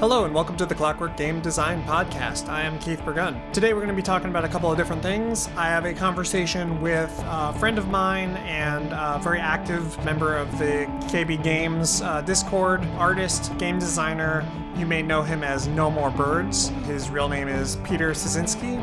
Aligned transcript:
Hello, 0.00 0.24
and 0.24 0.34
welcome 0.34 0.56
to 0.56 0.64
the 0.64 0.74
Clockwork 0.74 1.14
Game 1.18 1.42
Design 1.42 1.82
Podcast. 1.82 2.48
I 2.48 2.62
am 2.62 2.78
Keith 2.78 3.00
Burgun. 3.00 3.52
Today, 3.52 3.74
we're 3.74 3.80
going 3.80 3.90
to 3.90 3.94
be 3.94 4.00
talking 4.00 4.30
about 4.30 4.46
a 4.46 4.48
couple 4.48 4.72
of 4.72 4.78
different 4.78 5.02
things. 5.02 5.48
I 5.58 5.66
have 5.66 5.84
a 5.84 5.92
conversation 5.92 6.80
with 6.80 7.12
a 7.26 7.52
friend 7.58 7.76
of 7.76 7.88
mine 7.88 8.30
and 8.38 8.94
a 8.94 9.20
very 9.22 9.40
active 9.40 10.02
member 10.02 10.34
of 10.34 10.50
the 10.58 10.86
KB 11.12 11.42
Games 11.44 12.00
uh, 12.00 12.22
Discord, 12.22 12.82
artist, 12.96 13.54
game 13.58 13.78
designer. 13.78 14.50
You 14.74 14.86
may 14.86 15.02
know 15.02 15.20
him 15.20 15.44
as 15.44 15.68
No 15.68 15.90
More 15.90 16.10
Birds. 16.10 16.68
His 16.86 17.10
real 17.10 17.28
name 17.28 17.48
is 17.48 17.76
Peter 17.84 18.12
Siecienski. 18.12 18.82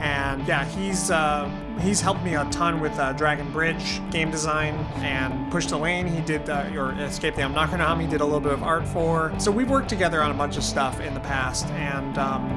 And 0.00 0.46
yeah, 0.46 0.64
he's 0.64 1.10
uh, 1.10 1.50
he's 1.80 2.00
helped 2.00 2.22
me 2.22 2.34
a 2.34 2.44
ton 2.46 2.80
with 2.80 2.98
uh, 2.98 3.12
Dragon 3.14 3.50
Bridge 3.52 4.00
game 4.10 4.30
design 4.30 4.74
and 4.96 5.50
Push 5.50 5.66
the 5.66 5.76
Lane. 5.78 6.06
He 6.06 6.20
did 6.20 6.48
uh, 6.48 6.70
or 6.74 6.92
Escape 6.92 7.34
the 7.34 7.42
Omnochronom. 7.42 8.00
He 8.00 8.06
did 8.06 8.20
a 8.20 8.24
little 8.24 8.40
bit 8.40 8.52
of 8.52 8.62
art 8.62 8.86
for. 8.86 9.32
So 9.38 9.50
we've 9.50 9.70
worked 9.70 9.88
together 9.88 10.22
on 10.22 10.30
a 10.30 10.34
bunch 10.34 10.56
of 10.56 10.64
stuff 10.64 11.00
in 11.00 11.14
the 11.14 11.20
past, 11.20 11.66
and 11.68 12.18
um, 12.18 12.48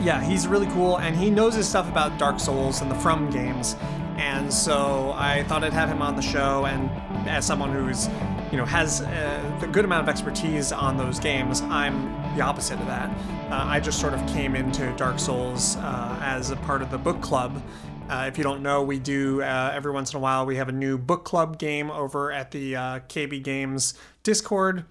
yeah, 0.00 0.22
he's 0.22 0.46
really 0.46 0.66
cool, 0.68 0.98
and 0.98 1.16
he 1.16 1.30
knows 1.30 1.54
his 1.54 1.68
stuff 1.68 1.88
about 1.88 2.18
Dark 2.18 2.38
Souls 2.38 2.80
and 2.80 2.90
the 2.90 2.96
From 2.96 3.30
games. 3.30 3.76
And 4.16 4.52
so 4.52 5.12
I 5.16 5.42
thought 5.44 5.64
I'd 5.64 5.72
have 5.72 5.88
him 5.88 6.02
on 6.02 6.14
the 6.14 6.22
show, 6.22 6.66
and 6.66 6.88
as 7.28 7.44
someone 7.44 7.72
who's 7.72 8.08
you 8.54 8.58
know 8.60 8.64
has 8.64 9.00
a, 9.00 9.58
a 9.62 9.66
good 9.66 9.84
amount 9.84 10.04
of 10.04 10.08
expertise 10.08 10.70
on 10.70 10.96
those 10.96 11.18
games, 11.18 11.60
I'm 11.62 12.04
the 12.36 12.42
opposite 12.44 12.78
of 12.78 12.86
that. 12.86 13.10
Uh, 13.50 13.64
I 13.66 13.80
just 13.80 14.00
sort 14.00 14.14
of 14.14 14.24
came 14.28 14.54
into 14.54 14.92
Dark 14.92 15.18
Souls 15.18 15.74
uh, 15.78 16.16
as 16.22 16.50
a 16.50 16.56
part 16.58 16.80
of 16.80 16.88
the 16.92 16.96
book 16.96 17.20
club. 17.20 17.60
Uh, 18.08 18.26
if 18.28 18.38
you 18.38 18.44
don't 18.44 18.62
know, 18.62 18.80
we 18.80 19.00
do 19.00 19.42
uh, 19.42 19.72
every 19.74 19.90
once 19.90 20.12
in 20.12 20.18
a 20.18 20.20
while. 20.20 20.46
We 20.46 20.54
have 20.54 20.68
a 20.68 20.72
new 20.72 20.96
book 20.96 21.24
club 21.24 21.58
game 21.58 21.90
over 21.90 22.30
at 22.30 22.52
the 22.52 22.76
uh, 22.76 23.00
KB 23.08 23.42
Games 23.42 23.94
Discord. 24.22 24.84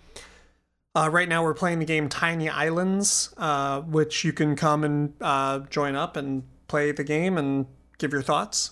Uh, 0.93 1.09
right 1.09 1.29
now, 1.29 1.41
we're 1.41 1.53
playing 1.53 1.79
the 1.79 1.85
game 1.85 2.09
Tiny 2.09 2.49
Islands, 2.49 3.33
which 3.87 4.25
you 4.25 4.33
can 4.33 4.57
come 4.57 4.83
and 4.83 5.69
join 5.69 5.95
up 5.95 6.17
and 6.17 6.43
play 6.67 6.91
the 6.91 7.05
game 7.05 7.37
and 7.37 7.67
give 7.97 8.11
your 8.11 8.23
thoughts. 8.23 8.71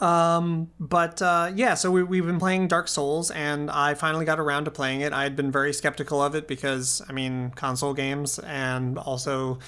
Um, 0.00 0.70
but 0.80 1.20
uh, 1.20 1.52
yeah, 1.54 1.74
so 1.74 1.90
we, 1.90 2.02
we've 2.02 2.24
been 2.24 2.38
playing 2.38 2.68
Dark 2.68 2.88
Souls, 2.88 3.30
and 3.30 3.70
I 3.70 3.94
finally 3.94 4.24
got 4.24 4.40
around 4.40 4.64
to 4.64 4.70
playing 4.70 5.02
it. 5.02 5.12
I 5.12 5.22
had 5.24 5.36
been 5.36 5.52
very 5.52 5.74
skeptical 5.74 6.22
of 6.22 6.34
it 6.34 6.48
because, 6.48 7.02
I 7.08 7.12
mean, 7.12 7.50
console 7.50 7.92
games 7.92 8.38
and 8.38 8.96
also, 8.96 9.58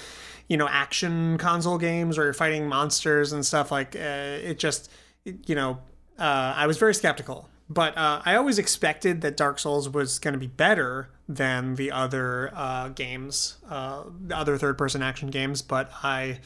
you 0.47 0.57
know, 0.57 0.67
action 0.67 1.37
console 1.37 1.77
games 1.77 2.17
where 2.17 2.25
you're 2.25 2.33
fighting 2.33 2.67
monsters 2.67 3.31
and 3.31 3.45
stuff 3.45 3.71
like 3.71 3.95
uh, 3.95 3.99
it. 4.41 4.57
Just, 4.57 4.89
you 5.23 5.53
know, 5.53 5.77
uh, 6.17 6.53
I 6.55 6.65
was 6.65 6.77
very 6.77 6.95
skeptical. 6.95 7.47
But 7.69 7.97
uh, 7.97 8.21
I 8.25 8.35
always 8.35 8.59
expected 8.59 9.21
that 9.21 9.37
Dark 9.37 9.57
Souls 9.57 9.87
was 9.87 10.19
going 10.19 10.33
to 10.33 10.39
be 10.39 10.47
better 10.47 11.09
than 11.29 11.75
the 11.75 11.91
other 11.91 12.51
uh, 12.53 12.89
games, 12.89 13.57
uh, 13.69 14.03
the 14.27 14.35
other 14.35 14.57
third-person 14.57 15.01
action 15.01 15.29
games. 15.29 15.61
But 15.61 15.89
I 16.03 16.39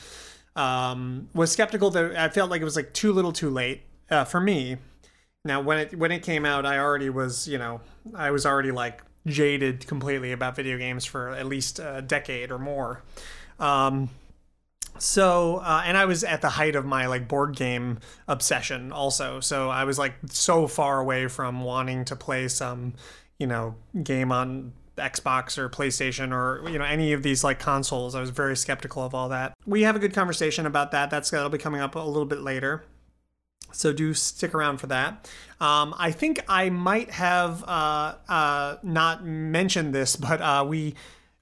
um, 0.57 1.29
was 1.33 1.51
skeptical 1.51 1.91
that 1.91 2.15
I 2.17 2.29
felt 2.29 2.49
like 2.49 2.61
it 2.61 2.65
was 2.65 2.75
like 2.75 2.93
too 2.93 3.13
little, 3.13 3.31
too 3.31 3.49
late 3.49 3.83
uh, 4.09 4.25
for 4.25 4.39
me. 4.41 4.77
Now, 5.45 5.61
when 5.61 5.77
it 5.77 5.97
when 5.97 6.11
it 6.11 6.23
came 6.23 6.45
out, 6.45 6.65
I 6.65 6.79
already 6.79 7.09
was, 7.09 7.47
you 7.47 7.57
know, 7.57 7.79
I 8.15 8.31
was 8.31 8.45
already 8.45 8.71
like 8.71 9.01
jaded 9.25 9.87
completely 9.87 10.31
about 10.31 10.55
video 10.55 10.77
games 10.77 11.05
for 11.05 11.29
at 11.29 11.45
least 11.45 11.79
a 11.79 12.01
decade 12.01 12.51
or 12.51 12.57
more. 12.57 13.03
Um, 13.59 14.09
so, 14.97 15.57
uh, 15.57 15.83
and 15.85 15.95
I 15.95 16.05
was 16.05 16.23
at 16.23 16.41
the 16.41 16.49
height 16.49 16.75
of 16.75 16.85
my 16.85 17.05
like 17.05 17.27
board 17.27 17.55
game 17.55 17.99
obsession 18.27 18.91
also. 18.91 19.39
So 19.39 19.69
I 19.69 19.83
was 19.83 19.99
like 19.99 20.15
so 20.29 20.67
far 20.67 20.99
away 20.99 21.27
from 21.27 21.61
wanting 21.61 22.03
to 22.05 22.15
play 22.15 22.47
some, 22.47 22.93
you 23.37 23.47
know, 23.47 23.75
game 24.03 24.31
on 24.31 24.73
Xbox 24.97 25.57
or 25.57 25.69
PlayStation 25.69 26.31
or 26.31 26.67
you 26.69 26.77
know 26.77 26.85
any 26.85 27.13
of 27.13 27.23
these 27.23 27.43
like 27.43 27.59
consoles. 27.59 28.15
I 28.15 28.21
was 28.21 28.29
very 28.29 28.55
skeptical 28.55 29.03
of 29.03 29.13
all 29.13 29.29
that. 29.29 29.53
We 29.65 29.83
have 29.83 29.95
a 29.95 29.99
good 29.99 30.13
conversation 30.13 30.65
about 30.65 30.91
that. 30.91 31.09
That's 31.09 31.29
that'll 31.29 31.49
be 31.49 31.57
coming 31.57 31.81
up 31.81 31.95
a 31.95 31.99
little 31.99 32.25
bit 32.25 32.41
later. 32.41 32.83
So 33.71 33.91
do 33.91 34.13
stick 34.13 34.53
around 34.53 34.77
for 34.77 34.87
that. 34.87 35.29
Um, 35.59 35.93
I 35.97 36.11
think 36.11 36.39
I 36.47 36.69
might 36.69 37.11
have 37.11 37.63
uh, 37.63 38.15
uh, 38.29 38.77
not 38.81 39.25
mentioned 39.25 39.93
this, 39.93 40.15
but 40.15 40.41
uh, 40.41 40.65
we 40.67 40.95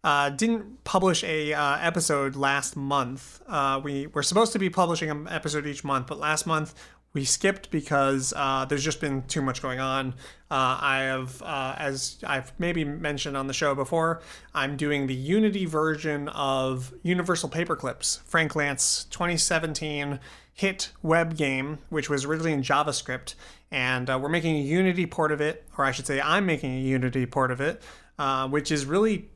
uh, 0.03 0.29
didn't 0.29 0.83
publish 0.83 1.23
a 1.23 1.53
uh, 1.53 1.77
episode 1.79 2.35
last 2.35 2.75
month. 2.75 3.41
Uh, 3.47 3.81
we 3.83 4.07
were 4.07 4.21
supposed 4.21 4.53
to 4.53 4.59
be 4.59 4.69
publishing 4.69 5.09
an 5.09 5.27
episode 5.27 5.65
each 5.65 5.83
month, 5.83 6.07
but 6.07 6.19
last 6.19 6.45
month 6.45 6.75
we 7.15 7.23
skipped 7.23 7.71
because 7.71 8.33
uh, 8.35 8.65
there's 8.65 8.83
just 8.83 8.99
been 8.99 9.23
too 9.23 9.41
much 9.41 9.61
going 9.61 9.79
on. 9.79 10.09
Uh, 10.51 10.77
I 10.81 10.97
have, 11.03 11.41
uh, 11.41 11.73
as 11.77 12.17
I've 12.27 12.51
maybe 12.59 12.83
mentioned 12.83 13.37
on 13.37 13.47
the 13.47 13.53
show 13.53 13.73
before, 13.73 14.21
I'm 14.53 14.75
doing 14.75 15.07
the 15.07 15.15
Unity 15.15 15.65
version 15.65 16.27
of 16.27 16.93
Universal 17.03 17.49
Paperclips, 17.49 18.21
Frank 18.23 18.51
Lantz 18.51 19.09
2017 19.09 20.19
hit 20.53 20.91
web 21.01 21.37
game, 21.37 21.79
which 21.89 22.09
was 22.09 22.25
originally 22.25 22.51
in 22.51 22.61
JavaScript. 22.61 23.35
And 23.71 24.09
uh, 24.09 24.19
we're 24.21 24.29
making 24.29 24.57
a 24.57 24.61
Unity 24.61 25.05
port 25.05 25.31
of 25.31 25.39
it, 25.39 25.65
or 25.77 25.85
I 25.85 25.91
should 25.91 26.05
say, 26.05 26.19
I'm 26.19 26.45
making 26.45 26.75
a 26.75 26.81
Unity 26.81 27.25
port 27.25 27.49
of 27.49 27.61
it, 27.61 27.81
uh, 28.19 28.49
which 28.49 28.71
is 28.71 28.85
really 28.85 29.29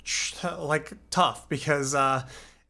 like 0.58 0.92
tough 1.12 1.48
because 1.48 1.96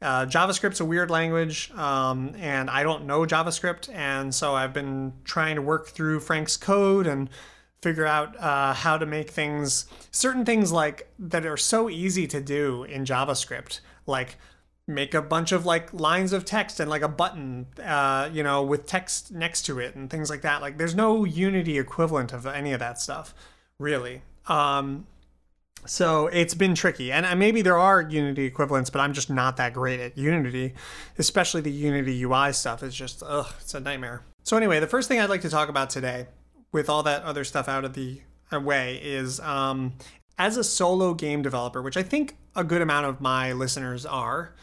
uh, 0.01 0.25
JavaScript's 0.25 0.79
a 0.79 0.85
weird 0.85 1.11
language, 1.11 1.71
um, 1.71 2.33
and 2.37 2.69
I 2.69 2.83
don't 2.83 3.05
know 3.05 3.21
JavaScript, 3.21 3.93
and 3.93 4.33
so 4.33 4.55
I've 4.55 4.73
been 4.73 5.13
trying 5.25 5.55
to 5.55 5.61
work 5.61 5.87
through 5.87 6.21
Frank's 6.21 6.55
code 6.55 7.05
and 7.05 7.29
figure 7.81 8.05
out 8.05 8.37
uh, 8.39 8.73
how 8.73 8.97
to 8.97 9.05
make 9.05 9.29
things, 9.29 9.85
certain 10.11 10.45
things 10.45 10.71
like 10.71 11.11
that 11.17 11.45
are 11.45 11.57
so 11.57 11.89
easy 11.89 12.27
to 12.27 12.39
do 12.41 12.83
in 12.83 13.05
JavaScript, 13.05 13.79
like 14.05 14.37
make 14.87 15.13
a 15.13 15.21
bunch 15.21 15.51
of 15.51 15.65
like 15.65 15.93
lines 15.93 16.33
of 16.33 16.45
text 16.45 16.79
and 16.79 16.89
like 16.89 17.01
a 17.01 17.07
button, 17.07 17.67
uh, 17.83 18.29
you 18.31 18.41
know, 18.41 18.63
with 18.63 18.85
text 18.85 19.31
next 19.31 19.61
to 19.63 19.79
it 19.79 19.95
and 19.95 20.09
things 20.09 20.29
like 20.29 20.41
that. 20.41 20.61
Like, 20.61 20.77
there's 20.77 20.95
no 20.95 21.25
Unity 21.25 21.77
equivalent 21.77 22.33
of 22.33 22.45
any 22.45 22.73
of 22.73 22.79
that 22.79 22.99
stuff, 22.99 23.33
really. 23.77 24.21
Um, 24.47 25.05
so 25.85 26.27
it's 26.27 26.53
been 26.53 26.75
tricky. 26.75 27.11
And 27.11 27.39
maybe 27.39 27.61
there 27.61 27.77
are 27.77 28.01
Unity 28.01 28.45
equivalents, 28.45 28.89
but 28.89 28.99
I'm 28.99 29.13
just 29.13 29.29
not 29.29 29.57
that 29.57 29.73
great 29.73 29.99
at 29.99 30.17
Unity, 30.17 30.73
especially 31.17 31.61
the 31.61 31.71
Unity 31.71 32.23
UI 32.23 32.53
stuff 32.53 32.83
is 32.83 32.93
just, 32.93 33.23
ugh, 33.25 33.47
it's 33.59 33.73
a 33.73 33.79
nightmare. 33.79 34.23
So, 34.43 34.57
anyway, 34.57 34.79
the 34.79 34.87
first 34.87 35.07
thing 35.07 35.19
I'd 35.19 35.29
like 35.29 35.41
to 35.41 35.49
talk 35.49 35.69
about 35.69 35.89
today, 35.89 36.27
with 36.71 36.89
all 36.89 37.03
that 37.03 37.23
other 37.23 37.43
stuff 37.43 37.67
out 37.67 37.85
of 37.85 37.93
the 37.93 38.21
way, 38.51 38.99
is 39.03 39.39
um, 39.41 39.93
as 40.37 40.57
a 40.57 40.63
solo 40.63 41.13
game 41.13 41.41
developer, 41.41 41.81
which 41.81 41.97
I 41.97 42.03
think 42.03 42.37
a 42.55 42.63
good 42.63 42.81
amount 42.81 43.05
of 43.05 43.21
my 43.21 43.51
listeners 43.51 44.05
are, 44.05 44.55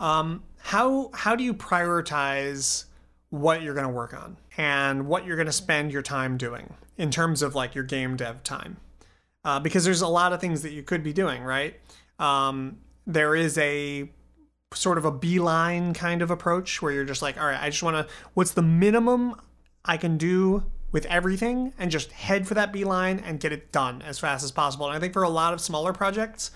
um, 0.00 0.42
how, 0.58 1.10
how 1.14 1.34
do 1.34 1.44
you 1.44 1.54
prioritize 1.54 2.84
what 3.30 3.62
you're 3.62 3.74
going 3.74 3.86
to 3.86 3.92
work 3.92 4.14
on 4.14 4.36
and 4.56 5.06
what 5.06 5.24
you're 5.24 5.36
going 5.36 5.46
to 5.46 5.52
spend 5.52 5.92
your 5.92 6.02
time 6.02 6.36
doing 6.36 6.74
in 6.96 7.10
terms 7.10 7.42
of 7.42 7.54
like 7.54 7.74
your 7.74 7.84
game 7.84 8.16
dev 8.16 8.42
time? 8.42 8.76
Uh, 9.44 9.60
because 9.60 9.84
there's 9.84 10.02
a 10.02 10.08
lot 10.08 10.32
of 10.32 10.40
things 10.40 10.62
that 10.62 10.72
you 10.72 10.82
could 10.82 11.02
be 11.02 11.12
doing, 11.12 11.42
right? 11.42 11.78
Um, 12.18 12.78
there 13.06 13.34
is 13.34 13.58
a 13.58 14.10
sort 14.74 14.98
of 14.98 15.04
a 15.04 15.10
beeline 15.10 15.92
kind 15.94 16.22
of 16.22 16.30
approach 16.30 16.80
where 16.80 16.92
you're 16.92 17.04
just 17.04 17.22
like, 17.22 17.38
all 17.38 17.46
right, 17.46 17.60
I 17.60 17.70
just 17.70 17.82
want 17.82 17.96
to, 17.96 18.12
what's 18.34 18.52
the 18.52 18.62
minimum 18.62 19.34
I 19.84 19.96
can 19.96 20.16
do 20.16 20.64
with 20.92 21.06
everything 21.06 21.72
and 21.78 21.90
just 21.90 22.12
head 22.12 22.46
for 22.46 22.54
that 22.54 22.72
beeline 22.72 23.18
and 23.18 23.40
get 23.40 23.52
it 23.52 23.72
done 23.72 24.02
as 24.02 24.18
fast 24.18 24.44
as 24.44 24.52
possible. 24.52 24.86
And 24.86 24.96
I 24.96 25.00
think 25.00 25.12
for 25.12 25.22
a 25.22 25.28
lot 25.28 25.52
of 25.52 25.60
smaller 25.60 25.92
projects, 25.92 26.50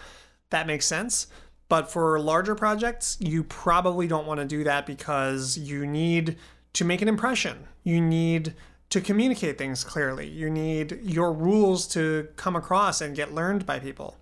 that 0.51 0.67
makes 0.67 0.87
sense. 0.87 1.27
But 1.69 1.91
for 1.91 2.21
larger 2.21 2.55
projects, 2.55 3.17
you 3.19 3.43
probably 3.43 4.07
don't 4.07 4.27
want 4.27 4.39
to 4.39 4.47
do 4.47 4.63
that 4.65 4.87
because 4.87 5.59
you 5.59 5.85
need 5.85 6.37
to 6.75 6.85
make 6.85 7.03
an 7.03 7.09
impression. 7.09 7.67
You 7.83 8.01
need 8.01 8.55
to 8.97 9.03
communicate 9.03 9.59
things 9.59 9.85
clearly. 9.85 10.27
You 10.27 10.49
need 10.49 11.01
your 11.03 11.31
rules 11.31 11.87
to 11.89 12.29
come 12.37 12.57
across 12.57 13.03
and 13.03 13.15
get 13.15 13.35
learned 13.35 13.67
by 13.67 13.79
people. 13.79 14.17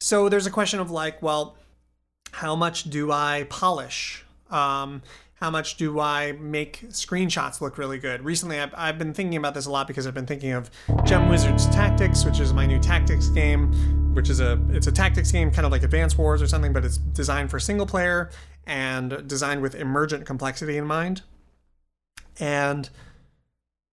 So 0.00 0.30
there's 0.30 0.46
a 0.46 0.50
question 0.50 0.80
of 0.80 0.90
like, 0.90 1.20
well, 1.20 1.58
how 2.32 2.56
much 2.56 2.84
do 2.84 3.12
I 3.12 3.46
polish? 3.50 4.24
Um, 4.50 5.02
how 5.34 5.50
much 5.50 5.76
do 5.76 6.00
I 6.00 6.32
make 6.32 6.88
screenshots 6.88 7.60
look 7.60 7.76
really 7.76 7.98
good? 7.98 8.24
Recently, 8.24 8.58
I've, 8.58 8.72
I've, 8.74 8.96
been 8.96 9.12
thinking 9.12 9.36
about 9.36 9.52
this 9.52 9.66
a 9.66 9.70
lot 9.70 9.86
because 9.86 10.06
I've 10.06 10.14
been 10.14 10.26
thinking 10.26 10.52
of 10.52 10.70
Gem 11.04 11.28
Wizards 11.28 11.66
Tactics, 11.66 12.24
which 12.24 12.40
is 12.40 12.54
my 12.54 12.64
new 12.64 12.78
tactics 12.78 13.28
game, 13.28 14.14
which 14.14 14.30
is 14.30 14.40
a 14.40 14.58
it's 14.70 14.86
a 14.86 14.92
tactics 14.92 15.30
game, 15.30 15.50
kind 15.50 15.66
of 15.66 15.72
like 15.72 15.82
Advance 15.82 16.16
Wars 16.16 16.40
or 16.40 16.46
something, 16.46 16.72
but 16.72 16.82
it's 16.82 16.96
designed 16.96 17.50
for 17.50 17.60
single 17.60 17.86
player 17.86 18.30
and 18.66 19.28
designed 19.28 19.60
with 19.60 19.74
emergent 19.74 20.24
complexity 20.24 20.78
in 20.78 20.86
mind. 20.86 21.20
And 22.40 22.88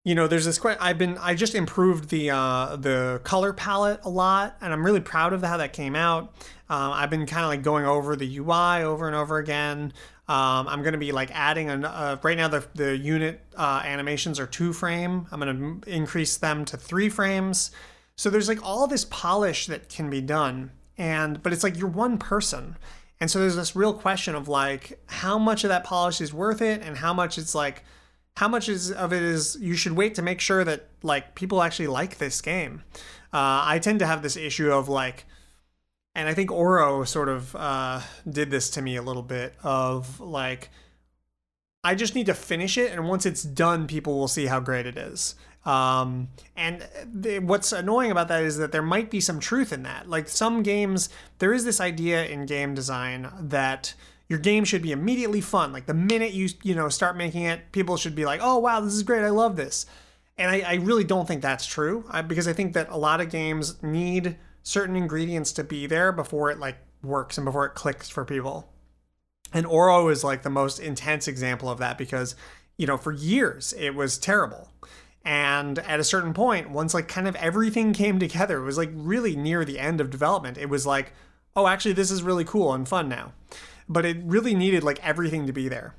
you 0.03 0.15
know 0.15 0.27
there's 0.27 0.45
this 0.45 0.57
quite 0.57 0.77
i've 0.79 0.97
been 0.97 1.17
i 1.19 1.35
just 1.35 1.53
improved 1.53 2.09
the 2.09 2.31
uh, 2.31 2.75
the 2.75 3.21
color 3.23 3.53
palette 3.53 3.99
a 4.03 4.09
lot 4.09 4.57
and 4.61 4.73
i'm 4.73 4.83
really 4.85 4.99
proud 4.99 5.33
of 5.33 5.43
how 5.43 5.57
that 5.57 5.73
came 5.73 5.95
out. 5.95 6.33
Um, 6.69 6.91
i've 6.93 7.09
been 7.09 7.25
kind 7.25 7.43
of 7.43 7.49
like 7.49 7.63
going 7.63 7.85
over 7.85 8.15
the 8.15 8.37
ui 8.37 8.83
over 8.83 9.07
and 9.07 9.15
over 9.15 9.37
again. 9.37 9.93
Um, 10.27 10.67
i'm 10.67 10.81
going 10.81 10.93
to 10.93 10.99
be 10.99 11.11
like 11.11 11.29
adding 11.33 11.69
an 11.69 11.85
uh, 11.85 12.17
right 12.23 12.37
now 12.37 12.47
the, 12.47 12.65
the 12.73 12.97
unit 12.97 13.41
uh, 13.55 13.81
animations 13.85 14.39
are 14.39 14.47
two 14.47 14.73
frame. 14.73 15.27
I'm 15.31 15.39
going 15.39 15.81
to 15.81 15.89
increase 15.89 16.37
them 16.37 16.65
to 16.65 16.77
three 16.77 17.09
frames. 17.09 17.71
So 18.15 18.29
there's 18.29 18.47
like 18.47 18.63
all 18.63 18.87
this 18.87 19.05
polish 19.05 19.67
that 19.67 19.89
can 19.89 20.09
be 20.09 20.21
done 20.21 20.71
and 20.97 21.41
but 21.43 21.53
it's 21.53 21.63
like 21.63 21.77
you're 21.77 21.87
one 21.87 22.17
person. 22.17 22.77
And 23.19 23.29
so 23.29 23.37
there's 23.37 23.55
this 23.55 23.75
real 23.75 23.93
question 23.93 24.33
of 24.33 24.47
like 24.47 24.99
how 25.05 25.37
much 25.37 25.63
of 25.63 25.69
that 25.69 25.83
polish 25.83 26.21
is 26.21 26.33
worth 26.33 26.61
it 26.61 26.81
and 26.81 26.97
how 26.97 27.13
much 27.13 27.37
it's 27.37 27.53
like 27.53 27.83
how 28.37 28.47
much 28.47 28.69
is 28.69 28.91
of 28.91 29.13
it 29.13 29.21
is 29.21 29.57
you 29.59 29.75
should 29.75 29.93
wait 29.93 30.15
to 30.15 30.21
make 30.21 30.39
sure 30.39 30.63
that 30.63 30.87
like 31.03 31.35
people 31.35 31.61
actually 31.61 31.87
like 31.87 32.17
this 32.17 32.41
game 32.41 32.83
uh, 33.33 33.63
i 33.65 33.79
tend 33.81 33.99
to 33.99 34.05
have 34.05 34.21
this 34.21 34.37
issue 34.37 34.71
of 34.71 34.89
like 34.89 35.25
and 36.15 36.27
i 36.27 36.33
think 36.33 36.51
auro 36.51 37.03
sort 37.03 37.29
of 37.29 37.55
uh, 37.55 37.99
did 38.29 38.51
this 38.51 38.69
to 38.69 38.81
me 38.81 38.95
a 38.95 39.01
little 39.01 39.23
bit 39.23 39.53
of 39.63 40.19
like 40.19 40.69
i 41.83 41.95
just 41.95 42.15
need 42.15 42.25
to 42.25 42.33
finish 42.33 42.77
it 42.77 42.91
and 42.91 43.07
once 43.07 43.25
it's 43.25 43.43
done 43.43 43.87
people 43.87 44.17
will 44.17 44.27
see 44.27 44.45
how 44.45 44.59
great 44.59 44.85
it 44.85 44.97
is 44.97 45.35
um, 45.65 46.29
and 46.55 46.87
the, 47.05 47.39
what's 47.39 47.71
annoying 47.71 48.11
about 48.11 48.27
that 48.29 48.43
is 48.43 48.57
that 48.57 48.71
there 48.71 48.81
might 48.81 49.11
be 49.11 49.19
some 49.19 49.39
truth 49.39 49.71
in 49.71 49.83
that. 49.83 50.09
Like 50.09 50.27
some 50.27 50.63
games, 50.63 51.09
there 51.39 51.53
is 51.53 51.65
this 51.65 51.79
idea 51.79 52.25
in 52.25 52.45
game 52.45 52.73
design 52.73 53.31
that 53.39 53.93
your 54.31 54.39
game 54.39 54.63
should 54.63 54.81
be 54.81 54.93
immediately 54.93 55.41
fun. 55.41 55.73
Like 55.73 55.87
the 55.87 55.93
minute 55.93 56.31
you 56.31 56.47
you 56.63 56.73
know 56.73 56.87
start 56.87 57.17
making 57.17 57.43
it, 57.43 57.73
people 57.73 57.97
should 57.97 58.15
be 58.15 58.23
like, 58.23 58.39
"Oh 58.41 58.59
wow, 58.59 58.79
this 58.79 58.93
is 58.93 59.03
great! 59.03 59.23
I 59.23 59.29
love 59.29 59.57
this." 59.57 59.85
And 60.37 60.49
I, 60.49 60.61
I 60.61 60.73
really 60.75 61.03
don't 61.03 61.27
think 61.27 61.41
that's 61.41 61.65
true 61.65 62.05
I, 62.09 62.21
because 62.21 62.47
I 62.47 62.53
think 62.53 62.71
that 62.73 62.87
a 62.89 62.95
lot 62.95 63.19
of 63.19 63.29
games 63.29 63.75
need 63.83 64.37
certain 64.63 64.95
ingredients 64.95 65.51
to 65.53 65.65
be 65.65 65.85
there 65.85 66.13
before 66.13 66.49
it 66.49 66.59
like 66.59 66.77
works 67.03 67.37
and 67.37 67.43
before 67.43 67.65
it 67.65 67.75
clicks 67.75 68.09
for 68.09 68.23
people. 68.23 68.71
And 69.51 69.65
Auro 69.65 70.07
is 70.07 70.23
like 70.23 70.43
the 70.43 70.49
most 70.49 70.79
intense 70.79 71.27
example 71.27 71.69
of 71.69 71.79
that 71.79 71.97
because 71.97 72.33
you 72.77 72.87
know 72.87 72.95
for 72.95 73.11
years 73.11 73.73
it 73.73 73.95
was 73.95 74.17
terrible 74.17 74.69
and 75.25 75.77
at 75.79 75.99
a 75.99 76.05
certain 76.05 76.33
point, 76.33 76.71
once 76.71 76.93
like 76.93 77.09
kind 77.09 77.27
of 77.27 77.35
everything 77.35 77.91
came 77.91 78.17
together, 78.17 78.59
it 78.59 78.65
was 78.65 78.77
like 78.77 78.91
really 78.93 79.35
near 79.35 79.63
the 79.65 79.77
end 79.77 79.99
of 79.99 80.09
development. 80.09 80.57
It 80.57 80.69
was 80.69 80.85
like, 80.85 81.11
oh, 81.55 81.67
actually, 81.67 81.93
this 81.93 82.09
is 82.09 82.23
really 82.23 82.45
cool 82.45 82.73
and 82.73 82.87
fun 82.87 83.09
now. 83.09 83.33
But 83.87 84.05
it 84.05 84.17
really 84.23 84.55
needed 84.55 84.83
like 84.83 84.99
everything 85.05 85.47
to 85.47 85.53
be 85.53 85.67
there. 85.67 85.95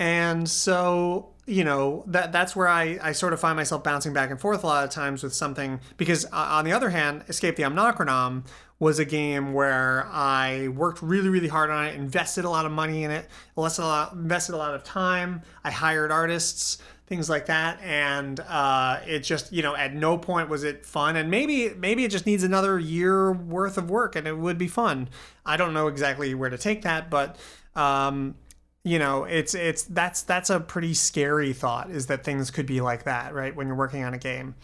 And 0.00 0.48
so, 0.48 1.30
you 1.46 1.62
know, 1.62 2.02
that 2.08 2.32
that's 2.32 2.56
where 2.56 2.68
I, 2.68 2.98
I 3.00 3.12
sort 3.12 3.32
of 3.32 3.40
find 3.40 3.56
myself 3.56 3.84
bouncing 3.84 4.12
back 4.12 4.30
and 4.30 4.40
forth 4.40 4.64
a 4.64 4.66
lot 4.66 4.84
of 4.84 4.90
times 4.90 5.22
with 5.22 5.34
something 5.34 5.80
because 5.96 6.24
uh, 6.26 6.30
on 6.32 6.64
the 6.64 6.72
other 6.72 6.90
hand, 6.90 7.24
Escape 7.28 7.56
the 7.56 7.62
Omnochronom 7.62 8.44
was 8.80 8.98
a 8.98 9.04
game 9.04 9.52
where 9.52 10.06
I 10.10 10.68
worked 10.68 11.00
really, 11.00 11.28
really 11.28 11.48
hard 11.48 11.70
on 11.70 11.86
it, 11.86 11.94
invested 11.94 12.44
a 12.44 12.50
lot 12.50 12.66
of 12.66 12.72
money 12.72 13.04
in 13.04 13.12
it, 13.12 13.28
invested 13.56 13.82
a 13.82 13.86
lot, 13.86 14.12
invested 14.14 14.54
a 14.54 14.58
lot 14.58 14.74
of 14.74 14.82
time. 14.82 15.42
I 15.62 15.70
hired 15.70 16.10
artists 16.10 16.78
things 17.06 17.28
like 17.28 17.46
that. 17.46 17.80
And 17.82 18.40
uh, 18.40 19.00
it 19.06 19.20
just 19.20 19.52
you 19.52 19.62
know 19.62 19.74
at 19.76 19.94
no 19.94 20.18
point 20.18 20.48
was 20.48 20.64
it 20.64 20.86
fun. 20.86 21.16
And 21.16 21.30
maybe 21.30 21.70
maybe 21.76 22.04
it 22.04 22.10
just 22.10 22.26
needs 22.26 22.42
another 22.42 22.78
year 22.78 23.32
worth 23.32 23.78
of 23.78 23.90
work 23.90 24.16
and 24.16 24.26
it 24.26 24.36
would 24.36 24.58
be 24.58 24.68
fun. 24.68 25.08
I 25.44 25.56
don't 25.56 25.74
know 25.74 25.88
exactly 25.88 26.34
where 26.34 26.50
to 26.50 26.58
take 26.58 26.82
that 26.82 27.10
but 27.10 27.36
um, 27.74 28.36
you 28.82 28.98
know 28.98 29.24
it's 29.24 29.54
it's 29.54 29.82
that's 29.84 30.22
that's 30.22 30.50
a 30.50 30.60
pretty 30.60 30.94
scary 30.94 31.52
thought 31.52 31.90
is 31.90 32.06
that 32.06 32.24
things 32.24 32.50
could 32.50 32.66
be 32.66 32.80
like 32.80 33.04
that 33.04 33.34
right 33.34 33.54
when 33.54 33.66
you're 33.66 33.76
working 33.76 34.04
on 34.04 34.14
a 34.14 34.18
game. 34.18 34.54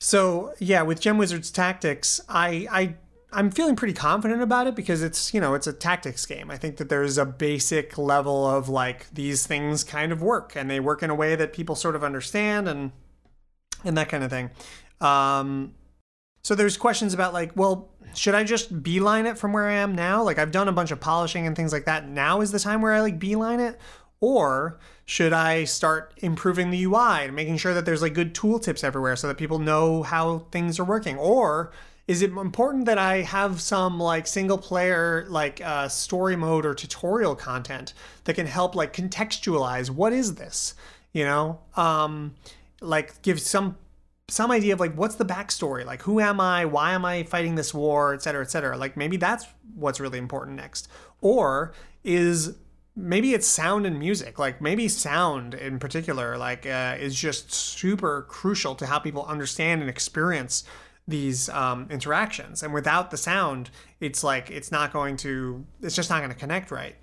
So 0.00 0.54
yeah 0.58 0.82
with 0.82 1.00
gem 1.00 1.18
wizards 1.18 1.50
tactics 1.50 2.20
i 2.28 2.66
i 2.70 2.94
I'm 3.30 3.50
feeling 3.50 3.76
pretty 3.76 3.92
confident 3.92 4.40
about 4.40 4.66
it 4.66 4.74
because 4.74 5.02
it's, 5.02 5.34
you 5.34 5.40
know, 5.40 5.54
it's 5.54 5.66
a 5.66 5.72
tactics 5.72 6.24
game. 6.24 6.50
I 6.50 6.56
think 6.56 6.78
that 6.78 6.88
there's 6.88 7.18
a 7.18 7.26
basic 7.26 7.98
level 7.98 8.46
of 8.46 8.68
like 8.70 9.12
these 9.12 9.46
things 9.46 9.84
kind 9.84 10.12
of 10.12 10.22
work 10.22 10.56
and 10.56 10.70
they 10.70 10.80
work 10.80 11.02
in 11.02 11.10
a 11.10 11.14
way 11.14 11.36
that 11.36 11.52
people 11.52 11.74
sort 11.74 11.94
of 11.94 12.02
understand 12.02 12.68
and 12.68 12.92
and 13.84 13.96
that 13.96 14.08
kind 14.08 14.24
of 14.24 14.30
thing. 14.30 14.50
Um, 15.00 15.74
so 16.42 16.54
there's 16.54 16.76
questions 16.76 17.12
about 17.12 17.34
like, 17.34 17.52
well, 17.54 17.90
should 18.14 18.34
I 18.34 18.44
just 18.44 18.82
beeline 18.82 19.26
it 19.26 19.36
from 19.36 19.52
where 19.52 19.68
I 19.68 19.74
am 19.74 19.94
now? 19.94 20.22
Like 20.22 20.38
I've 20.38 20.50
done 20.50 20.68
a 20.68 20.72
bunch 20.72 20.90
of 20.90 20.98
polishing 20.98 21.46
and 21.46 21.54
things 21.54 21.72
like 21.72 21.84
that. 21.84 22.08
Now 22.08 22.40
is 22.40 22.50
the 22.50 22.58
time 22.58 22.80
where 22.80 22.94
I 22.94 23.00
like 23.00 23.18
beeline 23.18 23.60
it? 23.60 23.78
Or 24.20 24.80
should 25.04 25.32
I 25.32 25.64
start 25.64 26.14
improving 26.18 26.70
the 26.70 26.84
UI 26.84 27.24
and 27.24 27.36
making 27.36 27.58
sure 27.58 27.74
that 27.74 27.84
there's 27.84 28.02
like 28.02 28.14
good 28.14 28.34
tooltips 28.34 28.82
everywhere 28.82 29.14
so 29.14 29.28
that 29.28 29.36
people 29.36 29.58
know 29.58 30.02
how 30.02 30.46
things 30.50 30.80
are 30.80 30.84
working? 30.84 31.18
Or 31.18 31.70
is 32.08 32.22
it 32.22 32.30
important 32.30 32.86
that 32.86 32.96
I 32.96 33.18
have 33.18 33.60
some 33.60 34.00
like 34.00 34.26
single 34.26 34.56
player 34.56 35.26
like 35.28 35.60
uh, 35.62 35.88
story 35.88 36.36
mode 36.36 36.64
or 36.64 36.74
tutorial 36.74 37.36
content 37.36 37.92
that 38.24 38.34
can 38.34 38.46
help 38.46 38.74
like 38.74 38.94
contextualize 38.94 39.90
what 39.90 40.14
is 40.14 40.34
this? 40.36 40.74
You 41.12 41.24
know, 41.24 41.60
um, 41.76 42.34
like 42.80 43.20
give 43.20 43.38
some 43.38 43.76
some 44.28 44.50
idea 44.50 44.72
of 44.72 44.80
like 44.80 44.94
what's 44.94 45.16
the 45.16 45.24
backstory? 45.24 45.84
Like 45.84 46.00
who 46.02 46.18
am 46.18 46.40
i? 46.40 46.64
Why 46.64 46.92
am 46.92 47.04
i 47.04 47.24
fighting 47.24 47.56
this 47.56 47.74
war? 47.74 48.14
Et 48.14 48.22
cetera 48.22 48.42
et 48.42 48.50
cetera. 48.50 48.78
Like 48.78 48.96
maybe 48.96 49.18
that's 49.18 49.44
what's 49.74 50.00
really 50.00 50.18
important 50.18 50.56
next. 50.56 50.88
Or 51.20 51.74
is 52.04 52.56
maybe 52.96 53.34
it's 53.34 53.46
sound 53.46 53.84
and 53.84 53.98
music. 53.98 54.38
Like 54.38 54.62
maybe 54.62 54.88
sound 54.88 55.52
in 55.52 55.78
particular 55.78 56.38
like 56.38 56.64
uh, 56.64 56.96
is 56.98 57.14
just 57.14 57.52
super 57.52 58.24
crucial 58.30 58.74
to 58.76 58.86
how 58.86 58.98
people 58.98 59.26
understand 59.26 59.82
and 59.82 59.90
experience 59.90 60.64
these 61.08 61.48
um, 61.48 61.88
interactions. 61.90 62.62
And 62.62 62.72
without 62.72 63.10
the 63.10 63.16
sound 63.16 63.70
it's 64.00 64.22
like 64.22 64.50
it's 64.50 64.70
not 64.70 64.92
going 64.92 65.16
to 65.18 65.66
it's 65.82 65.96
just 65.96 66.10
not 66.10 66.18
going 66.18 66.30
to 66.30 66.38
connect 66.38 66.70
right. 66.70 66.94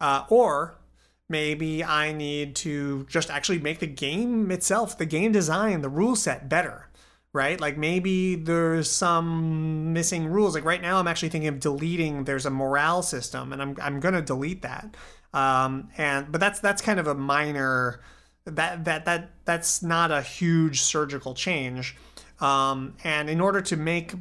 Uh, 0.00 0.24
or 0.28 0.78
maybe 1.26 1.82
i 1.82 2.12
need 2.12 2.54
to 2.54 3.06
just 3.08 3.30
actually 3.30 3.58
make 3.58 3.78
the 3.78 3.86
game 3.86 4.50
itself 4.50 4.98
the 4.98 5.06
game 5.06 5.32
design 5.32 5.80
the 5.80 5.88
rule 5.88 6.14
set 6.14 6.50
better 6.50 6.90
right? 7.34 7.60
Like 7.60 7.76
maybe 7.76 8.36
there's 8.36 8.88
some 8.88 9.92
missing 9.92 10.28
rules. 10.28 10.54
Like 10.54 10.64
right 10.64 10.80
now 10.80 10.98
i'm 10.98 11.08
actually 11.08 11.28
thinking 11.28 11.48
of 11.48 11.60
deleting 11.60 12.24
there's 12.24 12.46
a 12.46 12.50
morale 12.50 13.02
system 13.02 13.52
and 13.52 13.60
i'm, 13.60 13.76
I'm 13.82 14.00
going 14.00 14.14
to 14.14 14.22
delete 14.22 14.62
that. 14.62 14.96
Um, 15.34 15.88
and 15.98 16.30
but 16.30 16.40
that's 16.40 16.60
that's 16.60 16.80
kind 16.80 17.00
of 17.00 17.08
a 17.08 17.14
minor 17.14 18.00
that 18.46 18.84
that 18.84 19.04
that 19.04 19.32
that's 19.44 19.82
not 19.82 20.12
a 20.12 20.22
huge 20.22 20.80
surgical 20.80 21.34
change 21.34 21.96
um, 22.44 22.94
and 23.02 23.30
in 23.30 23.40
order 23.40 23.62
to 23.62 23.76
make 23.76 24.12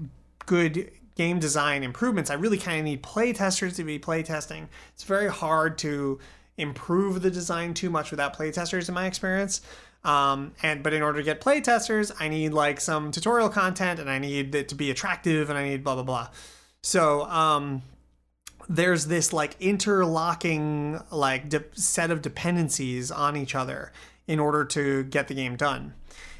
good 0.45 0.89
game 1.15 1.39
design 1.39 1.83
improvements, 1.83 2.29
I 2.29 2.35
really 2.35 2.57
kind 2.57 2.79
of 2.79 2.85
need 2.85 3.03
playtesters 3.03 3.75
to 3.75 3.83
be 3.83 3.99
playtesting. 3.99 4.67
It's 4.93 5.03
very 5.03 5.29
hard 5.29 5.77
to 5.79 6.19
improve 6.57 7.21
the 7.21 7.29
design 7.29 7.73
too 7.73 7.89
much 7.89 8.11
without 8.11 8.35
playtesters, 8.37 8.87
in 8.87 8.95
my 8.95 9.07
experience. 9.07 9.61
Um, 10.05 10.53
and 10.63 10.83
but 10.83 10.93
in 10.93 11.01
order 11.01 11.19
to 11.19 11.23
get 11.23 11.41
playtesters, 11.41 12.13
I 12.17 12.29
need 12.29 12.53
like 12.53 12.79
some 12.79 13.11
tutorial 13.11 13.49
content, 13.49 13.99
and 13.99 14.09
I 14.09 14.19
need 14.19 14.55
it 14.55 14.69
to 14.69 14.75
be 14.75 14.89
attractive, 14.89 15.49
and 15.49 15.59
I 15.59 15.67
need 15.67 15.83
blah 15.83 15.95
blah 15.95 16.03
blah. 16.03 16.29
So 16.81 17.23
um, 17.25 17.81
there's 18.69 19.07
this 19.07 19.33
like 19.33 19.55
interlocking 19.59 20.99
like 21.11 21.49
de- 21.49 21.63
set 21.73 22.09
of 22.09 22.21
dependencies 22.21 23.11
on 23.11 23.35
each 23.35 23.53
other 23.53 23.91
in 24.27 24.39
order 24.39 24.63
to 24.63 25.03
get 25.03 25.27
the 25.27 25.33
game 25.33 25.57
done. 25.57 25.93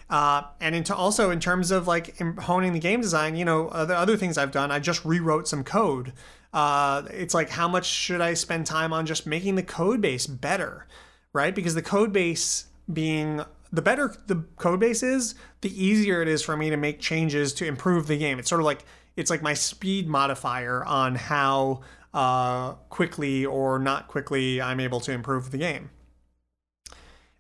Uh, 0.10 0.44
and 0.60 0.76
into 0.76 0.96
also 0.96 1.32
in 1.32 1.40
terms 1.40 1.72
of 1.72 1.88
like 1.88 2.18
honing 2.40 2.74
the 2.74 2.80
game 2.80 3.02
design, 3.02 3.36
you 3.36 3.46
know, 3.46 3.70
other 3.70 3.96
other 3.96 4.18
things 4.18 4.38
I've 4.38 4.52
done, 4.52 4.72
I 4.72 4.80
just 4.80 5.04
rewrote 5.06 5.48
some 5.48 5.64
code. 5.64 6.14
Uh, 6.54 7.04
it's 7.10 7.34
like 7.34 7.50
how 7.50 7.68
much 7.68 7.86
should 7.86 8.22
I 8.22 8.36
spend 8.36 8.66
time 8.66 8.94
on 8.94 9.06
just 9.06 9.26
making 9.26 9.56
the 9.56 9.64
code 9.64 10.02
base 10.02 10.28
better, 10.28 10.88
right? 11.34 11.54
Because 11.56 11.74
the 11.74 11.82
code 11.82 12.14
base 12.14 12.68
being 12.92 13.42
the 13.72 13.82
better 13.82 14.16
the 14.28 14.44
code 14.58 14.80
base 14.80 15.02
is, 15.02 15.36
the 15.62 15.84
easier 15.84 16.22
it 16.22 16.28
is 16.28 16.44
for 16.44 16.56
me 16.56 16.70
to 16.70 16.78
make 16.78 17.00
changes 17.00 17.54
to 17.56 17.66
improve 17.66 18.08
the 18.08 18.18
game. 18.18 18.38
It's 18.38 18.50
sort 18.50 18.62
of 18.62 18.66
like 18.66 18.86
it's 19.16 19.30
like 19.32 19.42
my 19.42 19.54
speed 19.54 20.08
modifier 20.08 20.84
on 20.86 21.16
how 21.16 21.82
uh, 22.14 22.74
quickly 22.90 23.46
or 23.46 23.80
not 23.80 24.08
quickly 24.08 24.62
I'm 24.62 24.80
able 24.80 25.00
to 25.02 25.12
improve 25.12 25.52
the 25.52 25.58
game. 25.58 25.90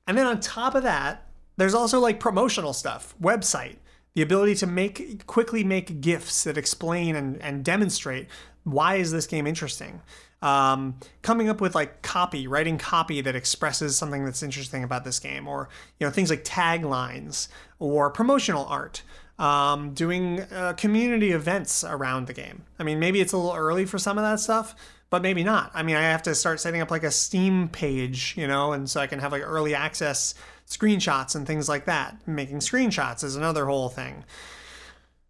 And 0.08 0.17
then 0.17 0.25
on 0.25 0.39
top 0.39 0.75
of 0.75 0.84
that, 0.84 1.23
there's 1.57 1.74
also 1.74 2.00
like 2.00 2.19
promotional 2.19 2.74
stuff, 2.74 3.15
website, 3.22 3.77
the 4.15 4.22
ability 4.22 4.55
to 4.55 4.67
make 4.67 5.25
quickly 5.25 5.63
make 5.63 6.01
gifs 6.01 6.43
that 6.43 6.57
explain 6.57 7.15
and, 7.15 7.41
and 7.41 7.63
demonstrate 7.65 8.27
why 8.63 8.95
is 8.95 9.12
this 9.12 9.27
game 9.27 9.48
interesting. 9.48 10.01
Um, 10.41 11.00
coming 11.22 11.48
up 11.48 11.62
with 11.62 11.74
like 11.74 12.01
copy, 12.01 12.48
writing 12.48 12.77
copy 12.77 13.22
that 13.22 13.36
expresses 13.36 13.95
something 13.95 14.25
that's 14.25 14.43
interesting 14.43 14.83
about 14.83 15.05
this 15.05 15.19
game, 15.19 15.48
or 15.48 15.69
you 16.00 16.05
know 16.05 16.12
things 16.12 16.29
like 16.29 16.43
taglines 16.43 17.48
or 17.79 18.10
promotional 18.10 18.65
art. 18.65 19.03
Um, 19.39 19.95
doing 19.95 20.41
uh, 20.41 20.74
community 20.74 21.31
events 21.31 21.83
around 21.83 22.27
the 22.27 22.33
game. 22.33 22.63
I 22.77 22.83
mean, 22.83 23.00
maybe 23.00 23.19
it's 23.19 23.33
a 23.33 23.38
little 23.38 23.55
early 23.55 23.86
for 23.86 23.98
some 23.98 24.19
of 24.19 24.24
that 24.24 24.39
stuff, 24.39 24.75
but 25.10 25.24
maybe 25.24 25.43
not. 25.43 25.72
I 25.74 25.81
mean, 25.81 25.95
I 25.95 26.01
have 26.01 26.22
to 26.24 26.36
start 26.36 26.60
setting 26.60 26.81
up 26.81 26.91
like 26.91 27.03
a 27.03 27.10
Steam 27.10 27.67
page, 27.67 28.36
you 28.38 28.48
know, 28.48 28.74
and 28.74 28.88
so 28.88 29.01
I 29.01 29.07
can 29.07 29.17
have 29.19 29.31
like 29.31 29.41
early 29.41 29.74
access 29.74 30.36
screenshots 30.77 31.36
and 31.36 31.46
things 31.46 31.70
like 31.70 31.86
that. 31.86 32.27
Making 32.27 32.60
screenshots 32.60 33.24
is 33.24 33.36
another 33.36 33.65
whole 33.65 33.89
thing. 33.89 34.24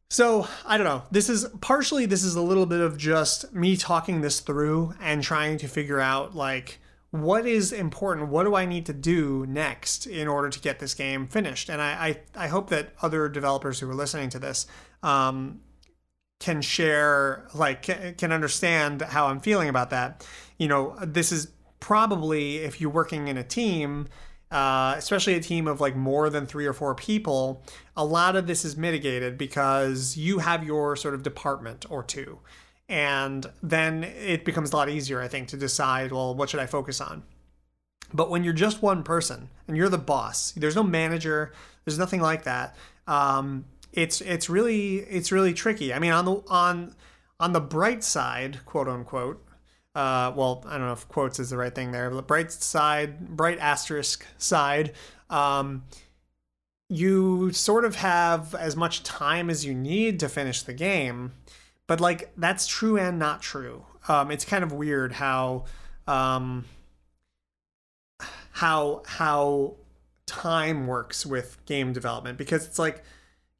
So, 0.10 0.48
I 0.66 0.78
don't 0.78 0.86
know. 0.86 1.04
This 1.10 1.28
is 1.28 1.48
partially 1.60 2.06
this 2.06 2.24
is 2.24 2.36
a 2.36 2.42
little 2.42 2.66
bit 2.66 2.82
of 2.82 2.98
just 2.98 3.54
me 3.54 3.76
talking 3.76 4.22
this 4.22 4.40
through 4.40 4.94
and 5.02 5.24
trying 5.24 5.58
to 5.58 5.68
figure 5.68 6.00
out 6.00 6.36
like 6.36 6.80
what 7.10 7.46
is 7.46 7.72
important 7.72 8.28
what 8.28 8.44
do 8.44 8.56
i 8.56 8.66
need 8.66 8.88
to 8.88 8.94
do 8.94 9.46
next 9.48 10.08
in 10.08 10.28
order 10.28 10.50
to 10.50 10.60
get 10.60 10.80
this 10.80 10.96
game 10.96 11.28
finished 11.28 11.70
and 11.70 11.80
i 11.80 12.18
i, 12.36 12.46
I 12.46 12.48
hope 12.48 12.72
that 12.72 12.96
other 13.04 13.30
developers 13.30 13.80
who 13.80 13.88
are 13.88 13.94
listening 13.94 14.30
to 14.30 14.40
this 14.40 14.66
um, 15.04 15.60
can 16.44 16.62
share 16.62 17.48
like 17.54 17.84
can 18.18 18.34
understand 18.34 19.02
how 19.02 19.28
I'm 19.28 19.40
feeling 19.40 19.70
about 19.70 19.92
that. 19.92 20.28
You 20.58 20.68
know, 20.68 20.98
this 21.02 21.32
is 21.32 21.48
probably 21.80 22.58
if 22.58 22.82
you're 22.82 22.90
working 22.90 23.30
in 23.30 23.38
a 23.38 23.44
team, 23.44 24.10
uh, 24.54 24.94
especially 24.98 25.34
a 25.34 25.40
team 25.40 25.68
of 25.68 25.82
like 25.82 25.96
more 25.96 26.30
than 26.30 26.46
three 26.46 26.68
or 26.68 26.74
four 26.74 26.94
people, 26.94 27.64
a 27.98 28.06
lot 28.06 28.36
of 28.36 28.46
this 28.46 28.64
is 28.64 28.78
mitigated 28.78 29.36
because 29.36 30.16
you 30.16 30.38
have 30.40 30.64
your 30.64 30.96
sort 30.96 31.16
of 31.16 31.24
department 31.24 31.86
or 31.90 32.04
two. 32.04 32.38
And 32.88 33.48
then 33.64 34.04
it 34.04 34.46
becomes 34.46 34.72
a 34.72 34.76
lot 34.76 34.90
easier, 34.90 35.20
I 35.20 35.28
think, 35.28 35.48
to 35.50 35.58
decide, 35.58 36.12
well, 36.12 36.36
what 36.36 36.52
should 36.52 36.60
I 36.60 36.68
focus 36.68 37.02
on? 37.02 37.24
But 38.14 38.30
when 38.30 38.44
you're 38.44 38.54
just 38.54 38.84
one 38.84 39.02
person 39.02 39.50
and 39.68 39.76
you're 39.76 39.90
the 39.90 39.98
boss, 39.98 40.52
there's 40.52 40.76
no 40.76 40.84
manager, 40.84 41.52
there's 41.84 41.98
nothing 41.98 42.22
like 42.22 42.44
that. 42.44 42.76
Um, 43.08 43.66
it's 43.92 44.22
it's 44.22 44.50
really 44.50 44.98
it's 44.98 45.32
really 45.32 45.54
tricky. 45.54 45.94
I 45.94 46.00
mean, 46.00 46.12
on 46.12 46.26
the 46.26 46.44
on 46.48 46.96
on 47.40 47.54
the 47.54 47.62
bright 47.62 48.04
side, 48.04 48.60
quote 48.66 48.88
unquote. 48.88 49.44
Uh, 49.96 50.34
well, 50.36 50.64
I 50.68 50.78
don't 50.78 50.88
know 50.88 50.94
if 50.94 51.08
quotes 51.08 51.40
is 51.40 51.52
the 51.52 51.58
right 51.58 51.74
thing 51.74 51.92
there. 51.92 52.10
But 52.10 52.28
bright 52.28 52.52
side, 52.52 53.30
bright 53.30 53.60
asterisk 53.60 54.26
side. 54.38 54.94
Um, 55.30 55.84
you 56.90 57.52
sort 57.52 57.86
of 57.86 57.96
have 57.96 58.54
as 58.56 58.76
much 58.76 59.04
time 59.04 59.50
as 59.50 59.66
you 59.66 59.74
need 59.74 60.20
to 60.20 60.30
finish 60.30 60.62
the 60.62 60.74
game, 60.74 61.34
but 61.88 62.00
like 62.00 62.32
that's 62.38 62.68
true 62.68 62.98
and 62.98 63.18
not 63.18 63.42
true. 63.42 63.86
Um, 64.08 64.32
it's 64.32 64.46
kind 64.46 64.64
of 64.64 64.72
weird 64.72 65.14
how 65.14 65.66
um, 66.08 66.66
how 68.52 69.04
how 69.06 69.76
time 70.26 70.88
works 70.88 71.26
with 71.26 71.64
game 71.66 71.94
development 71.94 72.38
because 72.38 72.66
it's 72.66 72.80
like 72.80 73.04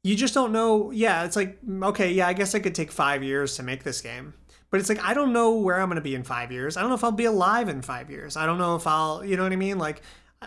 you 0.02 0.14
just 0.16 0.34
don't 0.34 0.52
know. 0.52 0.90
Yeah, 0.90 1.24
it's 1.24 1.36
like 1.36 1.58
okay, 1.82 2.12
yeah, 2.12 2.28
I 2.28 2.34
guess 2.34 2.54
I 2.54 2.58
could 2.60 2.74
take 2.74 2.92
five 2.92 3.22
years 3.22 3.56
to 3.56 3.62
make 3.62 3.84
this 3.84 4.00
game, 4.00 4.34
but 4.74 4.80
it's 4.80 4.88
like 4.88 5.04
I 5.04 5.14
don't 5.14 5.32
know 5.32 5.54
where 5.54 5.80
I'm 5.80 5.88
going 5.88 5.98
to 5.98 6.02
be 6.02 6.16
in 6.16 6.24
five 6.24 6.50
years. 6.50 6.76
I 6.76 6.80
don't 6.80 6.88
know 6.88 6.96
if 6.96 7.04
I'll 7.04 7.12
be 7.12 7.26
alive 7.26 7.68
in 7.68 7.80
five 7.80 8.10
years. 8.10 8.36
I 8.36 8.44
don't 8.44 8.58
know 8.58 8.74
if 8.74 8.88
I'll, 8.88 9.24
you 9.24 9.36
know 9.36 9.44
what 9.44 9.52
I 9.52 9.56
mean? 9.56 9.78
Like 9.78 10.02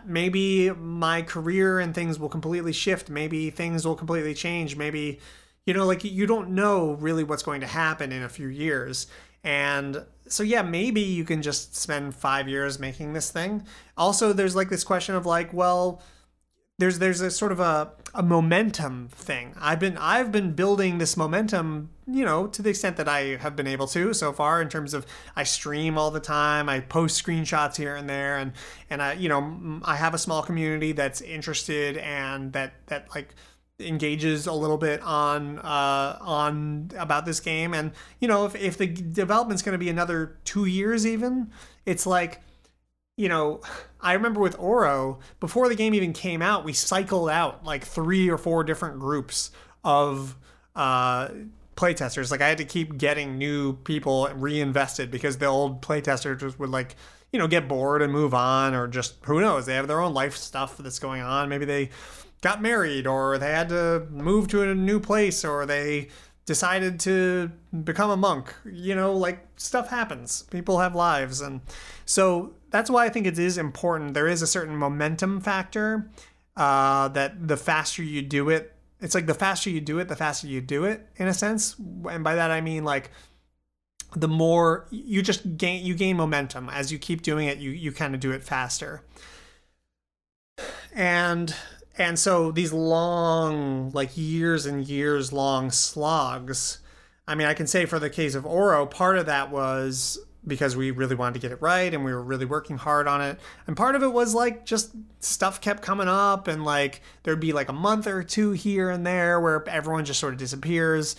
maybe 0.05 0.69
my 0.69 1.21
career 1.21 1.79
and 1.79 1.95
things 1.95 2.19
will 2.19 2.27
completely 2.27 2.73
shift. 2.73 3.09
Maybe 3.09 3.49
things 3.51 3.87
will 3.87 3.95
completely 3.95 4.33
change. 4.33 4.75
Maybe 4.75 5.21
you 5.65 5.73
know, 5.73 5.85
like 5.85 6.03
you 6.03 6.27
don't 6.27 6.49
know 6.49 6.97
really 6.99 7.23
what's 7.23 7.41
going 7.41 7.61
to 7.61 7.67
happen 7.67 8.11
in 8.11 8.21
a 8.21 8.27
few 8.27 8.49
years. 8.49 9.07
And 9.45 10.03
so 10.27 10.43
yeah, 10.43 10.61
maybe 10.61 10.99
you 10.99 11.23
can 11.23 11.41
just 11.41 11.77
spend 11.77 12.13
5 12.13 12.49
years 12.49 12.79
making 12.79 13.13
this 13.13 13.31
thing. 13.31 13.65
Also 13.95 14.33
there's 14.33 14.57
like 14.57 14.67
this 14.67 14.83
question 14.83 15.15
of 15.15 15.25
like, 15.25 15.53
well, 15.53 16.01
there's 16.79 16.99
there's 16.99 17.21
a 17.21 17.31
sort 17.31 17.51
of 17.51 17.59
a, 17.59 17.91
a 18.13 18.21
momentum 18.21 19.09
thing. 19.09 19.53
I've 19.59 19.79
been 19.79 19.97
I've 19.97 20.31
been 20.31 20.53
building 20.53 20.99
this 20.99 21.17
momentum, 21.17 21.89
you 22.05 22.23
know, 22.23 22.47
to 22.47 22.61
the 22.61 22.69
extent 22.69 22.97
that 22.97 23.07
I 23.07 23.37
have 23.37 23.55
been 23.55 23.67
able 23.67 23.87
to 23.87 24.13
so 24.13 24.31
far 24.31 24.61
in 24.61 24.69
terms 24.69 24.93
of 24.93 25.05
I 25.35 25.43
stream 25.43 25.97
all 25.97 26.11
the 26.11 26.19
time, 26.19 26.69
I 26.69 26.81
post 26.81 27.23
screenshots 27.23 27.77
here 27.77 27.95
and 27.95 28.07
there 28.07 28.37
and 28.37 28.51
and 28.89 29.01
I 29.01 29.13
you 29.13 29.27
know, 29.27 29.81
I 29.83 29.95
have 29.95 30.13
a 30.13 30.19
small 30.19 30.43
community 30.43 30.91
that's 30.91 31.21
interested 31.21 31.97
and 31.97 32.53
that 32.53 32.73
that 32.87 33.07
like 33.15 33.33
engages 33.79 34.47
a 34.47 34.53
little 34.53 34.77
bit 34.77 35.01
on 35.01 35.57
uh, 35.59 36.17
on 36.21 36.91
about 36.97 37.25
this 37.25 37.39
game 37.39 37.73
and 37.73 37.91
you 38.19 38.27
know 38.27 38.45
if, 38.45 38.55
if 38.55 38.77
the 38.77 38.87
development's 38.87 39.61
going 39.61 39.73
to 39.73 39.79
be 39.79 39.89
another 39.89 40.37
two 40.45 40.65
years 40.65 41.05
even 41.05 41.51
it's 41.85 42.07
like 42.07 42.41
you 43.17 43.27
know 43.27 43.59
i 43.99 44.13
remember 44.13 44.39
with 44.39 44.57
auro 44.59 45.19
before 45.39 45.67
the 45.67 45.75
game 45.75 45.93
even 45.93 46.13
came 46.13 46.41
out 46.41 46.63
we 46.63 46.71
cycled 46.71 47.29
out 47.29 47.65
like 47.65 47.83
three 47.83 48.29
or 48.29 48.37
four 48.37 48.63
different 48.63 48.99
groups 48.99 49.51
of 49.83 50.37
uh, 50.75 51.29
playtesters 51.75 52.31
like 52.31 52.41
i 52.41 52.47
had 52.47 52.57
to 52.57 52.65
keep 52.65 52.97
getting 52.97 53.37
new 53.37 53.73
people 53.73 54.29
reinvested 54.35 55.11
because 55.11 55.37
the 55.37 55.45
old 55.45 55.81
playtesters 55.81 56.39
just 56.39 56.59
would 56.59 56.69
like 56.69 56.95
you 57.33 57.39
know 57.39 57.47
get 57.47 57.67
bored 57.67 58.01
and 58.01 58.13
move 58.13 58.33
on 58.33 58.73
or 58.73 58.87
just 58.87 59.15
who 59.23 59.41
knows 59.41 59.65
they 59.65 59.75
have 59.75 59.87
their 59.87 59.99
own 59.99 60.13
life 60.13 60.35
stuff 60.37 60.77
that's 60.77 60.99
going 60.99 61.21
on 61.21 61.49
maybe 61.49 61.65
they 61.65 61.89
got 62.41 62.61
married 62.61 63.07
or 63.07 63.37
they 63.37 63.51
had 63.51 63.69
to 63.69 64.05
move 64.11 64.47
to 64.47 64.61
a 64.61 64.75
new 64.75 64.99
place 64.99 65.43
or 65.43 65.65
they 65.65 66.07
decided 66.45 66.99
to 67.01 67.51
become 67.83 68.09
a 68.09 68.17
monk. 68.17 68.55
You 68.65 68.95
know, 68.95 69.13
like 69.13 69.45
stuff 69.57 69.89
happens. 69.89 70.43
People 70.43 70.79
have 70.79 70.95
lives. 70.95 71.41
And 71.41 71.61
so 72.05 72.53
that's 72.69 72.89
why 72.89 73.05
I 73.05 73.09
think 73.09 73.27
it 73.27 73.39
is 73.39 73.57
important. 73.57 74.13
There 74.13 74.27
is 74.27 74.41
a 74.41 74.47
certain 74.47 74.75
momentum 74.75 75.41
factor 75.41 76.09
uh, 76.55 77.07
that 77.09 77.47
the 77.47 77.57
faster 77.57 78.03
you 78.03 78.21
do 78.21 78.49
it, 78.49 78.73
it's 78.99 79.15
like 79.15 79.27
the 79.27 79.33
faster 79.33 79.69
you 79.69 79.81
do 79.81 79.99
it, 79.99 80.07
the 80.07 80.15
faster 80.15 80.47
you 80.47 80.61
do 80.61 80.85
it 80.85 81.07
in 81.17 81.27
a 81.27 81.33
sense. 81.33 81.75
And 82.09 82.23
by 82.23 82.35
that 82.35 82.51
I 82.51 82.61
mean 82.61 82.83
like 82.83 83.11
the 84.15 84.27
more 84.27 84.87
you 84.89 85.21
just 85.21 85.57
gain 85.57 85.85
you 85.85 85.93
gain 85.93 86.17
momentum 86.17 86.69
as 86.69 86.91
you 86.91 86.97
keep 86.97 87.21
doing 87.21 87.47
it, 87.47 87.57
you 87.57 87.71
you 87.71 87.91
kind 87.91 88.15
of 88.15 88.19
do 88.19 88.31
it 88.31 88.43
faster. 88.43 89.03
And 90.93 91.53
and 91.97 92.17
so 92.19 92.51
these 92.51 92.73
long, 92.73 93.91
like 93.91 94.11
years 94.15 94.65
and 94.65 94.87
years 94.87 95.33
long 95.33 95.71
slogs. 95.71 96.79
I 97.27 97.35
mean, 97.35 97.47
I 97.47 97.53
can 97.53 97.67
say 97.67 97.85
for 97.85 97.99
the 97.99 98.09
case 98.09 98.35
of 98.35 98.45
Auro, 98.45 98.85
part 98.85 99.17
of 99.17 99.25
that 99.25 99.51
was 99.51 100.17
because 100.47 100.75
we 100.75 100.91
really 100.91 101.15
wanted 101.15 101.33
to 101.33 101.39
get 101.39 101.51
it 101.51 101.61
right 101.61 101.93
and 101.93 102.03
we 102.03 102.13
were 102.13 102.23
really 102.23 102.45
working 102.45 102.77
hard 102.77 103.07
on 103.07 103.21
it. 103.21 103.39
And 103.67 103.75
part 103.75 103.95
of 103.95 104.03
it 104.03 104.11
was 104.11 104.33
like 104.33 104.65
just 104.65 104.91
stuff 105.19 105.59
kept 105.61 105.81
coming 105.81 106.07
up 106.07 106.47
and 106.47 106.63
like 106.63 107.01
there'd 107.23 107.39
be 107.39 107.53
like 107.53 107.69
a 107.69 107.73
month 107.73 108.07
or 108.07 108.23
two 108.23 108.51
here 108.51 108.89
and 108.89 109.05
there 109.05 109.39
where 109.39 109.67
everyone 109.67 110.05
just 110.05 110.19
sort 110.19 110.33
of 110.33 110.39
disappears. 110.39 111.15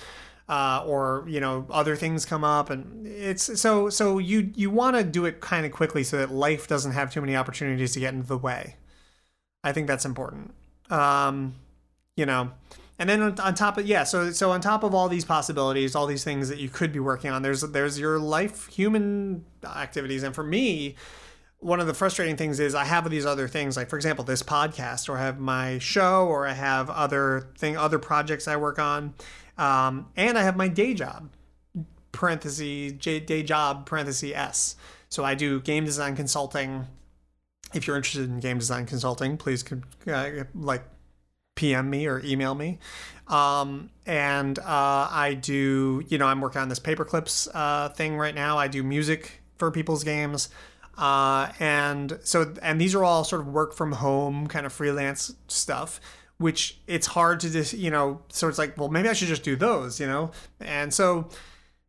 Uh, 0.48 0.82
or 0.86 1.26
you 1.28 1.40
know 1.40 1.66
other 1.68 1.94
things 1.94 2.24
come 2.24 2.42
up 2.42 2.70
and 2.70 3.06
it's 3.06 3.60
so 3.60 3.90
so 3.90 4.16
you 4.16 4.50
you 4.54 4.70
want 4.70 4.96
to 4.96 5.04
do 5.04 5.26
it 5.26 5.42
kind 5.42 5.66
of 5.66 5.72
quickly 5.72 6.02
so 6.02 6.16
that 6.16 6.30
life 6.30 6.66
doesn't 6.66 6.92
have 6.92 7.12
too 7.12 7.20
many 7.20 7.36
opportunities 7.36 7.92
to 7.92 8.00
get 8.00 8.14
into 8.14 8.26
the 8.26 8.38
way 8.38 8.74
i 9.62 9.72
think 9.72 9.86
that's 9.86 10.06
important 10.06 10.54
um, 10.90 11.54
you 12.16 12.26
know, 12.26 12.50
and 12.98 13.08
then 13.08 13.22
on, 13.22 13.54
top 13.54 13.78
of 13.78 13.86
yeah, 13.86 14.02
so 14.02 14.32
so 14.32 14.50
on 14.50 14.60
top 14.60 14.82
of 14.82 14.94
all 14.94 15.08
these 15.08 15.24
possibilities, 15.24 15.94
all 15.94 16.06
these 16.06 16.24
things 16.24 16.48
that 16.48 16.58
you 16.58 16.68
could 16.68 16.92
be 16.92 16.98
working 16.98 17.30
on, 17.30 17.42
there's 17.42 17.60
there's 17.62 17.98
your 17.98 18.18
life 18.18 18.66
human 18.66 19.44
activities, 19.64 20.24
and 20.24 20.34
for 20.34 20.42
me, 20.42 20.96
one 21.60 21.78
of 21.78 21.86
the 21.86 21.94
frustrating 21.94 22.36
things 22.36 22.58
is 22.58 22.74
I 22.74 22.84
have 22.84 23.08
these 23.08 23.24
other 23.24 23.46
things, 23.46 23.76
like 23.76 23.88
for 23.88 23.96
example, 23.96 24.24
this 24.24 24.42
podcast, 24.42 25.08
or 25.08 25.16
I 25.16 25.22
have 25.22 25.38
my 25.38 25.78
show, 25.78 26.26
or 26.26 26.46
I 26.46 26.54
have 26.54 26.90
other 26.90 27.50
thing 27.56 27.76
other 27.76 28.00
projects 28.00 28.48
I 28.48 28.56
work 28.56 28.80
on, 28.80 29.14
um, 29.56 30.08
and 30.16 30.36
I 30.36 30.42
have 30.42 30.56
my 30.56 30.66
day 30.66 30.92
job, 30.92 31.30
parenthesis 32.10 32.92
J, 32.98 33.20
day 33.20 33.44
job 33.44 33.86
parenthesis 33.86 34.32
s. 34.34 34.76
So 35.08 35.24
I 35.24 35.36
do 35.36 35.60
game 35.60 35.84
design 35.84 36.16
consulting. 36.16 36.86
If 37.74 37.86
you're 37.86 37.96
interested 37.96 38.28
in 38.28 38.40
game 38.40 38.58
design 38.58 38.86
consulting, 38.86 39.36
please 39.36 39.64
uh, 40.06 40.30
like 40.54 40.82
PM 41.58 41.90
me 41.90 42.06
or 42.06 42.22
email 42.24 42.54
me. 42.54 42.78
Um, 43.26 43.90
and 44.06 44.58
uh, 44.60 45.08
I 45.10 45.36
do, 45.38 46.02
you 46.08 46.16
know, 46.16 46.26
I'm 46.26 46.40
working 46.40 46.62
on 46.62 46.68
this 46.68 46.78
paperclips 46.78 47.48
uh, 47.52 47.90
thing 47.90 48.16
right 48.16 48.34
now. 48.34 48.56
I 48.56 48.68
do 48.68 48.82
music 48.82 49.42
for 49.56 49.70
people's 49.70 50.04
games. 50.04 50.48
Uh, 50.96 51.50
and 51.58 52.18
so, 52.22 52.54
and 52.62 52.80
these 52.80 52.94
are 52.94 53.04
all 53.04 53.24
sort 53.24 53.40
of 53.40 53.48
work 53.48 53.74
from 53.74 53.92
home 53.92 54.46
kind 54.46 54.66
of 54.66 54.72
freelance 54.72 55.34
stuff, 55.48 56.00
which 56.38 56.78
it's 56.86 57.08
hard 57.08 57.40
to 57.40 57.50
just, 57.50 57.74
you 57.74 57.90
know, 57.90 58.22
so 58.28 58.48
it's 58.48 58.58
like, 58.58 58.78
well, 58.78 58.88
maybe 58.88 59.08
I 59.08 59.12
should 59.12 59.28
just 59.28 59.42
do 59.42 59.56
those, 59.56 60.00
you 60.00 60.06
know? 60.06 60.30
And 60.60 60.94
so, 60.94 61.28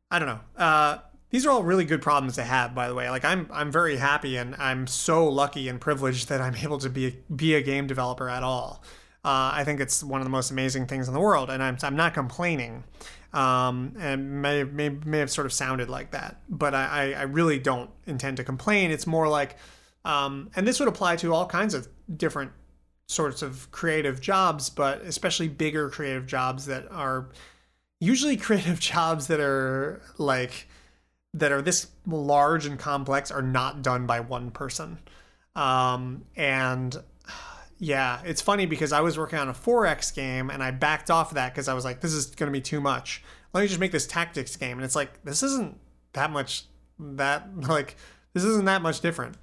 I 0.09 0.17
don't 0.17 0.27
know. 0.27 0.39
Uh, 0.57 0.97
these 1.29 1.45
are 1.45 1.51
all 1.51 1.61
really 1.61 1.85
good 1.85 2.01
problems 2.01 2.35
to 2.35 2.43
have, 2.43 2.73
by 2.73 2.87
the 2.87 2.95
way. 2.95 3.07
Like 3.11 3.23
I'm 3.23 3.47
I'm 3.51 3.71
very 3.71 3.97
happy 3.97 4.35
and 4.35 4.55
I'm 4.55 4.87
so 4.87 5.27
lucky 5.27 5.69
and 5.69 5.79
privileged 5.79 6.29
that 6.29 6.41
I'm 6.41 6.55
able 6.63 6.79
to 6.79 6.89
be 6.89 7.17
be 7.35 7.53
a 7.53 7.61
game 7.61 7.85
developer 7.85 8.27
at 8.27 8.41
all. 8.41 8.83
Uh, 9.23 9.51
I 9.53 9.63
think 9.65 9.81
it's 9.81 10.01
one 10.01 10.21
of 10.21 10.25
the 10.25 10.31
most 10.31 10.49
amazing 10.49 10.87
things 10.87 11.07
in 11.07 11.13
the 11.13 11.19
world, 11.19 11.49
and 11.49 11.61
I'm 11.61 11.77
I'm 11.83 11.95
not 11.95 12.13
complaining. 12.13 12.83
Um, 13.33 13.93
and 13.99 14.41
may, 14.41 14.63
may 14.63 14.89
may 14.89 15.19
have 15.19 15.29
sort 15.29 15.45
of 15.45 15.53
sounded 15.53 15.89
like 15.89 16.11
that, 16.11 16.37
but 16.47 16.73
I 16.73 17.13
I 17.13 17.23
really 17.23 17.59
don't 17.59 17.89
intend 18.05 18.37
to 18.37 18.43
complain. 18.43 18.91
It's 18.91 19.05
more 19.05 19.27
like, 19.27 19.57
um, 20.05 20.49
and 20.55 20.65
this 20.65 20.79
would 20.79 20.87
apply 20.87 21.17
to 21.17 21.33
all 21.33 21.45
kinds 21.45 21.73
of 21.73 21.87
different 22.15 22.51
sorts 23.07 23.41
of 23.41 23.69
creative 23.71 24.21
jobs, 24.21 24.69
but 24.69 25.01
especially 25.01 25.47
bigger 25.47 25.89
creative 25.89 26.25
jobs 26.25 26.65
that 26.67 26.89
are 26.91 27.29
usually 27.99 28.37
creative 28.47 28.79
jobs 28.79 29.27
that 29.27 29.39
are 29.39 30.01
like 30.17 30.67
that 31.33 31.51
are 31.51 31.61
this 31.61 31.87
large 32.07 32.65
and 32.65 32.79
complex 32.79 33.31
are 33.31 33.41
not 33.41 33.81
done 33.81 34.05
by 34.07 34.19
one 34.21 34.49
person. 34.49 34.97
Um, 35.55 36.23
and 36.35 36.95
yeah, 37.79 38.21
it's 38.25 38.41
funny 38.41 38.65
because 38.65 38.91
I 38.91 38.99
was 38.99 39.17
working 39.17 39.39
on 39.39 39.47
a 39.47 39.53
4X 39.53 40.13
game 40.13 40.49
and 40.49 40.61
I 40.61 40.71
backed 40.71 41.09
off 41.09 41.31
of 41.31 41.35
that 41.35 41.53
because 41.53 41.69
I 41.69 41.73
was 41.73 41.85
like, 41.85 42.01
this 42.01 42.11
is 42.11 42.27
going 42.27 42.51
to 42.51 42.53
be 42.53 42.61
too 42.61 42.81
much. 42.81 43.23
Let 43.53 43.61
me 43.61 43.67
just 43.67 43.79
make 43.79 43.93
this 43.93 44.05
tactics 44.05 44.55
game. 44.57 44.77
And 44.77 44.83
it's 44.83 44.95
like, 44.95 45.23
this 45.23 45.41
isn't 45.41 45.79
that 46.13 46.29
much, 46.29 46.65
that, 46.99 47.47
like, 47.67 47.95
this 48.33 48.43
isn't 48.43 48.65
that 48.65 48.81
much 48.81 48.99
different. 48.99 49.37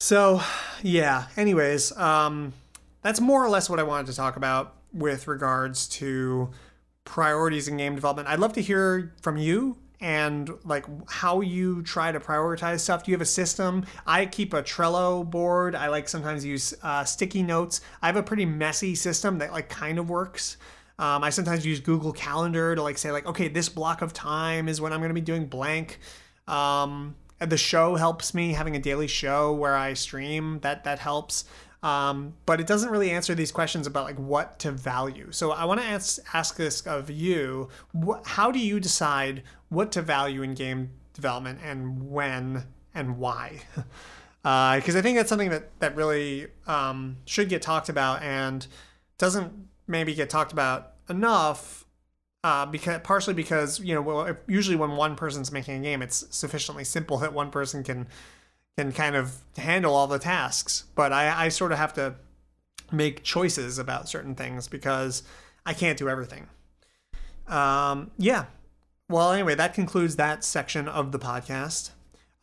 So, 0.00 0.40
yeah, 0.82 1.26
anyways, 1.36 1.96
um, 1.96 2.52
that's 3.02 3.20
more 3.20 3.44
or 3.44 3.48
less 3.48 3.68
what 3.68 3.80
I 3.80 3.82
wanted 3.82 4.06
to 4.06 4.14
talk 4.14 4.36
about 4.36 4.74
with 4.92 5.26
regards 5.26 5.88
to 5.88 6.50
priorities 7.04 7.66
in 7.66 7.76
game 7.76 7.96
development. 7.96 8.28
I'd 8.28 8.38
love 8.38 8.52
to 8.54 8.62
hear 8.62 9.12
from 9.20 9.36
you 9.36 9.78
and 10.00 10.50
like 10.64 10.84
how 11.08 11.40
you 11.40 11.82
try 11.82 12.12
to 12.12 12.20
prioritize 12.20 12.80
stuff. 12.80 13.04
Do 13.04 13.10
you 13.10 13.14
have 13.14 13.22
a 13.22 13.26
system? 13.26 13.86
I 14.06 14.26
keep 14.26 14.52
a 14.52 14.62
Trello 14.62 15.28
board. 15.28 15.74
I 15.74 15.88
like 15.88 16.08
sometimes 16.08 16.44
use 16.44 16.74
uh, 16.82 17.04
sticky 17.04 17.42
notes. 17.42 17.80
I 18.02 18.06
have 18.06 18.16
a 18.16 18.22
pretty 18.22 18.44
messy 18.44 18.94
system 18.94 19.38
that 19.38 19.52
like 19.52 19.68
kind 19.68 19.98
of 19.98 20.08
works. 20.08 20.56
Um, 20.98 21.24
I 21.24 21.30
sometimes 21.30 21.66
use 21.66 21.80
Google 21.80 22.12
Calendar 22.12 22.74
to 22.74 22.82
like 22.82 22.98
say 22.98 23.10
like, 23.10 23.26
okay, 23.26 23.48
this 23.48 23.68
block 23.68 24.02
of 24.02 24.12
time 24.12 24.68
is 24.68 24.80
when 24.80 24.92
I'm 24.92 25.00
going 25.00 25.10
to 25.10 25.14
be 25.14 25.20
doing 25.20 25.46
blank. 25.46 25.98
Um, 26.46 27.16
the 27.40 27.56
show 27.56 27.96
helps 27.96 28.32
me 28.32 28.52
having 28.52 28.76
a 28.76 28.78
daily 28.78 29.08
show 29.08 29.52
where 29.52 29.74
I 29.74 29.94
stream. 29.94 30.60
That 30.60 30.84
that 30.84 30.98
helps. 30.98 31.44
Um, 31.84 32.32
but 32.46 32.60
it 32.60 32.66
doesn't 32.66 32.88
really 32.88 33.10
answer 33.10 33.34
these 33.34 33.52
questions 33.52 33.86
about 33.86 34.04
like 34.04 34.18
what 34.18 34.58
to 34.60 34.72
value. 34.72 35.30
So 35.30 35.52
I 35.52 35.66
want 35.66 35.82
to 35.82 35.86
ask 35.86 36.18
ask 36.32 36.56
this 36.56 36.80
of 36.80 37.10
you: 37.10 37.68
How 38.24 38.50
do 38.50 38.58
you 38.58 38.80
decide 38.80 39.42
what 39.68 39.92
to 39.92 40.00
value 40.00 40.40
in 40.40 40.54
game 40.54 40.92
development 41.12 41.60
and 41.62 42.10
when 42.10 42.64
and 42.94 43.18
why? 43.18 43.60
Because 44.42 44.94
uh, 44.96 44.98
I 44.98 45.02
think 45.02 45.18
that's 45.18 45.28
something 45.28 45.50
that 45.50 45.78
that 45.80 45.94
really 45.94 46.46
um, 46.66 47.18
should 47.26 47.50
get 47.50 47.60
talked 47.60 47.90
about 47.90 48.22
and 48.22 48.66
doesn't 49.18 49.52
maybe 49.86 50.14
get 50.14 50.30
talked 50.30 50.52
about 50.52 50.92
enough. 51.10 51.82
Uh, 52.42 52.66
because 52.66 53.00
partially 53.04 53.34
because 53.34 53.78
you 53.80 53.94
know 53.94 54.00
well, 54.00 54.34
usually 54.46 54.76
when 54.76 54.92
one 54.92 55.16
person's 55.16 55.52
making 55.52 55.76
a 55.76 55.80
game, 55.80 56.00
it's 56.00 56.24
sufficiently 56.34 56.84
simple 56.84 57.18
that 57.18 57.34
one 57.34 57.50
person 57.50 57.82
can 57.82 58.06
can 58.76 58.92
kind 58.92 59.16
of 59.16 59.36
handle 59.56 59.94
all 59.94 60.06
the 60.06 60.18
tasks. 60.18 60.84
But 60.94 61.12
I, 61.12 61.46
I 61.46 61.48
sort 61.48 61.72
of 61.72 61.78
have 61.78 61.94
to 61.94 62.16
make 62.90 63.22
choices 63.22 63.78
about 63.78 64.08
certain 64.08 64.34
things 64.34 64.68
because 64.68 65.22
I 65.64 65.74
can't 65.74 65.98
do 65.98 66.08
everything. 66.08 66.48
Um, 67.46 68.10
yeah. 68.18 68.46
Well, 69.08 69.32
anyway, 69.32 69.54
that 69.54 69.74
concludes 69.74 70.16
that 70.16 70.44
section 70.44 70.88
of 70.88 71.12
the 71.12 71.18
podcast. 71.18 71.90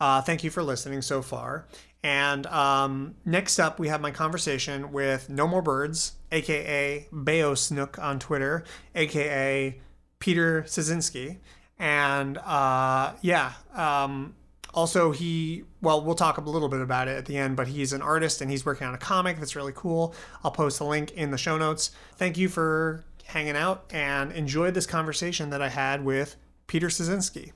Uh, 0.00 0.20
thank 0.20 0.42
you 0.44 0.50
for 0.50 0.62
listening 0.62 1.02
so 1.02 1.22
far. 1.22 1.66
And 2.04 2.46
um, 2.46 3.14
next 3.24 3.58
up, 3.60 3.78
we 3.78 3.88
have 3.88 4.00
my 4.00 4.10
conversation 4.10 4.90
with 4.90 5.28
No 5.28 5.46
More 5.46 5.62
Birds, 5.62 6.12
aka 6.32 7.06
Bayo 7.12 7.54
Snook 7.54 7.98
on 7.98 8.18
Twitter, 8.18 8.64
aka 8.94 9.78
Peter 10.18 10.62
Siecienski. 10.62 11.38
And 11.78 12.38
uh, 12.38 13.12
yeah, 13.22 13.52
um, 13.74 14.34
also, 14.74 15.12
he, 15.12 15.64
well, 15.82 16.02
we'll 16.02 16.14
talk 16.14 16.38
a 16.38 16.40
little 16.40 16.68
bit 16.68 16.80
about 16.80 17.08
it 17.08 17.16
at 17.16 17.26
the 17.26 17.36
end, 17.36 17.56
but 17.56 17.68
he's 17.68 17.92
an 17.92 18.00
artist 18.00 18.40
and 18.40 18.50
he's 18.50 18.64
working 18.64 18.86
on 18.86 18.94
a 18.94 18.98
comic 18.98 19.38
that's 19.38 19.54
really 19.54 19.72
cool. 19.74 20.14
I'll 20.42 20.50
post 20.50 20.80
a 20.80 20.84
link 20.84 21.10
in 21.12 21.30
the 21.30 21.38
show 21.38 21.58
notes. 21.58 21.90
Thank 22.16 22.38
you 22.38 22.48
for 22.48 23.04
hanging 23.26 23.56
out 23.56 23.84
and 23.90 24.32
enjoy 24.32 24.70
this 24.70 24.86
conversation 24.86 25.50
that 25.50 25.60
I 25.60 25.68
had 25.68 26.04
with 26.04 26.36
Peter 26.66 26.88
Siecienski. 26.88 27.52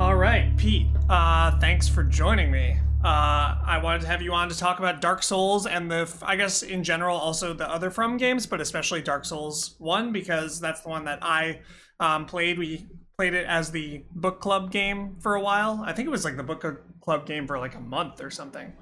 All 0.00 0.16
right, 0.16 0.52
Pete, 0.56 0.88
uh, 1.08 1.58
thanks 1.58 1.86
for 1.86 2.02
joining 2.02 2.50
me. 2.50 2.78
Uh, 3.04 3.56
I 3.64 3.80
wanted 3.82 4.02
to 4.02 4.08
have 4.08 4.22
you 4.22 4.32
on 4.32 4.48
to 4.48 4.58
talk 4.58 4.78
about 4.78 5.00
Dark 5.00 5.22
Souls 5.22 5.66
and 5.66 5.90
the, 5.90 6.12
I 6.22 6.36
guess 6.36 6.62
in 6.62 6.82
general, 6.82 7.16
also 7.16 7.52
the 7.54 7.70
other 7.70 7.90
From 7.90 8.16
games, 8.16 8.46
but 8.46 8.60
especially 8.60 9.02
Dark 9.02 9.24
Souls 9.24 9.76
1, 9.78 10.12
because 10.12 10.58
that's 10.58 10.80
the 10.80 10.88
one 10.88 11.04
that 11.04 11.20
I 11.22 11.60
um, 12.00 12.26
played. 12.26 12.58
We 12.58 12.88
played 13.20 13.34
it 13.34 13.44
as 13.46 13.70
the 13.70 14.02
book 14.12 14.40
club 14.40 14.72
game 14.72 15.14
for 15.20 15.34
a 15.34 15.42
while. 15.42 15.82
I 15.84 15.92
think 15.92 16.06
it 16.06 16.10
was 16.10 16.24
like 16.24 16.38
the 16.38 16.42
book 16.42 16.64
club 17.02 17.26
game 17.26 17.46
for 17.46 17.58
like 17.58 17.74
a 17.74 17.80
month 17.80 18.22
or 18.22 18.30
something. 18.30 18.72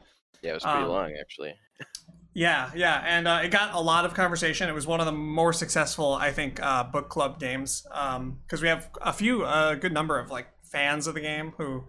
Yeah, 0.42 0.50
it 0.50 0.54
was 0.54 0.62
pretty 0.62 0.78
um, 0.78 0.88
long 0.90 1.12
actually. 1.20 1.54
Yeah, 2.34 2.70
yeah, 2.76 3.02
and 3.04 3.26
uh, 3.26 3.40
it 3.42 3.50
got 3.50 3.74
a 3.74 3.80
lot 3.80 4.04
of 4.04 4.14
conversation. 4.14 4.68
It 4.68 4.72
was 4.72 4.86
one 4.86 5.00
of 5.00 5.06
the 5.06 5.12
more 5.12 5.52
successful, 5.52 6.12
I 6.12 6.30
think, 6.30 6.62
uh, 6.62 6.84
book 6.84 7.08
club 7.08 7.40
games 7.40 7.82
because 7.82 8.16
um, 8.16 8.62
we 8.62 8.68
have 8.68 8.88
a 9.02 9.12
few, 9.12 9.44
a 9.44 9.74
good 9.74 9.92
number 9.92 10.20
of 10.20 10.30
like 10.30 10.46
fans 10.62 11.08
of 11.08 11.14
the 11.14 11.20
game 11.20 11.54
who 11.58 11.82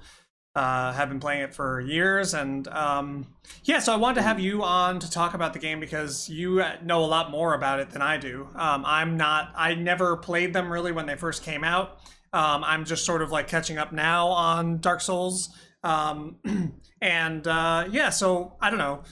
uh, 0.55 0.91
have 0.93 1.09
been 1.09 1.19
playing 1.19 1.43
it 1.43 1.53
for 1.53 1.79
years. 1.79 2.33
And 2.33 2.67
um, 2.69 3.27
yeah, 3.63 3.77
so 3.77 3.93
I 3.93 3.97
wanted 3.97 4.15
to 4.15 4.21
have 4.23 4.39
you 4.39 4.63
on 4.63 4.97
to 5.01 5.11
talk 5.11 5.35
about 5.35 5.53
the 5.53 5.59
game 5.59 5.79
because 5.79 6.27
you 6.27 6.63
know 6.83 7.05
a 7.05 7.05
lot 7.05 7.29
more 7.29 7.53
about 7.53 7.79
it 7.79 7.91
than 7.91 8.01
I 8.01 8.17
do. 8.17 8.47
Um, 8.55 8.83
I'm 8.87 9.17
not, 9.17 9.53
I 9.55 9.75
never 9.75 10.17
played 10.17 10.53
them 10.53 10.71
really 10.71 10.91
when 10.91 11.05
they 11.05 11.15
first 11.15 11.43
came 11.43 11.63
out. 11.63 11.99
Um, 12.33 12.63
I'm 12.63 12.85
just 12.85 13.05
sort 13.05 13.21
of 13.21 13.31
like 13.31 13.47
catching 13.47 13.77
up 13.77 13.91
now 13.91 14.27
on 14.27 14.79
Dark 14.79 15.01
Souls. 15.01 15.49
Um, 15.83 16.37
and 17.01 17.47
uh, 17.47 17.87
yeah, 17.91 18.09
so 18.09 18.55
I 18.61 18.69
don't 18.69 18.79
know. 18.79 19.03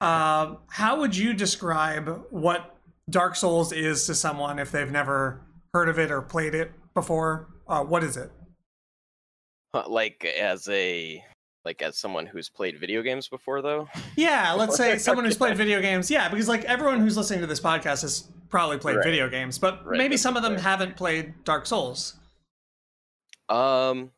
Uh, 0.00 0.56
how 0.68 1.00
would 1.00 1.16
you 1.16 1.34
describe 1.34 2.24
what 2.30 2.76
Dark 3.08 3.36
Souls 3.36 3.72
is 3.72 4.06
to 4.06 4.14
someone 4.14 4.58
if 4.58 4.70
they've 4.70 4.90
never 4.90 5.42
heard 5.72 5.88
of 5.88 5.98
it 5.98 6.10
or 6.10 6.22
played 6.22 6.54
it 6.54 6.72
before? 6.94 7.48
Uh, 7.68 7.82
what 7.82 8.04
is 8.04 8.16
it? 8.16 8.30
Like 9.74 10.24
as 10.24 10.68
a 10.68 11.22
like 11.66 11.82
as 11.82 11.98
someone 11.98 12.24
who's 12.24 12.48
played 12.48 12.78
video 12.78 13.02
games 13.02 13.28
before 13.28 13.60
though 13.60 13.88
yeah 14.14 14.52
let's 14.52 14.76
say 14.76 14.96
someone 14.98 15.24
who's 15.24 15.36
played 15.36 15.56
video 15.56 15.82
games 15.82 16.10
yeah 16.10 16.28
because 16.28 16.48
like 16.48 16.64
everyone 16.64 17.00
who's 17.00 17.16
listening 17.16 17.40
to 17.40 17.46
this 17.46 17.60
podcast 17.60 18.02
has 18.02 18.28
probably 18.48 18.78
played 18.78 18.96
right. 18.96 19.04
video 19.04 19.28
games 19.28 19.58
but 19.58 19.84
right. 19.84 19.98
maybe 19.98 20.16
some 20.16 20.36
of 20.36 20.42
them 20.44 20.56
haven't 20.56 20.96
played 20.96 21.34
dark 21.44 21.66
souls 21.66 22.14
um 23.48 24.10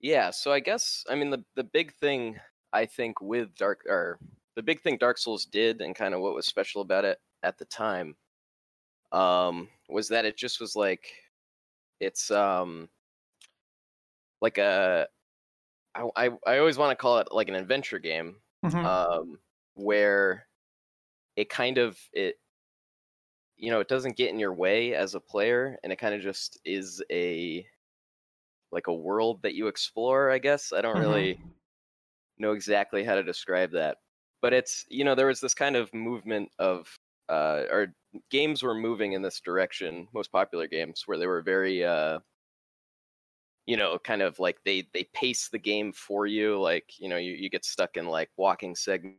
yeah, 0.00 0.30
so 0.30 0.52
I 0.52 0.60
guess 0.60 1.04
I 1.08 1.14
mean 1.14 1.30
the 1.30 1.44
the 1.54 1.64
big 1.64 1.92
thing 1.94 2.38
I 2.72 2.86
think 2.86 3.20
with 3.20 3.54
Dark 3.56 3.84
or 3.88 4.18
the 4.54 4.62
big 4.62 4.80
thing 4.80 4.98
Dark 4.98 5.18
Souls 5.18 5.46
did 5.46 5.80
and 5.80 5.94
kind 5.94 6.14
of 6.14 6.20
what 6.20 6.34
was 6.34 6.46
special 6.46 6.82
about 6.82 7.04
it 7.04 7.18
at 7.42 7.58
the 7.58 7.64
time 7.64 8.16
um 9.12 9.68
was 9.88 10.08
that 10.08 10.24
it 10.24 10.36
just 10.36 10.60
was 10.60 10.74
like 10.74 11.06
it's 12.00 12.30
um 12.30 12.88
like 14.40 14.58
a 14.58 15.06
I 15.94 16.08
I, 16.16 16.30
I 16.46 16.58
always 16.58 16.78
want 16.78 16.90
to 16.90 17.00
call 17.00 17.18
it 17.18 17.28
like 17.30 17.48
an 17.48 17.54
adventure 17.54 17.98
game 17.98 18.36
mm-hmm. 18.64 18.84
um 18.84 19.38
where 19.74 20.46
it 21.36 21.48
kind 21.48 21.78
of 21.78 21.98
it 22.12 22.36
you 23.56 23.70
know 23.70 23.80
it 23.80 23.88
doesn't 23.88 24.16
get 24.16 24.30
in 24.30 24.38
your 24.38 24.52
way 24.52 24.94
as 24.94 25.14
a 25.14 25.20
player 25.20 25.78
and 25.82 25.92
it 25.92 25.98
kind 25.98 26.14
of 26.14 26.20
just 26.20 26.60
is 26.64 27.02
a 27.10 27.66
like 28.72 28.86
a 28.86 28.94
world 28.94 29.40
that 29.42 29.54
you 29.54 29.66
explore 29.66 30.30
i 30.30 30.38
guess 30.38 30.72
i 30.72 30.80
don't 30.80 30.96
mm-hmm. 30.96 31.04
really 31.04 31.40
know 32.38 32.52
exactly 32.52 33.04
how 33.04 33.14
to 33.14 33.22
describe 33.22 33.70
that 33.72 33.98
but 34.42 34.52
it's 34.52 34.84
you 34.88 35.04
know 35.04 35.14
there 35.14 35.26
was 35.26 35.40
this 35.40 35.54
kind 35.54 35.76
of 35.76 35.92
movement 35.94 36.50
of 36.58 36.94
uh 37.28 37.62
or 37.70 37.94
games 38.30 38.62
were 38.62 38.74
moving 38.74 39.12
in 39.12 39.22
this 39.22 39.40
direction 39.40 40.06
most 40.14 40.30
popular 40.30 40.66
games 40.66 41.02
where 41.06 41.18
they 41.18 41.26
were 41.26 41.42
very 41.42 41.84
uh 41.84 42.18
you 43.66 43.76
know 43.76 43.98
kind 43.98 44.22
of 44.22 44.38
like 44.38 44.58
they 44.64 44.86
they 44.94 45.04
pace 45.12 45.48
the 45.48 45.58
game 45.58 45.92
for 45.92 46.26
you 46.26 46.58
like 46.60 46.92
you 46.98 47.08
know 47.08 47.16
you, 47.16 47.32
you 47.32 47.50
get 47.50 47.64
stuck 47.64 47.96
in 47.96 48.06
like 48.06 48.30
walking 48.36 48.74
segments 48.76 49.18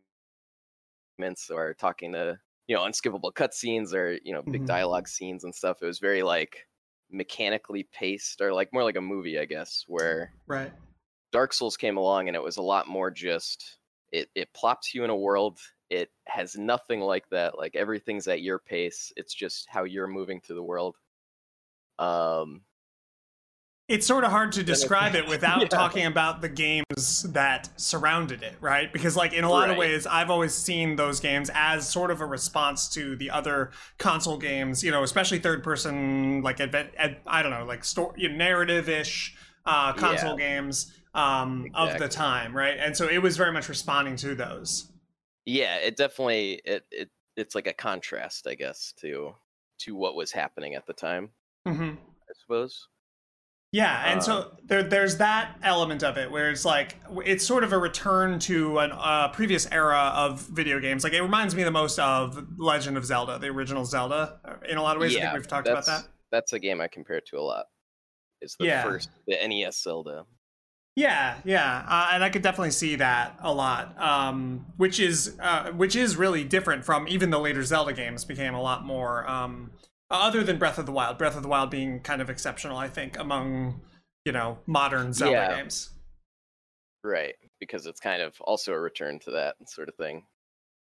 or 1.51 1.73
talking 1.73 2.13
to 2.13 2.37
you 2.67 2.75
know 2.75 2.83
unskippable 2.83 3.33
cutscenes 3.33 3.93
or 3.93 4.17
you 4.23 4.33
know 4.33 4.41
big 4.41 4.61
mm-hmm. 4.61 4.65
dialogue 4.65 5.07
scenes 5.07 5.43
and 5.43 5.53
stuff 5.53 5.77
it 5.81 5.85
was 5.85 5.99
very 5.99 6.23
like 6.23 6.66
mechanically 7.11 7.87
paced 7.93 8.41
or 8.41 8.53
like 8.53 8.73
more 8.73 8.83
like 8.83 8.95
a 8.97 9.01
movie, 9.01 9.39
I 9.39 9.45
guess, 9.45 9.83
where 9.87 10.33
right. 10.47 10.71
Dark 11.31 11.53
Souls 11.53 11.77
came 11.77 11.97
along 11.97 12.27
and 12.27 12.35
it 12.35 12.43
was 12.43 12.57
a 12.57 12.61
lot 12.61 12.87
more 12.87 13.11
just 13.11 13.77
it 14.11 14.29
it 14.35 14.53
plops 14.53 14.93
you 14.93 15.03
in 15.03 15.09
a 15.09 15.15
world. 15.15 15.59
It 15.89 16.09
has 16.25 16.55
nothing 16.57 16.99
like 17.01 17.29
that. 17.29 17.57
Like 17.57 17.75
everything's 17.75 18.27
at 18.27 18.41
your 18.41 18.59
pace. 18.59 19.11
It's 19.15 19.33
just 19.33 19.67
how 19.69 19.83
you're 19.83 20.07
moving 20.07 20.41
through 20.41 20.57
the 20.57 20.63
world. 20.63 20.95
Um 21.99 22.61
it's 23.87 24.05
sort 24.05 24.25
of 24.25 24.31
hard 24.31 24.51
to 24.53 24.63
describe 24.63 25.15
it 25.15 25.27
without 25.29 25.61
yeah. 25.61 25.67
talking 25.67 26.05
about 26.05 26.41
the 26.41 26.49
games 26.49 27.23
that 27.29 27.69
surrounded 27.79 28.43
it, 28.43 28.55
right? 28.59 28.91
Because 28.91 29.15
like 29.15 29.33
in 29.33 29.43
a 29.43 29.49
lot 29.49 29.63
right. 29.63 29.71
of 29.71 29.77
ways, 29.77 30.05
I've 30.05 30.29
always 30.29 30.53
seen 30.53 30.97
those 30.97 31.19
games 31.19 31.49
as 31.53 31.87
sort 31.87 32.11
of 32.11 32.19
a 32.19 32.25
response 32.25 32.89
to 32.89 33.15
the 33.15 33.29
other 33.29 33.71
console 33.97 34.37
games, 34.37 34.83
you 34.83 34.91
know, 34.91 35.03
especially 35.03 35.39
third 35.39 35.63
person, 35.63 36.41
like 36.41 36.59
advent, 36.59 36.89
ad, 36.97 37.17
I 37.25 37.41
don't 37.41 37.51
know, 37.51 37.65
like 37.65 37.85
story, 37.85 38.13
you 38.17 38.29
know, 38.29 38.35
narrative 38.35 38.89
ish 38.89 39.35
uh, 39.65 39.93
console 39.93 40.37
yeah. 40.37 40.49
games 40.49 40.93
um, 41.13 41.65
exactly. 41.67 41.93
of 41.93 41.99
the 41.99 42.09
time, 42.09 42.55
right? 42.55 42.77
And 42.77 42.95
so 42.95 43.07
it 43.07 43.19
was 43.19 43.37
very 43.37 43.53
much 43.53 43.69
responding 43.69 44.17
to 44.17 44.35
those. 44.35 44.91
Yeah, 45.45 45.77
it 45.77 45.95
definitely 45.95 46.61
it 46.65 46.83
it 46.91 47.09
it's 47.37 47.55
like 47.55 47.67
a 47.67 47.73
contrast, 47.73 48.47
I 48.47 48.55
guess, 48.55 48.93
to 48.99 49.33
to 49.79 49.95
what 49.95 50.15
was 50.15 50.33
happening 50.33 50.75
at 50.75 50.85
the 50.85 50.93
time. 50.93 51.29
Mm-hmm. 51.65 51.91
I 51.91 52.33
suppose. 52.41 52.87
Yeah, 53.77 54.09
and 54.09 54.21
uh, 54.21 54.23
so 54.23 54.51
there, 54.65 54.81
there's 54.81 55.17
that 55.17 55.55
element 55.61 56.03
of 56.03 56.17
it 56.17 56.31
where 56.31 56.49
it's 56.49 56.65
like 56.65 56.95
it's 57.23 57.45
sort 57.45 57.63
of 57.63 57.73
a 57.73 57.77
return 57.77 58.39
to 58.39 58.79
a 58.79 58.87
uh, 58.87 59.27
previous 59.27 59.69
era 59.71 60.11
of 60.15 60.41
video 60.47 60.79
games. 60.79 61.03
Like 61.03 61.13
it 61.13 61.21
reminds 61.21 61.53
me 61.53 61.61
the 61.61 61.69
most 61.69 61.99
of 61.99 62.43
Legend 62.57 62.97
of 62.97 63.05
Zelda, 63.05 63.37
the 63.37 63.49
original 63.49 63.85
Zelda. 63.85 64.39
Uh, 64.43 64.53
in 64.67 64.79
a 64.79 64.81
lot 64.81 64.95
of 64.95 65.01
ways, 65.01 65.13
yeah, 65.13 65.19
I 65.19 65.21
think 65.25 65.33
we've 65.35 65.47
talked 65.47 65.67
about 65.67 65.85
that. 65.85 66.07
That's 66.31 66.53
a 66.53 66.59
game 66.59 66.81
I 66.81 66.87
compare 66.87 67.17
it 67.17 67.27
to 67.27 67.37
a 67.37 67.41
lot. 67.41 67.67
It's 68.41 68.55
the 68.55 68.65
yeah. 68.65 68.81
first 68.81 69.11
the 69.27 69.37
NES 69.47 69.79
Zelda. 69.83 70.25
Yeah, 70.95 71.35
yeah, 71.45 71.85
uh, 71.87 72.09
and 72.13 72.23
I 72.23 72.31
could 72.31 72.41
definitely 72.41 72.71
see 72.71 72.95
that 72.95 73.37
a 73.43 73.53
lot, 73.53 73.95
um, 74.01 74.65
which 74.77 74.99
is 74.99 75.37
uh, 75.39 75.69
which 75.73 75.95
is 75.95 76.17
really 76.17 76.43
different 76.43 76.83
from 76.83 77.07
even 77.07 77.29
the 77.29 77.37
later 77.37 77.63
Zelda 77.63 77.93
games 77.93 78.25
became 78.25 78.55
a 78.55 78.61
lot 78.61 78.83
more. 78.83 79.29
Um, 79.29 79.69
other 80.09 80.43
than 80.43 80.57
Breath 80.57 80.77
of 80.77 80.85
the 80.85 80.91
Wild, 80.91 81.17
Breath 81.17 81.35
of 81.35 81.43
the 81.43 81.49
Wild 81.49 81.69
being 81.69 81.99
kind 82.01 82.21
of 82.21 82.29
exceptional, 82.29 82.77
I 82.77 82.87
think, 82.89 83.17
among 83.17 83.81
you 84.25 84.31
know 84.31 84.59
modern 84.65 85.13
Zelda 85.13 85.31
Yeah. 85.33 85.55
games. 85.57 85.91
Right, 87.03 87.35
because 87.59 87.85
it's 87.85 87.99
kind 87.99 88.21
of 88.21 88.35
also 88.41 88.73
a 88.73 88.79
return 88.79 89.19
to 89.19 89.31
that 89.31 89.55
sort 89.67 89.87
of 89.89 89.95
thing. 89.95 90.25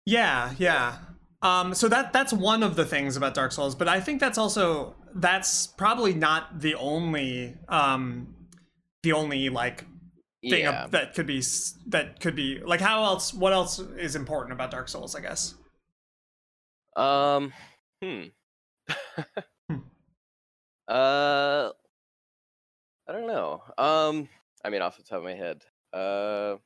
Yeah, 0.06 0.52
yeah. 0.58 0.98
Um, 1.42 1.74
so 1.74 1.88
that 1.88 2.12
that's 2.12 2.32
one 2.32 2.62
of 2.62 2.76
the 2.76 2.84
things 2.84 3.16
about 3.16 3.34
Dark 3.34 3.52
Souls, 3.52 3.74
but 3.74 3.88
I 3.88 4.00
think 4.00 4.20
that's 4.20 4.38
also 4.38 4.94
that's 5.14 5.66
probably 5.66 6.14
not 6.14 6.60
the 6.60 6.74
only 6.74 7.56
um, 7.68 8.34
the 9.02 9.12
only 9.12 9.48
like 9.50 9.84
thing 10.42 10.62
Yeah. 10.64 10.86
that 10.90 11.14
could 11.14 11.26
be 11.26 11.42
that 11.88 12.20
could 12.20 12.34
be 12.36 12.60
like 12.60 12.80
how 12.80 13.04
else 13.04 13.34
what 13.34 13.52
else 13.52 13.78
is 13.78 14.14
important 14.16 14.52
about 14.52 14.70
Dark 14.70 14.88
Souls? 14.88 15.14
I 15.14 15.20
guess. 15.20 15.54
Um. 16.96 17.52
Hmm. 18.02 18.24
Hmm. 19.70 19.76
Uh. 20.88 21.70
I 23.08 23.12
don't 23.12 23.26
know. 23.26 23.62
Um. 23.78 24.28
I 24.64 24.70
mean, 24.70 24.82
off 24.82 24.96
the 24.96 25.02
top 25.02 25.18
of 25.18 25.24
my 25.24 25.34
head. 25.34 25.62
Uh. 25.92 26.56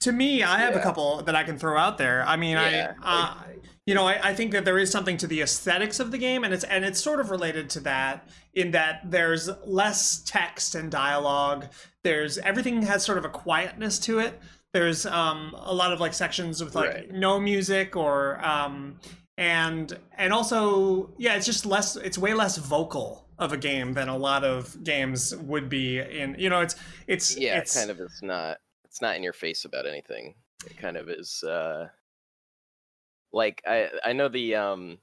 to 0.00 0.12
me, 0.12 0.42
I 0.42 0.58
have 0.58 0.74
a 0.76 0.80
couple 0.80 1.22
that 1.22 1.34
I 1.34 1.42
can 1.44 1.58
throw 1.58 1.76
out 1.78 1.98
there. 1.98 2.24
I 2.26 2.36
mean, 2.36 2.52
Yeah, 2.56 2.94
I, 3.02 3.18
uh, 3.22 3.34
you 3.86 3.94
know, 3.94 4.06
I, 4.06 4.30
I 4.30 4.34
think 4.34 4.52
that 4.52 4.64
there 4.64 4.78
is 4.78 4.90
something 4.90 5.16
to 5.18 5.26
the 5.26 5.40
aesthetics 5.42 6.00
of 6.00 6.10
the 6.10 6.18
game, 6.18 6.44
and 6.44 6.52
it's 6.54 6.64
and 6.64 6.84
it's 6.84 7.00
sort 7.00 7.20
of 7.20 7.30
related 7.30 7.70
to 7.70 7.80
that 7.80 8.28
in 8.54 8.70
that 8.72 9.02
there's 9.10 9.48
less 9.64 10.22
text 10.24 10.74
and 10.74 10.90
dialogue. 10.90 11.66
There's 12.04 12.38
everything 12.38 12.82
has 12.82 13.04
sort 13.04 13.18
of 13.18 13.24
a 13.24 13.28
quietness 13.28 13.98
to 14.00 14.18
it. 14.18 14.40
There's 14.72 15.06
um, 15.06 15.54
a 15.58 15.72
lot 15.72 15.92
of 15.92 16.00
like 16.00 16.14
sections 16.14 16.62
with 16.62 16.74
like 16.74 16.90
Right. 16.90 17.10
no 17.12 17.40
music 17.40 17.96
or 17.96 18.44
um, 18.44 18.98
and 19.38 19.98
and 20.16 20.32
also 20.32 21.10
yeah, 21.18 21.34
it's 21.36 21.46
just 21.46 21.66
less. 21.66 21.96
It's 21.96 22.18
way 22.18 22.34
less 22.34 22.56
vocal 22.56 23.26
of 23.38 23.52
a 23.52 23.56
game 23.56 23.92
than 23.92 24.08
a 24.08 24.16
lot 24.16 24.44
of 24.44 24.82
games 24.82 25.36
would 25.36 25.68
be 25.68 25.98
in. 25.98 26.36
You 26.38 26.48
know, 26.50 26.60
it's 26.60 26.76
it's 27.06 27.36
Yeah. 27.36 27.58
it's, 27.58 27.76
kind 27.76 27.90
of. 27.90 28.00
It's 28.00 28.22
not. 28.22 28.58
It's 28.84 29.02
not 29.02 29.16
in 29.16 29.22
your 29.22 29.34
face 29.34 29.64
about 29.66 29.86
anything. 29.86 30.34
It 30.66 30.76
kind 30.78 30.96
of 30.96 31.08
is. 31.08 31.42
Uh. 31.44 31.88
Like 33.32 33.62
I. 33.66 33.88
I 34.04 34.12
know 34.12 34.28
the 34.28 34.54
um. 34.54 34.98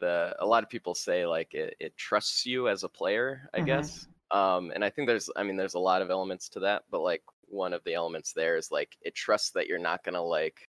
The 0.00 0.34
a 0.40 0.46
lot 0.46 0.64
of 0.64 0.68
people 0.70 0.94
say 0.94 1.24
like 1.26 1.54
it, 1.54 1.76
it 1.78 1.96
trusts 1.96 2.44
you 2.44 2.68
as 2.68 2.82
a 2.84 2.88
player. 2.88 3.48
I 3.54 3.60
Mhm. 3.60 3.66
guess. 3.66 4.06
Um. 4.30 4.72
And 4.74 4.84
I 4.84 4.90
think 4.90 5.06
there's. 5.08 5.28
I 5.36 5.42
mean, 5.42 5.56
there's 5.56 5.74
a 5.74 5.78
lot 5.78 6.00
of 6.02 6.10
elements 6.10 6.48
to 6.50 6.60
that, 6.60 6.84
but 6.90 7.00
like 7.02 7.22
one 7.46 7.72
of 7.74 7.84
the 7.84 7.94
elements 7.94 8.32
there 8.32 8.56
is 8.56 8.70
like 8.72 8.96
it 9.02 9.14
trusts 9.14 9.50
that 9.50 9.66
you're 9.66 9.78
not 9.78 10.02
gonna 10.02 10.22
like 10.22 10.68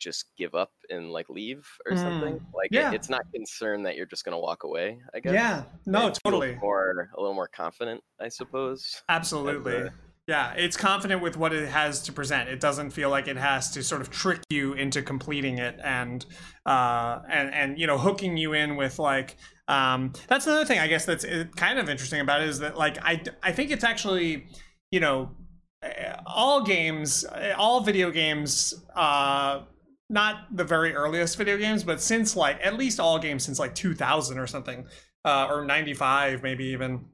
just 0.00 0.24
give 0.36 0.54
up 0.54 0.72
and 0.88 1.12
like 1.12 1.28
leave 1.28 1.68
or 1.86 1.94
something. 1.96 2.40
Like 2.54 2.72
it- 2.90 2.94
it's 2.94 3.08
not 3.08 3.22
concerned 3.32 3.86
that 3.86 3.94
you're 3.96 4.06
just 4.06 4.24
gonna 4.24 4.38
walk 4.40 4.64
away. 4.64 4.98
I 5.14 5.20
guess. 5.20 5.34
yeah, 5.34 5.64
no, 5.86 6.10
totally. 6.10 6.56
More 6.60 7.10
a 7.16 7.20
little 7.20 7.34
more 7.34 7.48
confident, 7.48 8.02
I 8.20 8.28
suppose. 8.28 9.02
Absolutely. 9.08 9.76
A- 9.76 9.92
Yeah, 10.26 10.52
it's 10.52 10.76
confident 10.76 11.22
with 11.22 11.36
what 11.36 11.52
it 11.52 11.68
has 11.68 12.02
to 12.04 12.12
present. 12.12 12.48
It 12.48 12.60
doesn't 12.60 12.90
feel 12.90 13.10
like 13.10 13.26
it 13.26 13.36
has 13.36 13.70
to 13.72 13.82
sort 13.82 14.00
of 14.00 14.10
trick 14.10 14.40
you 14.48 14.74
into 14.74 15.02
completing 15.02 15.58
it 15.58 15.78
and 15.82 16.24
uh 16.66 17.20
and 17.28 17.52
and 17.52 17.78
you 17.80 17.86
know 17.86 17.98
hooking 17.98 18.36
you 18.36 18.52
in 18.52 18.76
with 18.76 18.98
like 19.00 19.36
um 19.66 20.12
that's 20.28 20.46
another 20.46 20.64
thing 20.64 20.78
I 20.78 20.86
guess 20.86 21.04
that's 21.04 21.24
uh, 21.24 21.44
kind 21.56 21.78
of 21.80 21.88
interesting 21.88 22.20
about 22.20 22.42
it 22.42 22.48
is 22.48 22.58
that 22.60 22.76
like 22.76 22.98
I 23.02 23.22
I 23.42 23.50
think 23.52 23.70
it's 23.72 23.82
actually 23.82 24.46
you 24.92 25.00
know 25.00 25.34
eh, 25.82 26.14
all 26.26 26.62
games 26.62 27.24
eh, 27.34 27.52
all 27.52 27.80
video 27.80 28.10
games 28.12 28.74
uh 28.94 29.62
not 30.10 30.54
the 30.56 30.64
very 30.64 30.94
earliest 30.94 31.38
video 31.38 31.56
games 31.56 31.84
but 31.84 32.00
since 32.02 32.36
like 32.36 32.58
at 32.64 32.76
least 32.76 33.00
all 33.00 33.18
games 33.18 33.44
since 33.44 33.58
like 33.58 33.74
2000 33.74 34.38
or 34.38 34.46
something 34.46 34.86
uh 35.24 35.46
or 35.50 35.64
95 35.64 36.42
maybe 36.42 36.64
even 36.64 37.04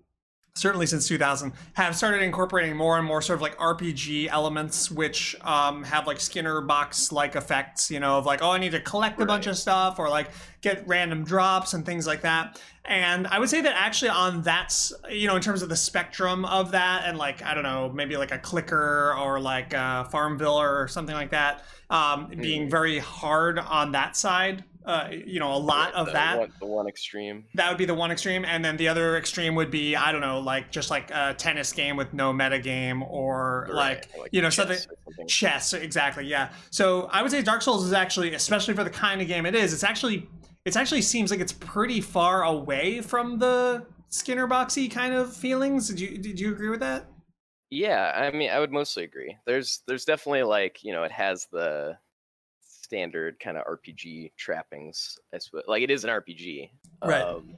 certainly 0.57 0.87
since 0.87 1.07
2000 1.07 1.53
have 1.75 1.95
started 1.95 2.23
incorporating 2.23 2.75
more 2.77 2.97
and 2.99 3.07
more 3.07 3.21
sort 3.21 3.37
of 3.37 3.43
like 3.43 3.57
rpg 3.59 4.27
elements 4.29 4.91
which 4.91 5.37
um, 5.43 5.83
have 5.85 6.07
like 6.07 6.19
skinner 6.19 6.61
box 6.61 7.13
like 7.13 7.37
effects 7.37 7.91
you 7.91 8.01
know 8.01 8.19
of 8.19 8.25
like 8.27 8.43
oh 8.43 8.51
i 8.51 8.59
need 8.59 8.73
to 8.73 8.81
collect 8.81 9.21
a 9.21 9.27
bunch 9.27 9.47
of 9.47 9.57
stuff 9.57 9.99
or 9.99 10.09
like 10.09 10.29
get 10.63 10.87
random 10.89 11.25
drops 11.25 11.75
and 11.75 11.85
things 11.85 12.07
like 12.07 12.23
that 12.23 12.61
and 12.87 13.27
i 13.29 13.39
would 13.39 13.51
say 13.51 13.61
that 13.61 13.75
actually 13.77 14.09
on 14.09 14.41
that's 14.43 14.93
you 15.11 15.27
know 15.27 15.37
in 15.37 15.43
terms 15.43 15.61
of 15.63 15.69
the 15.69 15.77
spectrum 15.77 16.45
of 16.47 16.71
that 16.73 17.03
and 17.05 17.19
like 17.19 17.43
i 17.43 17.53
don't 17.55 17.63
know 17.65 17.91
maybe 17.95 18.17
like 18.17 18.33
a 18.33 18.39
clicker 18.39 19.15
or 19.19 19.39
like 19.39 19.75
uh, 19.75 20.05
farmville 20.05 20.59
or 20.61 20.89
something 20.89 21.15
like 21.15 21.31
that 21.31 21.63
um, 21.91 22.29
being 22.41 22.67
Mhm. 22.67 22.71
very 22.71 22.99
hard 22.99 23.59
on 23.61 23.93
that 23.93 24.17
side 24.17 24.65
uh, 24.87 25.09
you 25.11 25.41
know 25.41 25.53
a 25.53 25.59
lot 25.59 25.93
of 25.95 26.13
that 26.13 26.39
One, 26.39 26.53
the 26.61 26.67
one 26.67 26.87
extreme. 26.89 27.45
that 27.55 27.69
would 27.69 27.77
be 27.79 27.85
the 27.87 27.95
one 27.95 28.11
extreme 28.13 28.45
and 28.45 28.65
then 28.65 28.77
the 28.77 28.87
other 28.89 29.17
extreme 29.19 29.55
would 29.57 29.71
be 29.71 29.97
i 29.97 30.13
don't 30.13 30.21
know 30.21 30.39
like 30.39 30.71
just 30.71 30.91
like 30.91 31.11
a 31.11 31.35
tennis 31.35 31.73
game 31.73 31.97
with 31.97 32.15
no 32.15 32.33
meta 32.33 32.59
game 32.61 33.03
or 33.03 33.69
like 33.73 34.09
Right, 34.19 34.29
you 34.33 34.43
know, 34.43 34.49
chess 34.51 34.57
something- 34.85 34.97
something. 35.05 35.27
chess 35.27 35.73
exactly 35.73 36.25
yeah 36.27 36.53
so 36.71 37.09
i 37.13 37.21
would 37.23 37.31
say 37.33 37.43
dark 37.43 37.63
souls 37.63 37.85
is 37.85 37.93
actually 37.93 38.33
especially 38.35 38.75
for 38.75 38.85
the 38.85 38.91
kind 38.91 39.21
of 39.21 39.27
game 39.27 39.45
it 39.45 39.55
is 39.57 39.73
it's 39.73 39.85
actually 39.85 40.29
it's 40.65 40.77
actually 40.77 41.03
seems 41.03 41.31
like 41.31 41.41
it's 41.41 41.53
pretty 41.53 42.01
far 42.01 42.45
away 42.45 43.01
from 43.01 43.39
the 43.39 43.85
skinner 44.09 44.47
boxy 44.47 44.89
kind 44.91 45.13
of 45.15 45.35
feelings 45.37 45.89
did 45.89 45.99
you 46.01 46.17
did 46.19 46.39
you 46.39 46.53
agree 46.53 46.69
with 46.69 46.81
that 46.81 47.07
Yeah, 47.71 48.13
I 48.15 48.31
mean, 48.31 48.49
I 48.51 48.61
would 48.61 48.71
mostly 48.71 49.03
agree. 49.03 49.37
There's 49.47 49.83
there's 49.89 50.05
definitely 50.05 50.45
like 50.45 50.85
you 50.85 50.93
know 50.93 51.03
it 51.03 51.11
has 51.11 51.49
the 51.51 51.99
standard 52.87 53.39
kind 53.41 53.57
of 53.57 53.65
RPG 53.67 54.33
trappings. 54.39 55.19
I 55.35 55.39
suppose 55.39 55.65
like 55.67 55.83
it 55.83 55.91
is 55.91 56.05
an 56.05 56.11
RPG, 56.11 56.71
Right. 57.05 57.23
Um, 57.23 57.57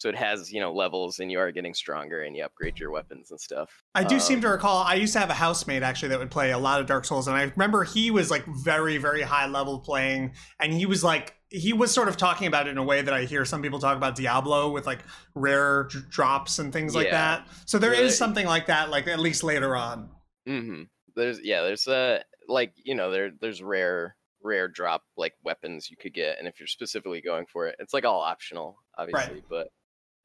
so 0.00 0.08
it 0.08 0.14
has 0.14 0.52
you 0.52 0.60
know 0.60 0.72
levels, 0.72 1.18
and 1.18 1.32
you 1.32 1.40
are 1.40 1.50
getting 1.50 1.74
stronger, 1.74 2.22
and 2.22 2.36
you 2.36 2.44
upgrade 2.44 2.78
your 2.78 2.90
weapons 2.92 3.30
and 3.32 3.40
stuff. 3.40 3.70
I 3.96 4.04
do 4.04 4.20
seem 4.20 4.36
Um, 4.36 4.42
to 4.42 4.48
recall 4.50 4.84
I 4.84 4.94
used 4.94 5.12
to 5.14 5.18
have 5.18 5.30
a 5.30 5.34
housemate 5.34 5.82
actually 5.82 6.10
that 6.10 6.18
would 6.20 6.30
play 6.30 6.52
a 6.52 6.58
lot 6.58 6.80
of 6.80 6.86
Dark 6.86 7.04
Souls, 7.04 7.26
and 7.26 7.36
I 7.36 7.44
remember 7.44 7.82
he 7.82 8.10
was 8.12 8.30
like 8.30 8.44
very, 8.62 8.98
very 8.98 9.22
high 9.22 9.46
level 9.48 9.80
playing, 9.80 10.34
and 10.60 10.72
he 10.72 10.86
was 10.86 11.02
like 11.02 11.34
he 11.50 11.72
was 11.72 11.90
sort 11.90 12.08
of 12.08 12.16
talking 12.18 12.46
about 12.46 12.68
it 12.68 12.70
in 12.72 12.78
a 12.78 12.84
way 12.84 13.00
that 13.00 13.12
I 13.14 13.24
hear 13.24 13.44
some 13.46 13.62
people 13.62 13.78
talk 13.78 13.96
about 13.96 14.14
Diablo 14.14 14.70
with 14.70 14.86
like 14.86 15.00
rare 15.34 15.88
d- 15.90 16.00
drops 16.10 16.58
and 16.58 16.72
things 16.74 16.94
like 16.94 17.10
that. 17.10 17.48
So 17.64 17.78
there 17.78 17.94
is 17.94 18.16
something 18.18 18.46
like 18.46 18.66
that, 18.66 18.90
like 18.90 19.08
at 19.08 19.18
least 19.18 19.42
later 19.42 19.74
on. 19.74 20.10
hmm 20.46 20.82
There's 21.16 21.40
yeah, 21.42 21.62
there's 21.62 21.88
uh 21.88 22.20
like 22.46 22.72
you 22.84 22.94
know 22.94 23.10
there 23.10 23.30
there's 23.40 23.62
rare 23.62 24.14
rare 24.42 24.68
drop 24.68 25.02
like 25.16 25.34
weapons 25.44 25.90
you 25.90 25.96
could 25.96 26.14
get, 26.14 26.38
and 26.38 26.46
if 26.48 26.58
you're 26.60 26.66
specifically 26.66 27.20
going 27.20 27.46
for 27.46 27.66
it, 27.66 27.76
it's 27.78 27.92
like 27.94 28.04
all 28.04 28.20
optional, 28.20 28.78
obviously. 28.96 29.34
Right. 29.34 29.44
But 29.48 29.68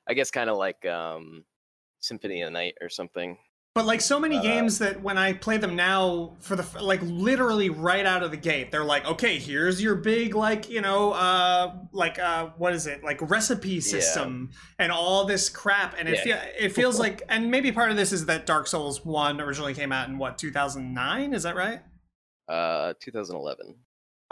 I 0.07 0.13
guess 0.13 0.31
kind 0.31 0.49
of 0.49 0.57
like 0.57 0.85
um 0.85 1.45
Symphony 1.99 2.41
of 2.41 2.47
the 2.47 2.51
Night 2.51 2.75
or 2.81 2.89
something. 2.89 3.37
But 3.75 3.87
like 3.87 4.01
so 4.01 4.19
many 4.19 4.37
Uh, 4.37 4.41
games 4.43 4.77
that 4.79 5.01
when 5.01 5.17
I 5.17 5.33
play 5.33 5.57
them 5.57 5.75
now, 5.75 6.35
for 6.41 6.55
the 6.55 6.63
like 6.83 6.99
literally 7.01 7.69
right 7.71 8.05
out 8.05 8.21
of 8.21 8.29
the 8.29 8.37
gate, 8.37 8.71
they're 8.71 8.83
like, 8.83 9.03
okay, 9.07 9.39
here's 9.39 9.81
your 9.81 9.95
big 9.95 10.35
like 10.35 10.69
you 10.69 10.79
know 10.81 11.13
uh 11.13 11.73
like 11.91 12.19
uh 12.19 12.49
what 12.57 12.73
is 12.73 12.85
it 12.85 13.03
like 13.03 13.19
recipe 13.27 13.81
system 13.81 14.51
and 14.77 14.91
all 14.91 15.25
this 15.25 15.49
crap, 15.49 15.95
and 15.97 16.07
it 16.07 16.19
Yeah. 16.23 16.23
feel 16.23 16.65
it 16.65 16.69
feels 16.73 16.99
like, 16.99 17.23
and 17.29 17.49
maybe 17.49 17.71
part 17.71 17.89
of 17.89 17.97
this 17.97 18.11
is 18.11 18.27
that 18.27 18.45
Dark 18.45 18.67
Souls 18.67 19.03
one 19.03 19.41
originally 19.41 19.73
came 19.73 19.91
out 19.91 20.07
in 20.07 20.19
what 20.19 20.37
2009, 20.37 21.33
is 21.33 21.41
that 21.41 21.55
right? 21.55 21.81
Uh, 22.47 22.93
2011. 22.99 23.73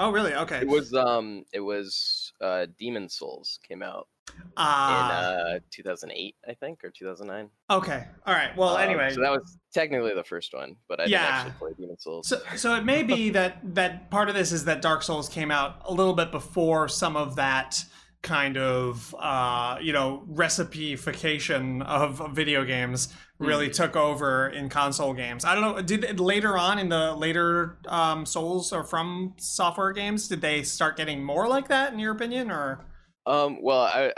Oh 0.01 0.11
really? 0.11 0.33
Okay. 0.33 0.61
It 0.61 0.67
was 0.67 0.93
um 0.93 1.43
it 1.53 1.59
was 1.59 2.33
uh 2.41 2.65
Demon 2.79 3.07
Souls 3.07 3.59
came 3.67 3.83
out 3.83 4.07
in 4.33 4.43
Ah, 4.57 5.21
uh 5.55 5.59
2008 5.69 6.35
I 6.47 6.53
think 6.55 6.83
or 6.83 6.89
2009. 6.89 7.49
okay. 7.69 8.07
All 8.25 8.33
right. 8.33 8.55
Well, 8.57 8.75
Um, 8.77 8.81
anyway, 8.81 9.11
so 9.11 9.21
that 9.21 9.29
was 9.31 9.57
technically 9.73 10.13
the 10.15 10.23
first 10.23 10.53
one, 10.53 10.75
but 10.89 10.99
I 10.99 11.05
Yeah. 11.05 11.19
didn't 11.19 11.35
actually 11.35 11.51
play 11.59 11.71
Demon 11.79 11.99
Souls. 11.99 12.27
So, 12.27 12.41
so 12.55 12.73
it 12.75 12.83
may 12.83 13.03
be 13.03 13.29
that 13.39 13.59
that 13.75 14.09
part 14.09 14.27
of 14.27 14.33
this 14.35 14.51
is 14.51 14.65
that 14.65 14.81
Dark 14.81 15.03
Souls 15.03 15.29
came 15.29 15.51
out 15.51 15.81
a 15.85 15.93
little 15.93 16.13
bit 16.13 16.31
before 16.31 16.87
some 16.87 17.15
of 17.15 17.35
that 17.35 17.83
kind 18.23 18.57
of 18.57 19.15
uh, 19.19 19.77
you 19.81 19.93
know 19.93 20.25
recipification 20.31 21.83
of 21.85 22.33
video 22.33 22.63
games 22.65 23.13
really 23.41 23.67
Hmm. 23.67 23.71
took 23.71 23.95
over 23.95 24.47
in 24.49 24.69
console 24.69 25.13
games. 25.13 25.45
I 25.45 25.55
don't 25.55 25.63
know. 25.75 25.81
Did 25.81 26.19
later 26.19 26.57
on 26.57 26.79
in 26.79 26.89
the 26.89 27.13
later 27.15 27.77
um, 27.87 28.25
Souls 28.25 28.71
or 28.71 28.83
from 28.83 29.33
software 29.37 29.91
games 29.93 30.27
did 30.27 30.41
they 30.41 30.63
start 30.63 30.97
getting 30.97 31.23
more 31.23 31.47
like 31.47 31.67
that 31.69 31.93
in 31.93 31.99
your 31.99 32.13
opinion 32.13 32.51
or? 32.51 32.85
Um, 33.25 33.61
well, 33.61 33.81
I 33.81 34.11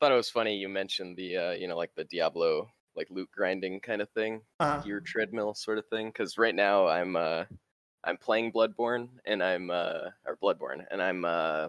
thought 0.00 0.12
it 0.12 0.14
was 0.16 0.30
funny 0.30 0.56
you 0.56 0.68
mentioned 0.68 1.16
the 1.16 1.36
uh, 1.36 1.50
you 1.52 1.68
know, 1.68 1.76
like 1.76 1.94
the 1.94 2.04
Diablo 2.04 2.70
like 2.94 3.08
loot 3.10 3.30
grinding 3.30 3.80
kind 3.80 4.00
of 4.00 4.08
thing, 4.10 4.40
Uh, 4.60 4.80
gear 4.80 5.00
treadmill 5.00 5.54
sort 5.54 5.78
of 5.78 5.86
thing. 5.88 6.08
Because 6.08 6.38
right 6.38 6.54
now 6.54 6.86
I'm 6.88 7.16
uh, 7.16 7.44
I'm 8.04 8.16
playing 8.16 8.52
Bloodborne 8.52 9.08
and 9.26 9.42
I'm 9.42 9.70
uh, 9.70 10.10
or 10.24 10.36
Bloodborne 10.42 10.86
and 10.90 11.02
I'm 11.02 11.24
uh, 11.24 11.68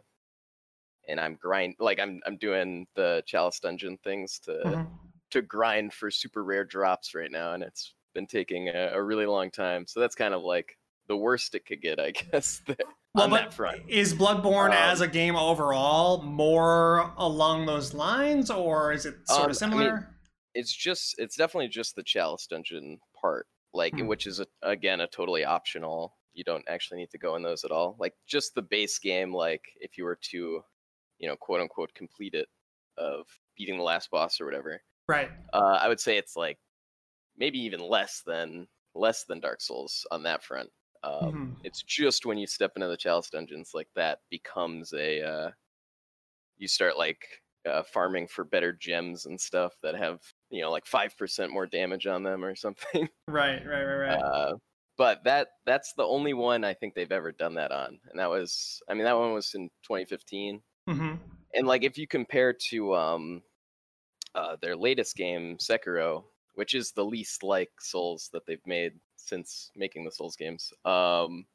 and 1.07 1.19
I'm 1.19 1.35
grind 1.35 1.75
like 1.79 1.99
I'm 1.99 2.21
I'm 2.25 2.37
doing 2.37 2.87
the 2.95 3.23
Chalice 3.25 3.59
dungeon 3.59 3.97
things 4.03 4.39
to 4.39 4.51
mhm. 4.65 4.87
To 5.31 5.41
grind 5.41 5.93
for 5.93 6.09
super 6.11 6.43
rare 6.43 6.65
drops 6.65 7.13
right 7.15 7.31
now, 7.31 7.53
and 7.53 7.63
it's 7.63 7.93
been 8.13 8.27
taking 8.27 8.69
a, 8.69 8.91
a 8.93 9.03
really 9.03 9.25
long 9.25 9.51
time. 9.51 9.85
So 9.87 9.99
that's 9.99 10.15
kind 10.15 10.33
of 10.33 10.43
like 10.43 10.77
the 11.07 11.17
worst 11.17 11.55
it 11.55 11.65
could 11.65 11.81
get, 11.81 11.99
I 11.99 12.11
guess. 12.31 12.61
well, 13.13 13.25
on 13.25 13.29
but 13.29 13.37
that 13.41 13.53
front. 13.53 13.81
is 13.87 14.13
Bloodborne 14.13 14.67
Um, 14.67 14.73
as 14.73 15.01
a 15.01 15.07
game 15.07 15.35
overall 15.35 16.21
more 16.23 17.13
along 17.17 17.65
those 17.65 17.93
lines, 17.93 18.49
or 18.49 18.91
is 18.91 19.05
it 19.05 19.15
sort 19.27 19.45
Um, 19.45 19.51
of 19.51 19.57
I 19.61 19.65
mean, 19.67 19.77
similar? 19.79 20.15
it's 20.53 20.73
just 20.75 21.15
it's 21.19 21.35
definitely 21.35 21.67
just 21.69 21.95
the 21.95 22.03
chalice 22.03 22.47
dungeon 22.47 22.99
part 23.19 23.47
like 23.73 23.93
Hmm. 23.93 24.07
which 24.07 24.25
is 24.25 24.39
a, 24.39 24.47
again 24.63 25.01
a 25.01 25.07
totally 25.07 25.43
optional 25.45 26.15
you 26.33 26.43
don't 26.43 26.63
actually 26.67 26.99
need 26.99 27.09
to 27.11 27.17
go 27.17 27.35
in 27.35 27.43
those 27.43 27.63
at 27.63 27.69
all 27.71 27.95
like 27.99 28.13
just 28.27 28.55
the 28.55 28.61
base 28.61 28.97
game 28.97 29.33
like 29.33 29.61
if 29.81 29.97
you 29.97 30.03
were 30.05 30.17
to 30.31 30.61
you 31.19 31.27
know 31.27 31.35
quote 31.35 31.59
unquote 31.61 31.93
complete 31.93 32.33
it 32.33 32.47
of 32.97 33.27
beating 33.57 33.77
the 33.77 33.83
last 33.83 34.09
boss 34.09 34.39
or 34.41 34.45
whatever 34.45 34.81
right. 35.07 35.31
uh, 35.53 35.79
i 35.81 35.87
would 35.87 35.99
say 35.99 36.17
it's 36.17 36.35
like 36.35 36.59
maybe 37.37 37.59
even 37.59 37.81
less 37.81 38.23
than 38.25 38.67
less 38.95 39.25
than 39.25 39.39
dark 39.39 39.61
souls 39.61 40.05
on 40.11 40.23
that 40.23 40.43
front 40.43 40.71
um, 41.03 41.35
Mhm. 41.35 41.57
it's 41.63 41.83
just 41.83 42.25
when 42.25 42.37
you 42.37 42.47
step 42.47 42.73
into 42.75 42.87
the 42.87 42.97
chalice 42.97 43.29
dungeons 43.29 43.71
like 43.73 43.89
that 43.95 44.21
becomes 44.29 44.93
a 44.93 45.21
uh, 45.23 45.51
you 46.57 46.67
start 46.67 46.97
like 46.97 47.43
uh, 47.65 47.83
farming 47.83 48.27
for 48.27 48.43
better 48.43 48.71
gems 48.73 49.25
and 49.25 49.39
stuff 49.39 49.75
that 49.83 49.95
have 49.95 50.21
you 50.49 50.61
know 50.61 50.71
like 50.71 50.85
five 50.85 51.17
percent 51.17 51.51
more 51.51 51.67
damage 51.67 52.07
on 52.07 52.23
them 52.23 52.43
or 52.43 52.55
something. 52.55 53.09
Right. 53.27 53.65
Right. 53.65 53.83
Right. 53.83 53.95
Right. 53.97 54.23
Uh, 54.23 54.55
but 54.97 55.23
that 55.25 55.49
that's 55.65 55.93
the 55.93 56.03
only 56.03 56.33
one 56.33 56.63
I 56.63 56.73
think 56.73 56.95
they've 56.95 57.11
ever 57.11 57.31
done 57.31 57.55
that 57.55 57.71
on, 57.71 57.99
and 58.05 58.19
that 58.19 58.29
was 58.29 58.81
I 58.89 58.93
mean 58.93 59.03
that 59.03 59.17
one 59.17 59.33
was 59.33 59.53
in 59.53 59.69
2015, 59.83 60.63
hmm 60.87 61.37
and 61.53 61.67
like 61.67 61.83
if 61.83 61.97
you 61.97 62.07
compare 62.07 62.53
to 62.69 62.95
um 62.95 63.43
uh, 64.37 64.55
their 64.61 64.75
latest 64.75 65.15
game 65.15 65.57
Sekiro, 65.57 66.23
which 66.55 66.73
is 66.75 66.91
the 66.91 67.03
least 67.03 67.41
like 67.43 67.71
Souls 67.79 68.29
that 68.33 68.45
they've 68.45 68.65
made 68.67 68.93
since 69.15 69.71
making 69.75 70.05
the 70.05 70.11
Souls 70.11 70.35
games. 70.35 70.71
Um, 70.85 71.45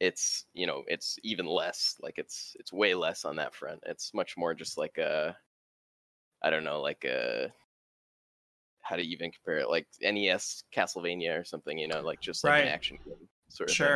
it's 0.00 0.44
you 0.54 0.66
know 0.66 0.82
it's 0.86 1.18
even 1.24 1.46
less 1.46 1.96
like 2.00 2.18
it's 2.18 2.56
it's 2.60 2.72
way 2.72 2.94
less 2.94 3.24
on 3.24 3.36
that 3.36 3.54
front. 3.54 3.80
It's 3.86 4.12
much 4.14 4.36
more 4.36 4.54
just 4.54 4.76
like 4.76 4.98
a 4.98 5.36
I 6.42 6.50
don't 6.50 6.64
know 6.64 6.80
like 6.80 7.04
a 7.04 7.52
how 8.82 8.96
to 8.96 9.02
even 9.02 9.30
compare 9.30 9.58
it 9.58 9.68
like 9.68 9.86
NES 10.00 10.64
Castlevania 10.74 11.40
or 11.40 11.44
something 11.44 11.76
you 11.78 11.88
know 11.88 12.00
like 12.00 12.20
just 12.20 12.42
like 12.44 12.52
Right. 12.52 12.62
an 12.62 12.68
action 12.68 12.98
game 13.04 13.28
sort 13.48 13.70
of 13.70 13.76
thing. 13.76 13.86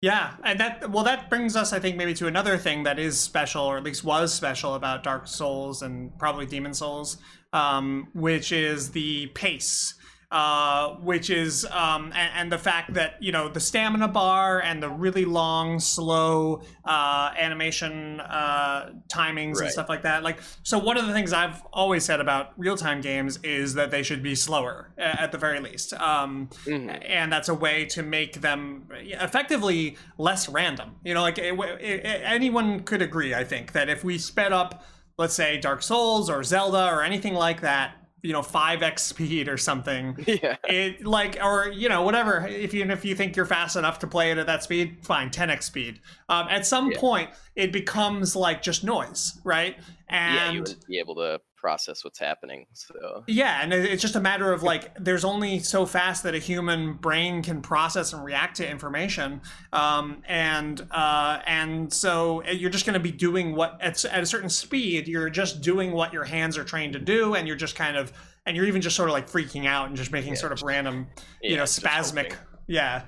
Yeah, 0.00 0.32
and 0.44 0.58
that 0.60 0.90
well, 0.90 1.04
that 1.04 1.28
brings 1.28 1.56
us, 1.56 1.74
I 1.74 1.78
think, 1.78 1.96
maybe 1.96 2.14
to 2.14 2.26
another 2.26 2.56
thing 2.56 2.84
that 2.84 2.98
is 2.98 3.20
special, 3.20 3.62
or 3.64 3.76
at 3.76 3.84
least 3.84 4.02
was 4.02 4.32
special 4.32 4.74
about 4.74 5.02
Dark 5.02 5.26
Souls 5.26 5.82
and 5.82 6.16
probably 6.18 6.46
Demon 6.46 6.72
Souls, 6.72 7.18
um, 7.52 8.08
which 8.14 8.50
is 8.50 8.92
the 8.92 9.26
pace. 9.28 9.94
Uh, 10.32 10.90
which 11.00 11.28
is 11.28 11.64
um, 11.72 12.04
and, 12.14 12.30
and 12.36 12.52
the 12.52 12.58
fact 12.58 12.94
that 12.94 13.20
you 13.20 13.32
know 13.32 13.48
the 13.48 13.58
stamina 13.58 14.06
bar 14.06 14.60
and 14.62 14.80
the 14.80 14.88
really 14.88 15.24
long, 15.24 15.80
slow 15.80 16.62
uh, 16.84 17.32
animation 17.36 18.20
uh, 18.20 18.90
timings 19.08 19.60
and 19.60 19.68
stuff 19.72 19.88
like 19.88 20.02
that. 20.02 20.22
Like, 20.22 20.38
so 20.62 20.78
one 20.78 20.96
of 20.96 21.08
the 21.08 21.12
things 21.12 21.32
I've 21.32 21.60
always 21.72 22.04
said 22.04 22.20
about 22.20 22.52
real-time 22.56 23.00
games 23.00 23.40
is 23.42 23.74
that 23.74 23.90
they 23.90 24.04
should 24.04 24.22
be 24.22 24.36
slower 24.36 24.92
at 24.96 25.32
the 25.32 25.38
very 25.38 25.58
least. 25.58 25.94
Um, 25.94 26.48
Mhm. 26.64 27.04
and 27.08 27.32
that's 27.32 27.48
a 27.48 27.54
way 27.54 27.84
to 27.86 28.04
make 28.04 28.40
them 28.40 28.86
effectively 28.92 29.96
less 30.16 30.48
random. 30.48 30.92
You 31.02 31.14
know, 31.14 31.22
like 31.22 31.38
it, 31.38 31.58
it, 31.58 32.04
it- 32.06 32.22
anyone 32.24 32.80
could 32.80 33.02
agree, 33.02 33.34
I 33.34 33.42
think, 33.42 33.72
that 33.72 33.88
if 33.88 34.04
we 34.04 34.16
sped 34.16 34.52
up, 34.52 34.84
let's 35.18 35.34
say 35.34 35.58
Dark 35.58 35.82
Souls 35.82 36.30
or 36.30 36.44
Zelda 36.44 36.86
or 36.94 37.02
anything 37.02 37.34
like 37.34 37.62
that, 37.62 37.96
you 38.22 38.32
know, 38.32 38.42
five 38.42 38.82
x 38.82 39.02
speed 39.02 39.48
or 39.48 39.56
something. 39.56 40.16
yeah 40.26 40.56
It 40.64 41.04
like 41.06 41.38
or 41.42 41.68
you 41.68 41.88
know 41.88 42.02
whatever 42.02 42.46
if 42.46 42.74
you 42.74 42.84
if 42.84 43.04
you 43.04 43.14
think 43.14 43.36
you're 43.36 43.46
fast 43.46 43.76
enough 43.76 43.98
to 44.00 44.06
play 44.06 44.30
it 44.30 44.38
at 44.38 44.46
that 44.46 44.62
speed 44.62 44.98
fine 45.02 45.30
10x 45.30 45.62
speed 45.64 46.00
um, 46.28 46.46
at 46.48 46.66
some 46.66 46.90
Yeah. 46.90 46.98
point 47.00 47.30
it 47.56 47.72
becomes 47.72 48.36
like 48.36 48.62
just 48.62 48.84
noise 48.84 49.38
right 49.44 49.76
and 50.08 50.34
yeah 50.34 50.50
you 50.50 50.60
would 50.62 50.84
be 50.88 50.98
able 50.98 51.14
to 51.16 51.40
process 51.60 52.02
what's 52.04 52.18
happening 52.18 52.64
so 52.72 53.22
yeah, 53.26 53.60
and 53.62 53.72
it's 53.74 54.00
just 54.00 54.16
a 54.16 54.20
matter 54.20 54.52
of 54.52 54.62
like, 54.62 54.92
there's 54.98 55.24
only 55.24 55.58
so 55.58 55.84
fast 55.84 56.22
that 56.22 56.34
a 56.34 56.38
human 56.38 56.94
brain 56.94 57.42
can 57.42 57.60
process 57.60 58.12
and 58.14 58.24
react 58.24 58.56
to 58.56 58.68
information, 58.68 59.42
um, 59.72 60.22
and 60.26 60.86
uh, 60.90 61.40
and 61.46 61.92
so 61.92 62.42
you're 62.44 62.70
just 62.70 62.86
going 62.86 62.94
to 62.94 63.00
be 63.00 63.12
doing 63.12 63.54
what 63.54 63.76
at, 63.82 64.02
at 64.06 64.22
a 64.22 64.26
certain 64.26 64.48
speed. 64.48 65.06
You're 65.06 65.28
just 65.30 65.60
doing 65.60 65.92
what 65.92 66.12
your 66.12 66.24
hands 66.24 66.56
are 66.56 66.64
trained 66.64 66.94
to 66.94 66.98
do, 66.98 67.34
and 67.34 67.46
you're 67.46 67.56
just 67.56 67.74
kind 67.76 67.96
of, 67.96 68.12
and 68.46 68.56
you're 68.56 68.66
even 68.66 68.80
just 68.80 68.96
sort 68.96 69.08
of 69.10 69.12
like 69.12 69.28
freaking 69.28 69.66
out 69.66 69.88
and 69.88 69.96
just 69.96 70.10
making 70.12 70.32
Yeah, 70.32 70.38
sort 70.40 70.52
of 70.52 70.58
just- 70.58 70.66
random, 70.66 71.06
you 71.42 71.50
yeah, 71.50 71.56
know, 71.58 71.64
spasmic, 71.64 72.34
yeah. 72.66 73.02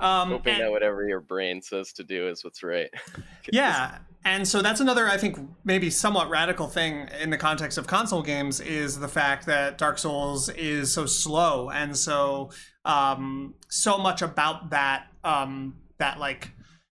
Um, 0.00 0.30
hoping 0.30 0.54
and- 0.54 0.62
that 0.64 0.70
whatever 0.72 1.06
your 1.08 1.20
brain 1.20 1.62
says 1.62 1.92
to 1.94 2.04
do 2.04 2.28
is 2.28 2.44
what's 2.44 2.62
right 2.62 2.90
yeah 3.52 3.98
and 4.26 4.46
so 4.46 4.60
that's 4.60 4.80
another 4.80 5.06
i 5.08 5.16
think 5.16 5.38
maybe 5.64 5.88
somewhat 5.88 6.28
radical 6.28 6.66
thing 6.66 7.08
in 7.22 7.30
the 7.30 7.38
context 7.38 7.78
of 7.78 7.86
console 7.86 8.22
games 8.22 8.60
is 8.60 8.98
the 8.98 9.08
fact 9.08 9.46
that 9.46 9.78
dark 9.78 9.96
souls 9.98 10.48
is 10.50 10.92
so 10.92 11.06
slow 11.06 11.70
and 11.70 11.96
so 11.96 12.50
um 12.84 13.54
so 13.68 13.96
much 13.96 14.20
about 14.20 14.70
that 14.70 15.06
um 15.24 15.76
that 15.98 16.18
like 16.18 16.50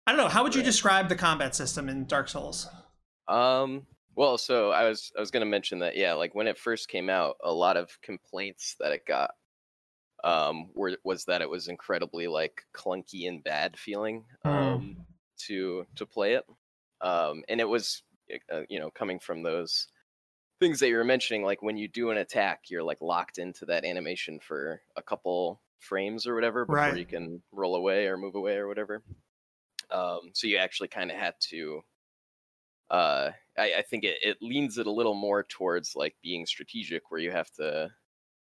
i 0.06 0.10
don't 0.10 0.18
know 0.18 0.28
how 0.28 0.42
would 0.42 0.54
you 0.54 0.62
describe 0.62 1.08
the 1.08 1.16
combat 1.16 1.54
system 1.54 1.88
in 1.88 2.04
dark 2.06 2.28
souls 2.28 2.66
Um. 3.28 3.86
Well, 4.16 4.36
so 4.36 4.72
I 4.72 4.88
was 4.88 5.12
I 5.16 5.20
was 5.20 5.30
gonna 5.30 5.46
mention 5.46 5.78
that 5.78 5.96
yeah, 5.96 6.14
like 6.14 6.34
when 6.34 6.48
it 6.48 6.58
first 6.58 6.88
came 6.88 7.08
out, 7.08 7.36
a 7.44 7.52
lot 7.52 7.76
of 7.76 7.88
complaints 8.02 8.74
that 8.80 8.90
it 8.90 9.06
got 9.06 9.30
um 10.24 10.70
were 10.74 10.96
was 11.04 11.24
that 11.26 11.40
it 11.42 11.48
was 11.48 11.68
incredibly 11.68 12.26
like 12.26 12.62
clunky 12.74 13.28
and 13.28 13.44
bad 13.44 13.78
feeling 13.78 14.24
Hmm. 14.42 14.48
um 14.50 14.96
to 15.46 15.86
to 15.94 16.04
play 16.06 16.32
it. 16.34 16.44
Um 17.00 17.44
and 17.48 17.60
it 17.60 17.68
was 17.68 18.02
uh, 18.52 18.62
you 18.68 18.78
know 18.78 18.90
coming 18.90 19.18
from 19.18 19.42
those 19.42 19.88
things 20.60 20.80
that 20.80 20.88
you 20.88 20.96
were 20.96 21.04
mentioning 21.04 21.42
like 21.44 21.62
when 21.62 21.76
you 21.78 21.88
do 21.88 22.10
an 22.10 22.18
attack, 22.18 22.70
you're 22.70 22.82
like 22.84 23.00
locked 23.02 23.38
into 23.38 23.66
that 23.66 23.84
animation 23.84 24.40
for 24.40 24.82
a 24.96 25.02
couple 25.02 25.62
frames 25.80 26.26
or 26.26 26.34
whatever 26.34 26.64
before 26.66 26.96
Right. 26.96 26.98
you 26.98 27.06
can 27.06 27.42
roll 27.52 27.76
away 27.76 28.06
or 28.08 28.16
move 28.18 28.34
away 28.36 28.56
or 28.56 28.68
whatever. 28.68 29.04
Um 29.90 30.32
so 30.34 30.46
you 30.48 30.58
actually 30.58 30.88
kind 30.88 31.10
of 31.12 31.18
had 31.18 31.36
to 31.50 31.82
uh 32.90 33.30
I, 33.56 33.74
I 33.78 33.82
think 33.82 34.04
it, 34.04 34.18
it 34.22 34.38
leans 34.40 34.78
it 34.78 34.86
a 34.86 34.90
little 34.92 35.14
more 35.14 35.42
towards 35.42 35.94
like 35.94 36.16
being 36.22 36.46
strategic 36.46 37.10
where 37.10 37.20
you 37.20 37.30
have 37.30 37.50
to 37.52 37.90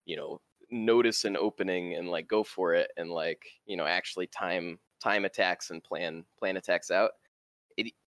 you 0.06 0.18
know 0.18 0.42
notice 0.72 1.26
an 1.26 1.38
opening 1.38 1.96
and 1.96 2.10
like 2.10 2.28
go 2.28 2.44
for 2.44 2.74
it 2.74 2.92
and 2.98 3.12
like 3.12 3.46
you 3.66 3.78
know 3.78 3.86
actually 3.88 4.28
time 4.28 4.80
time 5.02 5.26
attacks 5.26 5.72
and 5.72 5.84
plan 5.84 6.26
plan 6.40 6.58
attacks 6.58 6.92
out 6.92 7.14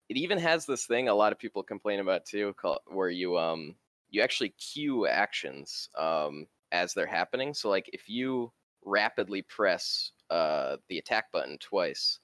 it 0.09 0.17
even 0.17 0.39
has 0.39 0.67
this 0.67 0.87
thing 0.87 1.09
a 1.09 1.15
lot 1.15 1.33
of 1.33 1.39
people 1.39 1.63
complain 1.63 2.01
about 2.01 2.25
too 2.25 2.55
called 2.57 2.79
where 2.87 3.11
you 3.11 3.37
um 3.39 3.75
you 4.11 4.23
actually 4.23 4.51
queue 4.51 5.07
actions 5.07 5.89
um 5.99 6.47
as 6.73 6.95
they're 6.95 7.07
happening 7.07 7.55
so 7.55 7.69
like 7.69 7.89
if 7.93 8.09
you 8.09 8.53
rapidly 8.85 9.43
press 9.43 10.13
uh 10.31 10.77
the 10.89 10.99
attack 10.99 11.31
button 11.33 11.59
twice 11.59 12.21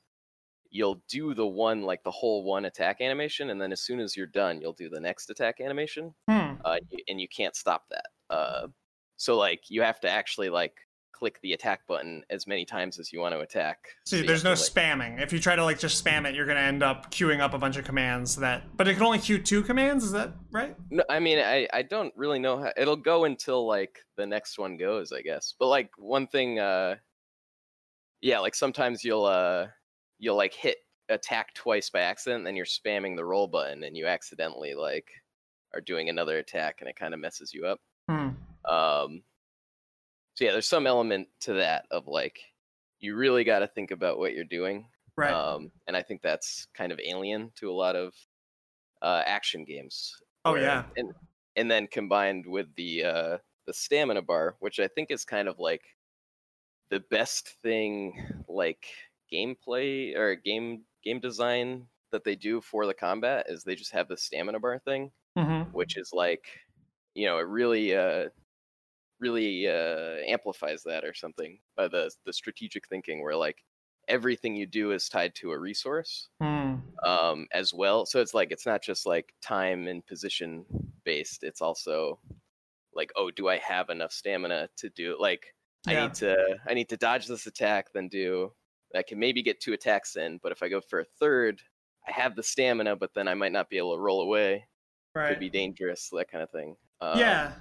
you'll 0.71 1.03
do 1.09 1.35
the 1.35 1.47
one 1.47 1.83
like 1.83 2.03
the 2.03 2.11
whole 2.11 2.45
one 2.45 2.65
attack 2.65 3.01
animation 3.01 3.51
and 3.51 3.61
then 3.61 3.73
as 3.73 3.83
soon 3.83 4.01
as 4.01 4.17
you're 4.17 4.27
done 4.27 4.61
you'll 4.61 4.73
do 4.73 4.89
the 4.89 5.01
next 5.01 5.29
attack 5.31 5.61
animation 5.61 6.15
hmm. 6.29 6.55
uh, 6.65 6.79
y- 6.91 7.03
and 7.09 7.21
you 7.21 7.29
can't 7.29 7.55
stop 7.55 7.85
that 7.91 8.07
uh, 8.31 8.67
so 9.17 9.37
like 9.37 9.65
you 9.69 9.83
have 9.83 10.01
to 10.01 10.09
actually 10.09 10.49
like 10.49 10.75
click 11.23 11.41
the 11.41 11.53
attack 11.53 11.87
button 11.87 12.25
as 12.31 12.49
many 12.49 12.65
times 12.65 12.99
as 12.99 13.13
you 13.13 13.21
want 13.21 13.33
to 13.33 13.39
attack. 13.39 13.79
So 14.05 14.23
there's 14.23 14.43
no 14.43 14.51
like- 14.51 14.59
spamming. 14.59 15.23
If 15.23 15.33
you 15.33 15.39
try 15.39 15.55
to 15.55 15.63
like 15.63 15.79
just 15.79 16.05
spam 16.05 16.29
it 16.29 16.35
you're 16.35 16.47
going 16.47 16.57
to 16.57 16.63
end 16.65 16.83
up 16.83 17.13
queuing 17.13 17.39
up 17.39 17.55
a 17.55 17.59
bunch 17.59 17.77
of 17.77 17.85
commands 17.85 18.35
that 18.37 18.77
but 18.77 18.89
it 18.89 18.95
can 18.95 19.05
only 19.05 19.21
queue 19.21 19.39
two 19.39 19.63
commands 19.63 20.03
is 20.03 20.11
that 20.11 20.33
right? 20.51 20.75
No, 20.91 21.05
i 21.09 21.21
mean 21.21 21.39
I, 21.39 21.69
I 21.73 21.83
don't 21.83 22.13
really 22.17 22.41
know 22.41 22.59
how 22.59 22.73
it'll 22.77 22.97
go 22.97 23.23
until 23.23 23.69
like 23.69 24.01
the 24.17 24.27
next 24.27 24.59
one 24.59 24.77
goes 24.77 25.13
i 25.13 25.23
guess. 25.23 25.55
But 25.57 25.69
like 25.69 25.91
one 25.97 26.27
thing 26.27 26.59
uh 26.59 26.97
yeah 28.21 28.41
like 28.41 28.57
sometimes 28.57 29.05
you'll 29.05 29.27
uh 29.27 29.69
you'll 30.19 30.37
like 30.37 30.55
hit 30.55 30.79
attack 31.09 31.55
twice 31.55 31.89
by 31.89 32.01
accident 32.01 32.39
and 32.39 32.47
then 32.49 32.57
you're 32.57 32.65
spamming 32.67 33.15
the 33.15 33.25
roll 33.25 33.47
button 33.47 33.85
and 33.85 33.97
you 33.97 34.07
accidentally 34.09 34.75
like 34.75 35.07
are 35.73 35.81
doing 35.81 36.09
another 36.09 36.39
attack 36.39 36.79
and 36.81 36.89
it 36.89 36.97
kind 36.97 37.15
of 37.15 37.21
messes 37.21 37.55
you 37.55 37.65
up. 37.67 37.79
Hmm. 38.09 38.31
um 38.69 39.23
so 40.35 40.45
yeah 40.45 40.53
there's 40.53 40.69
some 40.69 40.87
element 40.87 41.29
to 41.41 41.55
that 41.55 41.85
of 41.91 42.07
like 42.07 42.41
you 43.01 43.17
really 43.17 43.45
got 43.45 43.61
to 43.61 43.67
think 43.67 43.91
about 43.91 44.19
what 44.19 44.33
you're 44.35 44.45
doing 44.45 44.87
right. 45.17 45.33
um 45.33 45.71
and 45.87 45.97
i 45.97 46.03
think 46.03 46.23
that's 46.23 46.67
kind 46.75 46.93
of 46.93 47.01
alien 47.05 47.51
to 47.57 47.71
a 47.71 47.73
lot 47.73 47.97
of 47.97 48.15
uh 49.03 49.23
action 49.27 49.65
games 49.65 50.15
oh 50.45 50.53
where- 50.53 50.63
yeah. 50.63 50.85
and 50.97 51.13
and 51.57 51.71
then 51.71 51.87
combined 51.87 52.45
with 52.47 52.67
the 52.77 53.05
uh 53.05 53.39
the 53.67 53.73
stamina 53.73 54.23
bar 54.23 54.57
which 54.61 54.81
i 54.81 54.89
think 54.89 55.11
is 55.11 55.25
kind 55.25 55.49
of 55.49 55.59
like 55.59 55.83
the 56.91 57.01
best 57.11 57.49
thing 57.63 58.15
like 58.49 58.87
gameplay 59.33 60.17
or 60.17 60.35
game 60.35 60.83
game 61.03 61.21
design 61.21 61.87
that 62.11 62.25
they 62.25 62.35
do 62.37 62.61
for 62.61 62.87
the 62.87 62.93
combat 62.95 63.47
is 63.49 63.65
they 63.65 63.75
just 63.75 63.93
have 63.93 64.09
the 64.09 64.17
stamina 64.17 64.61
bar 64.61 64.79
thing 64.79 65.11
hmm 65.37 65.63
which 65.73 65.97
is 65.97 66.11
like 66.13 66.45
you 67.15 67.27
know 67.27 67.39
it 67.39 67.47
really 67.47 67.97
uh 67.97 68.29
really 69.23 69.67
uh, 69.69 70.17
amplifies 70.29 70.83
that 70.83 71.05
or 71.05 71.15
something 71.15 71.59
by 71.77 71.89
the 71.89 72.11
the 72.27 72.33
strategic 72.33 72.87
thinking 72.89 73.23
where 73.23 73.37
like 73.37 73.65
everything 74.09 74.57
you 74.57 74.67
do 74.67 74.91
is 74.91 75.09
tied 75.09 75.35
to 75.37 75.53
a 75.53 75.59
resource 75.59 76.29
Hmm. 76.41 76.75
um, 77.07 77.47
as 77.53 77.73
well. 77.73 78.05
So 78.05 78.21
it's 78.21 78.35
like 78.35 78.51
it's 78.51 78.67
not 78.67 78.83
just 78.83 79.07
like 79.07 79.33
time 79.41 79.87
and 79.87 80.05
position 80.05 80.65
based. 81.05 81.45
It's 81.45 81.63
also 81.63 82.19
like, 82.95 83.11
oh, 83.17 83.31
do 83.31 83.49
I 83.49 83.59
have 83.59 83.89
enough 83.91 84.13
stamina 84.13 84.69
to 84.79 84.91
do 84.91 85.13
it? 85.13 85.21
like 85.21 85.47
I 85.87 85.95
need 86.03 86.15
to 86.15 86.37
I 86.69 86.75
need 86.75 86.89
to 86.91 86.97
dodge 86.97 87.27
this 87.27 87.47
attack, 87.47 87.87
then 87.95 88.09
do 88.09 88.53
I 88.95 89.03
can 89.03 89.19
maybe 89.19 89.43
get 89.43 89.61
two 89.61 89.73
attacks 89.73 90.17
in, 90.17 90.39
but 90.43 90.53
if 90.53 90.63
I 90.63 90.69
go 90.69 90.81
for 90.81 91.01
a 91.01 91.05
third, 91.19 91.63
I 92.07 92.13
have 92.13 92.37
the 92.37 92.43
stamina, 92.43 92.97
but 92.97 93.15
then 93.15 93.27
I 93.29 93.35
might 93.35 93.53
not 93.53 93.71
be 93.71 93.79
able 93.79 93.95
to 93.97 94.01
roll 94.01 94.21
away. 94.23 94.67
Right. 95.15 95.31
Could 95.31 95.41
be 95.41 95.49
dangerous, 95.51 96.09
that 96.13 96.31
kind 96.31 96.43
of 96.43 96.51
thing. 96.51 96.77
Um, 97.01 97.19
yeah. 97.19 97.53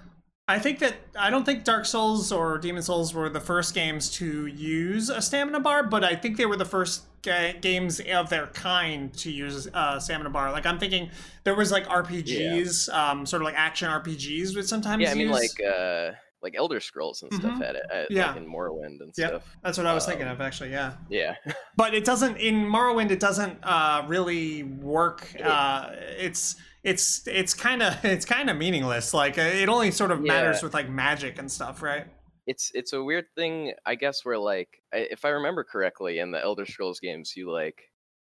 I 0.51 0.59
think 0.59 0.79
that 0.79 0.95
I 1.17 1.29
don't 1.29 1.45
think 1.45 1.63
Dark 1.63 1.85
Souls 1.85 2.31
or 2.31 2.57
Demon 2.57 2.83
Souls 2.83 3.13
were 3.13 3.29
the 3.29 3.39
first 3.39 3.73
games 3.73 4.09
to 4.11 4.45
use 4.47 5.09
a 5.09 5.21
stamina 5.21 5.59
bar, 5.59 5.83
but 5.83 6.03
I 6.03 6.15
think 6.15 6.37
they 6.37 6.45
were 6.45 6.57
the 6.57 6.65
first 6.65 7.03
ga- 7.21 7.57
games 7.59 7.99
of 8.01 8.29
their 8.29 8.47
kind 8.47 9.13
to 9.17 9.31
use 9.31 9.67
a 9.73 9.99
stamina 10.01 10.29
bar. 10.29 10.51
Like 10.51 10.65
I'm 10.65 10.77
thinking 10.79 11.09
there 11.43 11.55
was 11.55 11.71
like 11.71 11.85
RPGs, 11.87 12.93
um, 12.93 13.25
sort 13.25 13.41
of 13.41 13.45
like 13.45 13.55
action 13.57 13.89
RPGs 13.89 14.55
would 14.55 14.67
sometimes 14.67 15.01
Yeah, 15.03 15.11
I 15.11 15.13
mean 15.15 15.27
use. 15.29 15.39
like 15.57 15.67
uh 15.67 16.11
like 16.43 16.55
Elder 16.57 16.79
Scrolls 16.79 17.21
and 17.21 17.31
stuff 17.31 17.51
Mhm. 17.59 17.63
had 17.65 17.75
it, 17.75 17.83
uh, 17.93 18.03
Yeah. 18.09 18.27
like 18.29 18.37
in 18.37 18.47
Morrowind 18.47 18.99
and 18.99 19.13
Yep. 19.15 19.29
stuff. 19.29 19.43
That's 19.63 19.77
what 19.77 19.85
I 19.85 19.93
was 19.93 20.07
thinking 20.07 20.25
um, 20.25 20.33
of 20.33 20.41
actually. 20.41 20.71
Yeah. 20.71 20.93
Yeah. 21.07 21.35
but 21.77 21.93
it 21.93 22.03
doesn't 22.03 22.37
in 22.37 22.55
Morrowind. 22.65 23.11
It 23.11 23.19
doesn't 23.19 23.59
uh, 23.63 24.03
really 24.07 24.63
work. 24.63 25.27
Uh, 25.41 25.91
it's 26.17 26.55
it's 26.83 27.27
it's 27.27 27.53
kind 27.53 27.81
of 27.83 27.93
it's 28.05 28.25
kind 28.25 28.49
of 28.49 28.57
meaningless. 28.57 29.13
Like 29.13 29.37
uh, 29.37 29.41
it 29.41 29.69
only 29.69 29.91
sort 29.91 30.11
of 30.11 30.21
matters 30.21 30.61
with 30.63 30.73
like 30.73 30.89
magic 30.89 31.37
and 31.39 31.51
stuff, 31.51 31.81
right? 31.81 32.07
it's 32.47 32.71
it's 32.73 32.91
a 32.93 33.03
weird 33.03 33.25
thing 33.35 33.71
i 33.85 33.93
guess 33.93 34.25
where 34.25 34.37
like 34.39 34.81
if 34.91 35.25
i 35.25 35.29
remember 35.29 35.63
correctly 35.63 36.17
in 36.17 36.31
the 36.31 36.41
elder 36.41 36.65
scrolls 36.65 36.99
games 36.99 37.33
you 37.37 37.51
like 37.51 37.91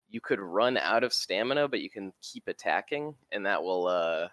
you 0.10 0.21
could 0.21 0.39
run 0.39 0.77
out 0.77 1.03
of 1.03 1.12
stamina 1.12 1.67
but 1.67 1.81
you 1.81 1.89
can 1.89 2.13
keep 2.21 2.47
attacking 2.47 3.13
and 3.33 3.45
that 3.45 3.62
will 3.62 3.86
uh 3.86 4.29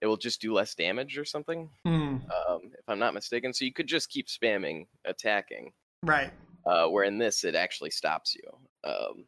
it 0.00 0.06
will 0.06 0.16
just 0.16 0.40
do 0.40 0.54
less 0.54 0.76
damage 0.76 1.18
or 1.18 1.24
something 1.24 1.68
Hmm. 1.84 2.18
um 2.48 2.60
if 2.72 2.88
i'm 2.88 3.00
not 3.00 3.14
mistaken 3.14 3.52
so 3.52 3.64
you 3.64 3.72
could 3.72 3.88
just 3.88 4.08
keep 4.10 4.28
spamming 4.28 4.86
attacking 5.04 5.72
Right. 6.04 6.30
uh 6.64 6.86
where 6.86 7.02
in 7.04 7.18
this 7.18 7.42
it 7.42 7.56
actually 7.56 7.90
stops 7.90 8.36
you 8.36 8.88
um 8.88 9.24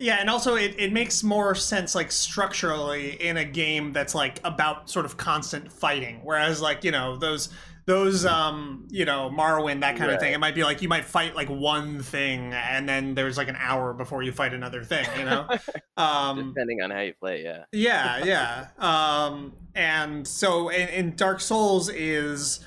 Yeah, 0.00 0.18
and 0.20 0.30
also 0.30 0.54
it, 0.54 0.76
it 0.78 0.92
makes 0.92 1.24
more 1.24 1.54
sense 1.56 1.94
like 1.94 2.12
structurally 2.12 3.20
in 3.20 3.36
a 3.36 3.44
game 3.44 3.92
that's 3.92 4.14
like 4.14 4.40
about 4.44 4.88
sort 4.88 5.04
of 5.04 5.16
constant 5.16 5.72
fighting. 5.72 6.20
Whereas 6.22 6.60
like, 6.60 6.84
you 6.84 6.92
know, 6.92 7.16
those 7.16 7.48
those 7.86 8.26
um, 8.26 8.86
you 8.90 9.06
know, 9.06 9.30
Morrowind, 9.34 9.80
that 9.80 9.96
kind 9.96 10.10
of 10.10 10.20
thing, 10.20 10.34
it 10.34 10.38
might 10.38 10.54
be 10.54 10.62
like 10.62 10.82
you 10.82 10.88
might 10.88 11.04
fight 11.04 11.34
like 11.34 11.48
one 11.48 12.02
thing 12.02 12.52
and 12.52 12.88
then 12.88 13.14
there's 13.14 13.36
like 13.36 13.48
an 13.48 13.56
hour 13.58 13.92
before 13.92 14.22
you 14.22 14.30
fight 14.30 14.54
another 14.54 14.84
thing, 14.84 15.06
you 15.18 15.24
know? 15.24 15.48
um 15.96 16.52
depending 16.52 16.80
on 16.80 16.90
how 16.90 17.00
you 17.00 17.12
play 17.14 17.42
yeah 17.42 17.64
yeah 17.72 18.24
yeah 18.24 18.68
um 18.78 19.52
and 19.74 20.28
so 20.28 20.68
in, 20.68 20.88
in 20.90 21.16
dark 21.16 21.40
souls 21.40 21.88
is 21.88 22.60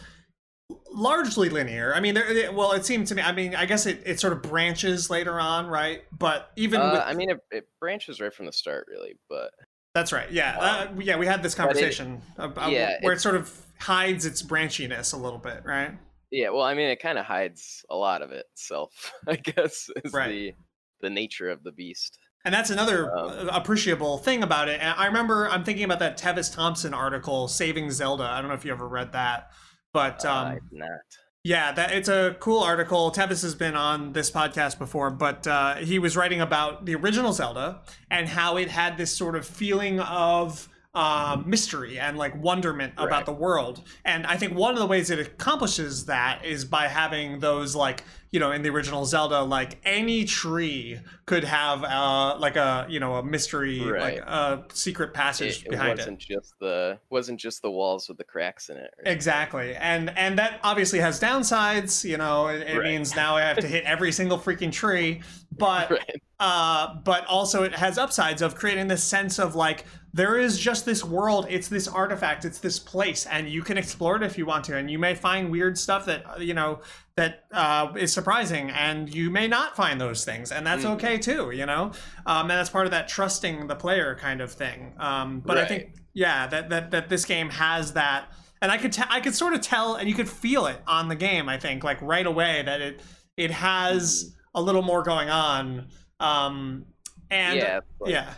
largely 0.94 1.50
linear 1.50 1.94
i 1.96 2.00
mean 2.00 2.14
there 2.14 2.30
it- 2.30 2.54
well 2.54 2.74
it 2.74 2.86
seemed 2.86 3.08
to 3.08 3.16
me 3.16 3.22
i 3.22 3.32
mean 3.32 3.56
i 3.56 3.66
guess 3.66 3.86
it, 3.86 4.02
it 4.06 4.20
sort 4.20 4.34
of 4.34 4.42
branches 4.42 5.10
later 5.10 5.40
on 5.40 5.68
right 5.68 6.04
but 6.12 6.52
even 6.56 6.82
uh, 6.82 6.92
with 6.92 7.02
i 7.06 7.14
mean 7.14 7.30
it, 7.30 7.40
it 7.52 7.68
branches 7.80 8.20
right 8.20 8.34
from 8.34 8.46
the 8.46 8.52
start 8.52 8.86
really 8.90 9.16
but 9.30 9.52
that's 9.94 10.12
right 10.12 10.32
yeah 10.32 10.58
uh, 10.60 10.88
yeah 11.00 11.16
we 11.16 11.26
had 11.26 11.42
this 11.44 11.56
but 11.56 11.64
it- 11.64 11.68
conversation 11.68 12.22
about 12.38 12.72
yeah, 12.72 12.98
where 13.02 13.14
it, 13.14 13.22
sort 13.22 13.36
of 13.36 13.54
hides 13.80 14.26
its 14.26 14.42
branchiness 14.44 15.14
a 15.14 15.18
little 15.18 15.40
bit 15.40 15.62
right 15.66 15.92
Yeah, 16.32 16.50
well, 16.52 16.62
I 16.62 16.76
mean, 16.76 16.88
it 16.90 17.02
kind 17.02 17.18
of 17.20 17.26
hides 17.26 17.84
a 17.90 17.96
lot 17.98 18.22
of 18.22 18.32
itself. 18.32 19.12
I 19.28 19.36
guess 19.36 19.90
is 20.06 20.14
Right. 20.14 20.30
the 20.30 20.54
the 21.02 21.10
nature 21.10 21.50
of 21.50 21.62
the 21.64 21.74
beast. 21.74 22.18
And 22.46 22.54
that's 22.54 22.70
another 22.70 23.14
Um, 23.14 23.50
uh, 23.50 23.52
appreciable 23.52 24.18
thing 24.20 24.42
about 24.42 24.70
it. 24.70 24.80
And 24.80 24.94
I 24.98 25.08
remember 25.08 25.50
I'm 25.50 25.66
thinking 25.66 25.84
about 25.84 26.00
that 26.00 26.18
Tevis 26.18 26.50
Thompson 26.50 26.94
article, 26.94 27.50
"Saving 27.50 27.92
Zelda." 27.92 28.24
I 28.24 28.40
don't 28.40 28.48
know 28.48 28.54
if 28.56 28.64
you 28.64 28.72
ever 28.72 28.88
read 28.88 29.12
that, 29.12 29.52
but 29.94 30.26
Uh, 30.26 30.56
um. 30.56 30.60
Yeah, 31.44 31.72
that 31.72 31.92
it's 31.92 32.08
a 32.08 32.36
cool 32.40 32.60
article. 32.60 33.10
Tevis 33.12 33.42
has 33.42 33.56
been 33.56 33.76
on 33.76 34.14
this 34.14 34.30
podcast 34.30 34.78
before, 34.78 35.10
but 35.10 35.48
uh, 35.48 35.76
he 35.78 35.98
was 35.98 36.16
writing 36.16 36.40
about 36.40 36.86
the 36.86 36.94
original 36.94 37.34
Zelda 37.34 37.82
and 38.12 38.30
how 38.30 38.58
it 38.58 38.70
had 38.70 38.96
this 38.98 39.12
sort 39.18 39.36
of 39.36 39.44
feeling 39.44 40.00
of 40.02 40.70
uh, 40.94 41.42
mystery 41.44 41.98
and 41.98 42.16
like 42.16 42.36
wonderment 42.40 42.94
about 42.98 43.10
Right. 43.12 43.26
the 43.26 43.32
world. 43.34 43.82
And 44.06 44.28
I 44.28 44.38
think 44.38 44.54
one 44.54 44.74
of 44.74 44.80
the 44.80 44.86
ways 44.86 45.10
it 45.10 45.18
accomplishes 45.18 46.06
that 46.06 46.46
is 46.46 46.64
by 46.64 46.88
having 46.88 47.40
those 47.40 47.76
like 47.76 48.04
you 48.32 48.40
know 48.40 48.52
in 48.52 48.62
the 48.62 48.70
original 48.70 49.06
Zelda, 49.06 49.42
like 49.44 49.78
any 49.84 50.24
tree 50.26 51.00
could 51.26 51.44
have 51.44 51.84
uh, 51.84 52.38
like 52.40 52.56
a 52.56 52.86
you 52.90 53.00
know 53.00 53.16
a 53.16 53.24
mystery 53.24 53.80
like 53.80 53.92
Right. 53.94 54.18
a 54.20 54.64
secret 54.74 55.14
passage 55.14 55.62
It, 55.62 55.66
it 55.68 55.70
behind 55.72 55.92
it. 55.92 55.98
wasn't 56.04 56.20
just 56.20 56.54
the 56.60 57.00
wasn't 57.10 57.40
just 57.40 57.62
the 57.62 57.72
walls 57.72 58.08
with 58.08 58.18
the 58.18 58.24
cracks 58.24 58.70
in 58.70 58.78
it. 58.78 58.92
Exactly, 59.06 59.76
and 59.76 60.10
and 60.18 60.38
that 60.40 60.60
obviously 60.64 61.00
has 61.00 61.20
downsides. 61.20 62.04
You 62.10 62.18
know, 62.18 62.48
it, 62.48 62.62
it 62.68 62.78
Right. 62.78 62.84
means 62.92 63.16
now 63.16 63.36
I 63.36 63.42
have 63.42 63.58
to 63.60 63.68
hit 63.68 63.84
every 63.84 64.12
single 64.12 64.38
freaking 64.38 64.72
tree, 64.72 65.22
but 65.58 65.90
Right. 65.92 66.22
uh, 66.40 66.96
but 67.04 67.26
also 67.28 67.64
it 67.64 67.76
has 67.76 67.98
upsides 67.98 68.42
of 68.42 68.56
creating 68.56 68.88
this 68.88 69.04
sense 69.04 69.40
of 69.40 69.56
like 69.56 69.86
there 70.14 70.38
is 70.38 70.58
just 70.60 70.86
this 70.86 71.04
world. 71.06 71.48
It's 71.50 71.70
this 71.70 71.88
artifact. 71.88 72.44
It's 72.46 72.60
this 72.60 72.80
place, 72.80 73.26
and 73.26 73.48
you 73.50 73.62
can 73.62 73.78
explore 73.78 74.16
it 74.18 74.24
if 74.24 74.38
you 74.38 74.46
want 74.46 74.66
to. 74.66 74.76
And 74.78 74.90
you 74.92 75.00
may 75.00 75.16
find 75.16 75.50
weird 75.50 75.78
stuff 75.78 76.06
that 76.06 76.24
uh, 76.30 76.40
you 76.40 76.54
know 76.54 76.80
that 77.22 77.46
uh, 77.52 77.94
is 77.98 78.12
surprising, 78.12 78.70
and 78.72 79.14
you 79.14 79.30
may 79.30 79.48
not 79.48 79.76
find 79.76 80.00
those 80.00 80.26
things, 80.26 80.52
and 80.52 80.66
that's 80.66 80.84
Mhm. 80.84 80.96
okay 80.96 81.18
too. 81.18 81.52
You 81.52 81.66
know, 81.66 81.92
um, 82.26 82.50
and 82.50 82.52
that's 82.52 82.70
part 82.70 82.86
of 82.86 82.92
that 82.92 83.08
trusting 83.08 83.68
the 83.68 83.76
player 83.76 84.16
kind 84.16 84.42
of 84.42 84.52
thing. 84.52 84.94
Um, 84.98 85.40
but 85.40 85.58
I 85.58 85.66
think 85.66 85.96
yeah, 86.14 86.48
that 86.48 86.70
that 86.70 86.92
that 86.92 87.10
this 87.10 87.26
game 87.26 87.50
has 87.50 87.94
that 87.94 88.32
and 88.62 88.72
I 88.72 88.78
could 88.78 88.94
te- 88.94 89.10
I 89.10 89.20
could 89.22 89.34
sort 89.36 89.54
of 89.54 89.62
tell, 89.62 89.96
and 89.96 90.08
you 90.08 90.14
could 90.16 90.30
feel 90.30 90.68
it 90.68 90.82
on 90.86 91.08
the 91.08 91.16
game. 91.16 91.50
I 91.50 91.58
think 91.58 91.84
like 91.84 92.00
right 92.02 92.26
away 92.26 92.62
that 92.64 92.80
it 92.82 93.02
it 93.38 93.52
has 93.52 94.36
a 94.54 94.62
little 94.62 94.82
more 94.84 95.02
going 95.04 95.30
on. 95.30 95.88
Um, 96.20 96.86
and 97.32 97.58
yeah, 97.58 97.80
yeah, 98.06 98.34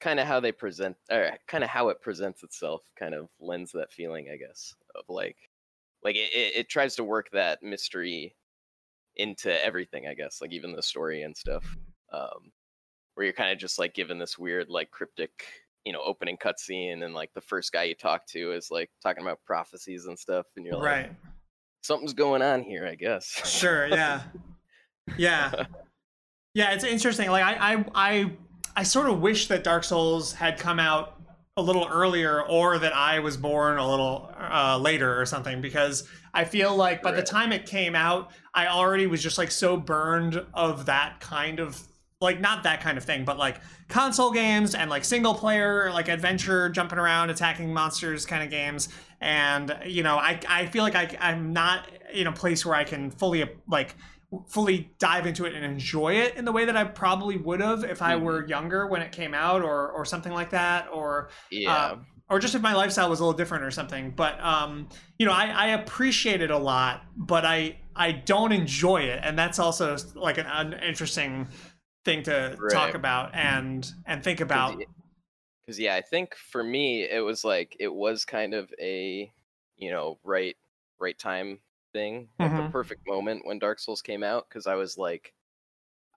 kind 0.00 0.18
of 0.20 0.26
how 0.26 0.40
they 0.40 0.52
present, 0.52 0.96
or 1.10 1.30
kind 1.46 1.62
of 1.64 1.68
how 1.68 1.88
it 1.90 2.00
presents 2.00 2.42
itself, 2.42 2.82
kind 2.98 3.14
of 3.14 3.28
lends 3.40 3.72
that 3.72 3.92
feeling, 3.92 4.28
I 4.32 4.36
guess, 4.36 4.72
of 4.94 5.04
like, 5.08 5.36
like 6.06 6.14
it, 6.14 6.32
it, 6.32 6.56
it 6.56 6.68
tries 6.68 6.94
to 6.94 7.04
work 7.04 7.26
that 7.32 7.64
mystery 7.64 8.36
into 9.16 9.52
everything, 9.64 10.06
I 10.06 10.14
guess, 10.14 10.40
like 10.40 10.52
even 10.52 10.72
the 10.72 10.82
story 10.82 11.22
and 11.22 11.36
stuff, 11.36 11.64
um, 12.12 12.52
where 13.14 13.24
you're 13.24 13.32
kind 13.32 13.50
of 13.50 13.58
just 13.58 13.76
like 13.76 13.92
given 13.92 14.16
this 14.16 14.38
weird, 14.38 14.68
like 14.68 14.92
cryptic, 14.92 15.32
you 15.84 15.92
know, 15.92 16.00
opening 16.04 16.36
cutscene, 16.36 17.02
and 17.02 17.12
like 17.12 17.30
the 17.34 17.40
first 17.40 17.72
guy 17.72 17.82
you 17.82 17.96
talk 17.96 18.24
to 18.28 18.52
is 18.52 18.68
like 18.70 18.88
talking 19.02 19.24
about 19.24 19.40
prophecies 19.44 20.06
and 20.06 20.16
stuff, 20.16 20.46
and 20.56 20.64
you're 20.64 20.76
like, 20.76 20.84
right, 20.84 21.12
something's 21.82 22.14
going 22.14 22.40
on 22.40 22.62
here, 22.62 22.86
I 22.86 22.94
guess. 22.94 23.26
sure, 23.44 23.88
yeah, 23.88 24.22
yeah, 25.16 25.64
yeah. 26.54 26.70
It's 26.70 26.84
interesting. 26.84 27.30
Like 27.30 27.42
I 27.42 27.72
I 27.72 27.84
I 27.96 28.32
I 28.76 28.82
sort 28.84 29.10
of 29.10 29.20
wish 29.20 29.48
that 29.48 29.64
Dark 29.64 29.82
Souls 29.82 30.34
had 30.34 30.56
come 30.56 30.78
out 30.78 31.15
a 31.58 31.62
little 31.62 31.88
earlier 31.90 32.42
or 32.42 32.78
that 32.78 32.94
I 32.94 33.18
was 33.20 33.38
born 33.38 33.78
a 33.78 33.88
little 33.88 34.30
uh, 34.38 34.78
later 34.78 35.18
or 35.18 35.24
something 35.24 35.62
because 35.62 36.06
I 36.34 36.44
feel 36.44 36.76
like 36.76 37.00
by 37.00 37.12
the 37.12 37.22
time 37.22 37.50
it 37.50 37.64
came 37.64 37.94
out, 37.94 38.30
I 38.52 38.66
already 38.66 39.06
was 39.06 39.22
just 39.22 39.38
like 39.38 39.50
so 39.50 39.78
burned 39.78 40.44
of 40.52 40.84
that 40.84 41.18
kind 41.20 41.58
of 41.58 41.80
like 42.20 42.40
not 42.40 42.62
that 42.64 42.82
kind 42.82 42.98
of 42.98 43.04
thing, 43.04 43.24
but 43.24 43.38
like 43.38 43.62
console 43.88 44.32
games 44.32 44.74
and 44.74 44.90
like 44.90 45.02
single 45.02 45.34
player, 45.34 45.90
like 45.92 46.08
adventure, 46.08 46.68
jumping 46.68 46.98
around, 46.98 47.30
attacking 47.30 47.72
monsters 47.72 48.26
kind 48.26 48.44
of 48.44 48.50
games. 48.50 48.90
And 49.22 49.74
you 49.86 50.02
know, 50.02 50.16
I 50.16 50.38
I 50.46 50.66
feel 50.66 50.82
like 50.82 50.94
I 50.94 51.16
I'm 51.20 51.54
not 51.54 51.88
in 52.12 52.26
a 52.26 52.32
place 52.32 52.66
where 52.66 52.74
I 52.74 52.84
can 52.84 53.10
fully 53.10 53.48
like 53.66 53.94
fully 54.48 54.90
dive 54.98 55.26
into 55.26 55.44
it 55.44 55.54
and 55.54 55.64
enjoy 55.64 56.14
it 56.14 56.34
in 56.36 56.44
the 56.44 56.52
way 56.52 56.64
that 56.64 56.76
I 56.76 56.84
probably 56.84 57.36
would 57.36 57.60
have 57.60 57.84
if 57.84 58.02
I 58.02 58.16
were 58.16 58.46
younger 58.46 58.86
when 58.86 59.02
it 59.02 59.12
came 59.12 59.34
out 59.34 59.62
or 59.62 59.90
or 59.90 60.04
something 60.04 60.32
like 60.32 60.50
that 60.50 60.88
or 60.92 61.30
yeah, 61.50 61.96
or 62.28 62.38
just 62.38 62.54
if 62.54 62.62
my 62.62 62.74
lifestyle 62.74 63.08
was 63.08 63.20
a 63.20 63.24
little 63.24 63.36
different 63.36 63.64
or 63.64 63.70
something. 63.70 64.10
But 64.10 64.40
um, 64.42 64.88
you 65.18 65.26
know, 65.26 65.32
I, 65.32 65.46
I 65.46 65.66
appreciate 65.68 66.40
it 66.40 66.50
a 66.50 66.58
lot, 66.58 67.04
but 67.16 67.44
I 67.44 67.78
I 67.94 68.12
don't 68.12 68.52
enjoy 68.52 69.02
it, 69.02 69.20
and 69.22 69.38
that's 69.38 69.58
also 69.58 69.96
like 70.14 70.38
an, 70.38 70.46
an 70.46 70.72
interesting 70.82 71.48
thing 72.04 72.22
to 72.22 72.56
talk 72.70 72.94
about 72.94 73.34
and 73.34 73.90
and 74.06 74.22
think 74.22 74.40
about. 74.40 74.78
because 75.66 75.78
yeah 75.78 75.94
i 75.96 76.00
think 76.00 76.34
for 76.36 76.62
me 76.62 77.02
it 77.02 77.18
was 77.20 77.44
like 77.44 77.76
it 77.80 77.92
was 77.92 78.24
kind 78.24 78.54
of 78.54 78.72
a 78.80 79.30
you 79.76 79.90
know 79.90 80.18
right 80.22 80.56
right 81.00 81.18
time 81.18 81.58
thing 81.96 82.28
like 82.38 82.50
Mhm. 82.50 82.66
the 82.66 82.70
perfect 82.70 83.06
moment 83.08 83.46
when 83.46 83.58
dark 83.58 83.78
souls 83.78 84.02
came 84.02 84.22
out 84.22 84.46
because 84.48 84.66
i 84.66 84.74
was 84.74 84.98
like 84.98 85.32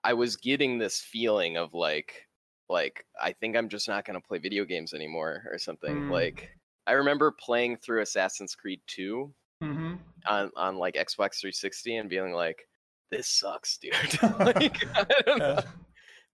i 0.04 0.12
was 0.12 0.36
getting 0.36 0.76
this 0.78 1.00
feeling 1.00 1.56
of 1.56 1.72
like 1.72 2.26
like 2.68 3.06
i 3.20 3.32
think 3.32 3.56
i'm 3.56 3.68
just 3.70 3.88
not 3.88 4.04
going 4.04 4.20
to 4.20 4.26
play 4.28 4.38
video 4.38 4.64
games 4.66 4.92
anymore 4.92 5.42
or 5.50 5.58
something 5.58 5.96
Mm. 5.96 6.10
like 6.10 6.50
i 6.86 6.92
remember 6.92 7.30
playing 7.32 7.78
through 7.78 8.02
assassin's 8.02 8.54
creed 8.54 8.80
2 8.86 9.32
Mm-hmm. 9.62 9.94
on 10.26 10.50
on 10.56 10.76
like 10.76 10.94
Xbox 10.94 11.40
360 11.40 11.96
and 11.96 12.08
being 12.08 12.32
like, 12.32 12.66
this 13.10 13.28
sucks, 13.28 13.76
dude. 13.76 13.92
like, 14.40 14.76
I 14.96 15.04
don't 15.26 15.38
know. 15.38 15.54
Yeah. 15.58 15.60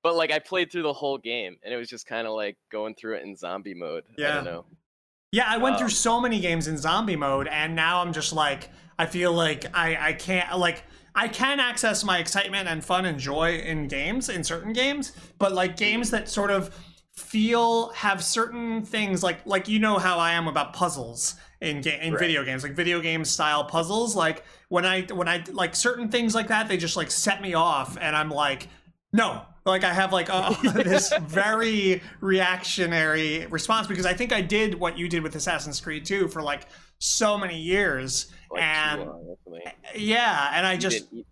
But 0.05 0.15
like 0.15 0.31
I 0.31 0.39
played 0.39 0.71
through 0.71 0.85
the 0.85 0.93
whole 0.93 1.19
game 1.19 1.57
and 1.65 1.75
it 1.75 1.77
was 1.77 1.89
just 1.89 2.07
kind 2.07 2.29
of 2.29 2.35
like 2.35 2.57
going 2.71 2.95
through 2.95 3.17
it 3.17 3.25
in 3.25 3.35
zombie 3.35 3.75
mode. 3.75 4.05
I 4.11 4.15
Yeah. 4.23 4.35
don't 4.37 4.45
know. 4.45 4.65
Yeah, 5.37 5.45
I 5.47 5.59
went 5.59 5.77
through 5.77 5.87
Um, 5.87 5.91
so 6.09 6.21
many 6.21 6.41
games 6.41 6.67
in 6.67 6.79
zombie 6.79 7.15
mode, 7.17 7.47
and 7.49 7.77
now 7.77 8.01
I'm 8.01 8.13
just 8.15 8.33
like, 8.33 8.71
I 8.99 9.05
feel 9.05 9.33
like 9.33 9.67
I 9.75 10.09
I 10.09 10.13
can't 10.15 10.59
like 10.59 10.85
I 11.15 11.29
can 11.29 11.61
access 11.61 12.03
my 12.05 12.19
excitement 12.19 12.69
and 12.69 12.83
fun 12.83 13.05
and 13.05 13.19
joy 13.19 13.59
in 13.59 13.87
games 13.87 14.31
in 14.31 14.43
certain 14.45 14.73
games, 14.73 15.13
but 15.39 15.53
like 15.53 15.77
games 15.77 16.11
that 16.11 16.29
sort 16.31 16.51
of 16.51 16.71
feel 17.17 17.91
have 17.91 18.25
certain 18.25 18.83
things 18.83 19.23
like 19.23 19.39
like 19.45 19.69
you 19.69 19.79
know 19.79 19.99
how 19.99 20.19
I 20.19 20.33
am 20.33 20.49
about 20.49 20.73
puzzles 20.73 21.35
in 21.61 21.81
ga- 21.83 22.01
in 22.01 22.13
Right. 22.15 22.21
video 22.21 22.45
games 22.45 22.63
like 22.63 22.73
video 22.75 23.01
game 23.01 23.25
style 23.25 23.65
puzzles 23.65 24.15
like 24.17 24.43
when 24.69 24.85
I 24.85 25.03
when 25.03 25.29
I 25.29 25.43
like 25.53 25.75
certain 25.75 26.09
things 26.11 26.35
like 26.35 26.49
that 26.49 26.69
they 26.69 26.77
just 26.77 26.97
like 26.97 27.11
set 27.11 27.41
me 27.41 27.55
off 27.55 27.97
and 28.01 28.15
I'm 28.15 28.31
like 28.31 28.69
no 29.15 29.43
like 29.67 29.85
I 29.85 29.93
have 29.93 30.13
like 30.13 30.29
a, 30.29 30.57
this 30.75 31.13
very 31.23 32.01
reactionary 32.21 33.47
response 33.47 33.87
because 33.87 34.07
I 34.07 34.15
think 34.15 34.33
I 34.33 34.41
did 34.41 34.75
what 34.79 34.97
you 34.97 35.09
did 35.09 35.23
with 35.23 35.35
Assassin's 35.37 35.81
Creed 35.81 36.05
2 36.05 36.29
for 36.29 36.43
like 36.43 36.67
so 36.99 37.37
many 37.37 37.59
years 37.59 38.33
Like, 38.51 38.63
and 38.63 39.01
long, 39.03 39.37
yeah 39.95 40.51
and 40.55 40.67
I 40.67 40.75
You 40.75 40.79
just 40.79 41.11
didn't- 41.11 41.13
you, 41.19 41.25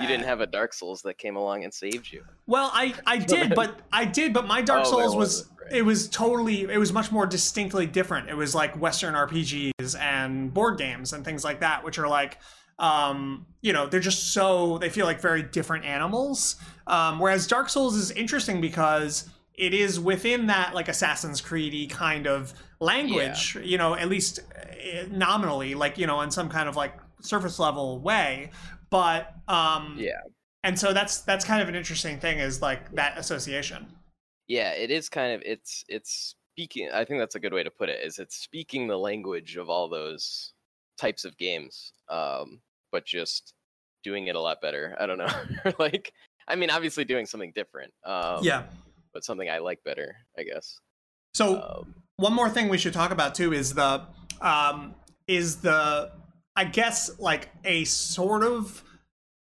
you 0.00 0.06
didn't 0.08 0.24
uh, 0.24 0.28
have 0.28 0.40
a 0.40 0.46
Dark 0.46 0.72
Souls 0.72 1.02
that 1.02 1.18
came 1.18 1.36
along 1.36 1.64
and 1.64 1.72
saved 1.74 2.10
you. 2.10 2.24
Well, 2.46 2.70
I 2.72 2.94
I 3.06 3.18
did, 3.34 3.54
but 3.54 3.80
I 3.92 4.06
did, 4.06 4.32
but 4.32 4.46
my 4.46 4.62
Dark 4.62 4.84
Oh, 4.86 4.90
Souls 4.90 5.14
was 5.14 5.50
right. 5.62 5.70
it 5.72 5.82
was 5.82 6.08
totally 6.08 6.62
it 6.62 6.78
was 6.78 6.94
much 6.94 7.12
more 7.12 7.26
distinctly 7.26 7.84
different. 7.84 8.30
It 8.30 8.34
was 8.34 8.54
like 8.54 8.74
Western 8.80 9.12
RPGs 9.12 9.98
and 10.00 10.52
board 10.54 10.78
games 10.78 11.12
and 11.12 11.22
things 11.26 11.44
like 11.44 11.60
that, 11.60 11.84
which 11.84 11.98
are 11.98 12.08
like 12.08 12.38
um 12.82 13.46
you 13.62 13.72
know 13.72 13.86
they're 13.86 14.00
just 14.00 14.32
so 14.34 14.76
they 14.78 14.90
feel 14.90 15.06
like 15.06 15.20
very 15.20 15.42
different 15.42 15.84
animals 15.84 16.56
um 16.88 17.18
whereas 17.18 17.46
dark 17.46 17.68
souls 17.70 17.96
is 17.96 18.10
interesting 18.10 18.60
because 18.60 19.30
it 19.54 19.72
is 19.72 19.98
within 20.00 20.46
that 20.48 20.74
like 20.74 20.88
assassin's 20.88 21.40
creedy 21.40 21.88
kind 21.88 22.26
of 22.26 22.52
language 22.80 23.56
you 23.62 23.78
know 23.78 23.94
at 23.94 24.08
least 24.08 24.40
uh, 24.40 25.04
nominally 25.10 25.74
like 25.74 25.96
you 25.96 26.06
know 26.06 26.20
in 26.22 26.30
some 26.30 26.48
kind 26.48 26.68
of 26.68 26.76
like 26.76 26.94
surface 27.20 27.58
level 27.58 28.00
way 28.00 28.50
but 28.90 29.32
um 29.48 29.94
Yeah. 29.96 30.20
and 30.64 30.76
so 30.78 30.92
that's 30.92 31.20
that's 31.20 31.44
kind 31.44 31.62
of 31.62 31.68
an 31.68 31.76
interesting 31.76 32.18
thing 32.18 32.40
is 32.40 32.60
like 32.60 32.92
that 32.96 33.16
association 33.16 33.86
Yeah, 34.48 34.72
it 34.72 34.90
is 34.90 35.08
kind 35.08 35.32
of 35.34 35.42
it's 35.46 35.84
it's 35.88 36.34
speaking 36.52 36.90
I 36.92 37.04
think 37.04 37.20
that's 37.20 37.36
a 37.36 37.40
good 37.40 37.52
way 37.52 37.62
to 37.62 37.70
put 37.70 37.88
it 37.88 38.04
is 38.04 38.18
it's 38.18 38.36
speaking 38.36 38.88
the 38.88 38.98
language 38.98 39.56
of 39.56 39.70
all 39.70 39.88
those 39.88 40.52
types 40.98 41.24
of 41.24 41.38
games. 41.38 41.92
Um 42.08 42.60
but 42.92 43.04
just 43.06 43.54
doing 44.04 44.26
it 44.28 44.36
a 44.36 44.40
lot 44.40 44.60
better. 44.60 44.96
I 45.00 45.06
don't 45.06 45.18
know. 45.18 45.32
like 45.78 46.12
I 46.46 46.54
mean 46.54 46.70
obviously 46.70 47.04
doing 47.04 47.26
something 47.26 47.52
different. 47.54 47.92
Um 48.04 48.40
yeah 48.42 48.64
but 49.12 49.24
something 49.24 49.50
I 49.50 49.58
like 49.58 49.84
better, 49.84 50.16
I 50.38 50.44
guess. 50.44 50.78
so 51.34 51.60
Um 51.60 51.94
one 52.16 52.32
more 52.32 52.48
thing 52.48 52.68
we 52.68 52.78
should 52.78 52.92
talk 52.92 53.10
about 53.10 53.34
too 53.34 53.52
is 53.52 53.74
the 53.74 54.02
um 54.40 54.94
is 55.26 55.56
the 55.56 56.12
i 56.56 56.64
guess 56.64 57.18
like 57.18 57.50
a 57.64 57.84
sort 57.84 58.44
of 58.44 58.82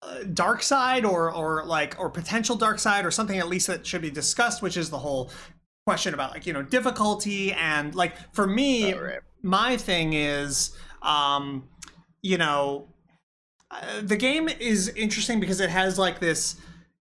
uh, 0.01 0.23
dark 0.33 0.63
side 0.63 1.05
or 1.05 1.31
or 1.31 1.63
like 1.65 1.95
or 1.99 2.09
potential 2.09 2.55
dark 2.55 2.79
side 2.79 3.05
or 3.05 3.11
something 3.11 3.37
at 3.37 3.47
least 3.47 3.67
that 3.67 3.85
should 3.85 4.01
be 4.01 4.09
discussed 4.09 4.61
which 4.61 4.77
is 4.77 4.89
the 4.89 4.97
whole 4.97 5.29
question 5.85 6.13
about 6.13 6.31
like 6.31 6.45
you 6.45 6.53
know 6.53 6.63
difficulty 6.63 7.51
and 7.53 7.93
like 7.93 8.15
for 8.33 8.47
me 8.47 8.93
oh, 8.93 8.99
right. 8.99 9.19
my 9.43 9.77
thing 9.77 10.13
is 10.13 10.75
um 11.03 11.67
you 12.23 12.37
know 12.37 12.87
uh, 13.71 14.01
the 14.01 14.17
game 14.17 14.49
is 14.49 14.89
interesting 14.89 15.39
because 15.39 15.59
it 15.59 15.69
has 15.69 15.97
like 15.97 16.19
this 16.19 16.57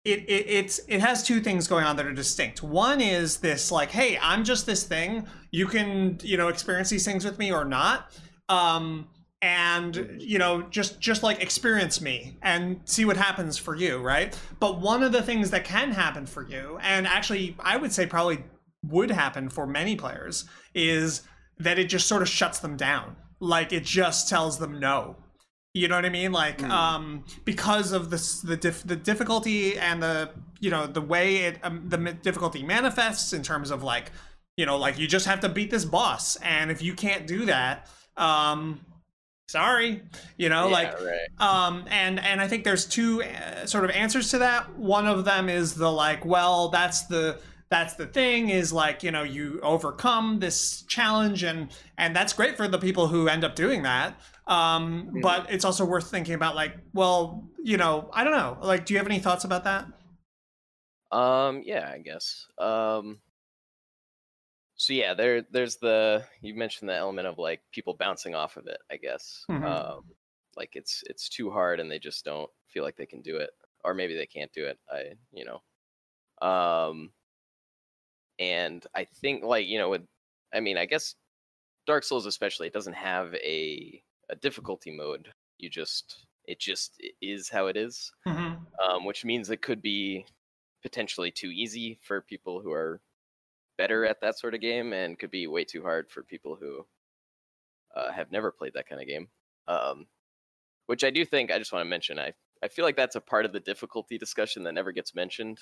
it, 0.04 0.20
it 0.28 0.46
it's 0.48 0.80
it 0.88 1.00
has 1.00 1.22
two 1.22 1.40
things 1.40 1.66
going 1.66 1.84
on 1.84 1.96
that 1.96 2.06
are 2.06 2.12
distinct. 2.12 2.62
One 2.62 3.00
is 3.00 3.38
this 3.38 3.70
like 3.70 3.90
hey 3.90 4.18
i'm 4.20 4.44
just 4.44 4.66
this 4.66 4.84
thing. 4.84 5.26
You 5.50 5.66
can 5.66 6.18
you 6.22 6.36
know 6.36 6.48
experience 6.48 6.90
these 6.90 7.04
things 7.04 7.24
with 7.24 7.38
me 7.38 7.52
or 7.52 7.64
not. 7.64 8.12
Um 8.48 9.08
and 9.40 10.16
you 10.18 10.38
know 10.38 10.62
just 10.62 11.00
just 11.00 11.22
like 11.22 11.40
experience 11.42 12.00
me 12.00 12.36
and 12.42 12.80
see 12.84 13.04
what 13.04 13.16
happens 13.16 13.56
for 13.56 13.74
you 13.74 13.98
right? 13.98 14.38
But 14.60 14.80
one 14.80 15.02
of 15.02 15.12
the 15.12 15.22
things 15.22 15.50
that 15.50 15.64
can 15.64 15.92
happen 15.92 16.26
for 16.26 16.46
you 16.46 16.78
and 16.82 17.06
actually 17.06 17.56
i 17.60 17.76
would 17.76 17.92
say 17.92 18.06
probably 18.06 18.44
would 18.84 19.10
happen 19.10 19.48
for 19.48 19.66
many 19.66 19.96
players 19.96 20.44
is 20.74 21.22
that 21.58 21.78
it 21.78 21.84
just 21.84 22.06
sort 22.06 22.22
of 22.22 22.28
shuts 22.28 22.60
them 22.60 22.76
down. 22.76 23.16
Like 23.40 23.72
it 23.72 23.84
just 23.84 24.28
tells 24.28 24.58
them 24.58 24.78
no 24.78 25.16
you 25.78 25.88
know 25.88 25.94
what 25.94 26.04
i 26.04 26.08
mean 26.08 26.32
like 26.32 26.60
Hmm. 26.60 26.70
um 26.70 27.24
because 27.44 27.92
of 27.92 28.10
this 28.10 28.40
the 28.40 28.56
dif- 28.56 28.86
the 28.86 28.96
difficulty 28.96 29.78
and 29.78 30.02
the 30.02 30.30
you 30.60 30.70
know 30.70 30.86
the 30.86 31.00
way 31.00 31.36
it 31.46 31.58
um, 31.62 31.84
the 31.88 31.98
difficulty 32.28 32.62
manifests 32.62 33.32
in 33.32 33.42
terms 33.42 33.70
of 33.70 33.82
like 33.82 34.10
you 34.56 34.66
know 34.66 34.76
like 34.76 34.98
you 34.98 35.06
just 35.06 35.26
have 35.26 35.40
to 35.40 35.48
beat 35.48 35.70
this 35.70 35.84
boss 35.84 36.36
and 36.36 36.70
if 36.70 36.82
you 36.82 36.94
can't 36.94 37.26
do 37.26 37.46
that 37.46 37.88
um 38.16 38.80
sorry 39.46 40.02
you 40.36 40.48
know 40.48 40.66
yeah, 40.66 40.72
like 40.72 41.00
right. 41.00 41.28
um 41.38 41.84
and 41.88 42.18
and 42.20 42.40
i 42.40 42.48
think 42.48 42.64
there's 42.64 42.84
two 42.84 43.22
uh, 43.22 43.64
sort 43.64 43.84
of 43.84 43.90
answers 43.92 44.30
to 44.30 44.38
that 44.38 44.74
one 44.76 45.06
of 45.06 45.24
them 45.24 45.48
is 45.48 45.74
the 45.74 45.90
like 45.90 46.24
well 46.24 46.68
that's 46.68 47.06
the 47.06 47.38
that's 47.70 47.94
the 47.94 48.06
thing 48.06 48.48
is 48.50 48.72
like 48.72 49.02
you 49.02 49.10
know 49.10 49.22
you 49.22 49.58
overcome 49.62 50.38
this 50.40 50.82
challenge 50.82 51.42
and 51.44 51.68
and 51.96 52.14
that's 52.16 52.32
great 52.32 52.56
for 52.56 52.66
the 52.68 52.78
people 52.78 53.06
who 53.08 53.28
end 53.28 53.44
up 53.44 53.54
doing 53.54 53.82
that 53.82 54.18
um 54.48 55.10
but 55.22 55.50
it's 55.52 55.64
also 55.64 55.84
worth 55.84 56.10
thinking 56.10 56.34
about 56.34 56.54
like 56.56 56.74
well 56.94 57.48
you 57.62 57.76
know 57.76 58.08
i 58.12 58.24
don't 58.24 58.32
know 58.32 58.58
like 58.62 58.84
do 58.86 58.94
you 58.94 58.98
have 58.98 59.06
any 59.06 59.18
thoughts 59.18 59.44
about 59.44 59.64
that 59.64 59.86
Um, 61.10 61.62
yeah, 61.64 61.90
I 61.90 61.98
guess. 61.98 62.46
Um, 62.58 63.20
so 64.76 64.92
yeah, 64.92 65.14
there, 65.14 65.42
there's 65.42 65.76
the 65.76 66.24
you 66.40 66.54
mentioned 66.54 66.88
the 66.88 66.94
element 66.94 67.26
of 67.26 67.38
like 67.38 67.62
people 67.72 67.94
bouncing 67.94 68.34
off 68.34 68.56
of 68.56 68.66
it. 68.66 68.78
I 68.90 68.96
guess. 68.96 69.44
Mhm. 69.50 69.64
Um, 69.64 70.04
like 70.56 70.76
it's 70.76 71.02
it's 71.06 71.28
too 71.28 71.50
hard 71.50 71.80
and 71.80 71.90
they 71.90 71.98
just 71.98 72.24
don't 72.24 72.50
feel 72.66 72.84
like 72.84 72.96
they 72.96 73.06
can 73.06 73.22
do 73.22 73.36
it, 73.36 73.50
or 73.84 73.94
maybe 73.94 74.16
they 74.16 74.26
can't 74.26 74.52
do 74.52 74.66
it. 74.66 74.78
I, 74.90 75.14
you 75.32 75.44
know. 75.44 75.62
Um, 76.46 77.12
and 78.38 78.86
I 78.94 79.04
think 79.04 79.44
like 79.44 79.66
you 79.66 79.78
know 79.78 79.88
with, 79.90 80.06
I 80.52 80.60
mean, 80.60 80.76
I 80.76 80.86
guess 80.86 81.14
Dark 81.86 82.04
Souls 82.04 82.26
especially, 82.26 82.66
it 82.68 82.72
doesn't 82.74 82.94
have 82.94 83.34
a 83.36 84.02
a 84.30 84.36
difficulty 84.36 84.90
mode. 84.90 85.28
You 85.58 85.70
just 85.70 86.26
it 86.44 86.60
just 86.60 87.00
is 87.20 87.48
how 87.48 87.66
it 87.66 87.76
is 87.76 88.10
mm-hmm. 88.26 88.54
um, 88.82 89.04
which 89.04 89.24
means 89.24 89.50
it 89.50 89.60
could 89.60 89.82
be 89.82 90.24
potentially 90.82 91.30
too 91.30 91.48
easy 91.48 91.98
for 92.02 92.20
people 92.20 92.60
who 92.60 92.72
are 92.72 93.00
better 93.76 94.04
at 94.04 94.20
that 94.20 94.38
sort 94.38 94.54
of 94.54 94.60
game, 94.60 94.92
and 94.92 95.18
could 95.18 95.30
be 95.30 95.46
way 95.46 95.64
too 95.64 95.82
hard 95.82 96.10
for 96.10 96.22
people 96.22 96.56
who 96.60 96.84
uh, 97.96 98.12
have 98.12 98.30
never 98.30 98.50
played 98.50 98.74
that 98.74 98.88
kind 98.88 99.00
of 99.00 99.08
game. 99.08 99.28
Um, 99.66 100.06
which 100.86 101.04
I 101.04 101.10
do 101.10 101.24
think 101.24 101.50
I 101.50 101.58
just 101.58 101.72
want 101.72 101.84
to 101.84 101.88
mention. 101.88 102.18
I 102.18 102.32
I 102.62 102.68
feel 102.68 102.84
like 102.84 102.96
that's 102.96 103.16
a 103.16 103.20
part 103.20 103.44
of 103.44 103.52
the 103.52 103.60
difficulty 103.60 104.18
discussion 104.18 104.64
that 104.64 104.74
never 104.74 104.92
gets 104.92 105.14
mentioned. 105.14 105.58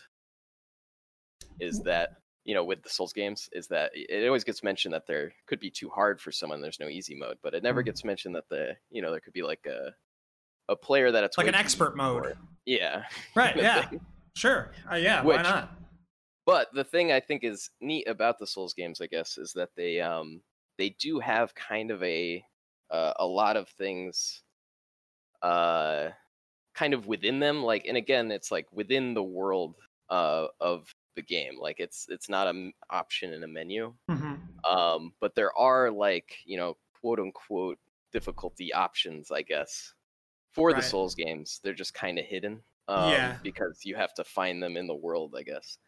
Is 1.61 1.81
that 1.83 2.11
you 2.47 2.55
know 2.55 2.65
with 2.65 2.83
the 2.83 2.89
Souls 2.89 3.13
games 3.13 3.51
is 3.53 3.69
that 3.69 3.91
it 3.95 4.27
always 4.27 4.45
gets 4.45 4.63
mentioned 4.65 4.95
that 4.95 5.07
there 5.07 5.35
could 5.47 5.61
be 5.61 5.71
too 5.71 5.91
hard 5.91 6.21
for 6.23 6.33
someone. 6.33 6.63
There's 6.63 6.81
no 6.81 6.89
easy 6.89 7.15
mode, 7.17 7.39
but 7.43 7.55
it 7.55 7.63
never 7.65 7.83
Mhm. 7.83 7.87
gets 7.87 8.05
mentioned 8.05 8.37
that 8.37 8.49
the 8.49 8.77
you 8.91 9.03
know 9.03 9.11
there 9.11 9.21
could 9.21 9.35
be 9.35 9.43
like 9.43 9.67
a 9.67 9.95
a 10.69 10.77
player 10.77 11.13
that 11.13 11.25
it's 11.25 11.39
like 11.39 11.49
an 11.49 11.55
expert 11.57 11.97
mode 11.97 12.25
for. 12.25 12.39
Yeah, 12.65 13.05
right 13.35 13.57
yeah 13.63 13.89
thing. 13.91 14.01
sure 14.35 14.73
uh, 14.91 14.97
yeah 14.97 15.23
why 15.25 15.43
not 15.43 15.71
But 16.47 16.73
the 16.73 16.85
thing 16.85 17.13
I 17.13 17.21
think 17.21 17.45
is 17.45 17.71
neat 17.81 18.07
about 18.09 18.39
the 18.39 18.47
Souls 18.47 18.75
games, 18.75 19.01
I 19.01 19.09
guess, 19.09 19.37
is 19.39 19.53
that 19.55 19.75
they 19.77 20.01
um 20.01 20.43
they 20.79 20.91
do 20.91 21.19
have 21.21 21.55
kind 21.55 21.91
of 21.91 22.03
a 22.03 22.45
uh, 22.91 23.15
a 23.19 23.27
lot 23.27 23.57
of 23.57 23.69
things 23.69 24.45
uh 25.43 26.11
kind 26.75 26.95
of 26.95 27.07
within 27.07 27.41
them 27.41 27.63
like 27.65 27.87
and 27.87 27.97
again 27.97 28.31
it's 28.31 28.51
like 28.53 28.67
within 28.73 29.15
the 29.15 29.23
world 29.23 29.77
uh 30.11 30.47
of 30.61 30.96
the 31.17 31.23
game 31.23 31.59
like 31.61 31.81
it's 31.81 32.07
it's 32.09 32.29
not 32.29 32.47
an 32.49 32.73
option 32.91 33.33
in 33.33 33.43
a 33.43 33.49
menu. 33.49 33.95
Hmm 34.09 34.35
um 34.65 35.13
but 35.21 35.35
there 35.35 35.57
are 35.57 35.91
like 35.91 36.39
you 36.45 36.57
know 36.57 36.77
quote 37.01 37.21
unquote 37.21 37.79
difficulty 38.13 38.73
options 38.73 39.31
i 39.31 39.43
guess. 39.43 39.95
For 40.53 40.73
the 40.73 40.83
souls 40.83 41.15
games 41.15 41.61
they're 41.63 41.75
just 41.75 41.95
kind 41.95 42.19
of 42.19 42.25
hidden 42.25 42.63
um 42.89 43.13
Yeah. 43.13 43.39
because 43.43 43.83
you 43.85 43.95
have 43.97 44.15
to 44.15 44.25
find 44.25 44.63
them 44.63 44.77
in 44.77 44.87
the 44.87 44.95
world 44.95 45.35
i 45.39 45.43
guess. 45.43 45.79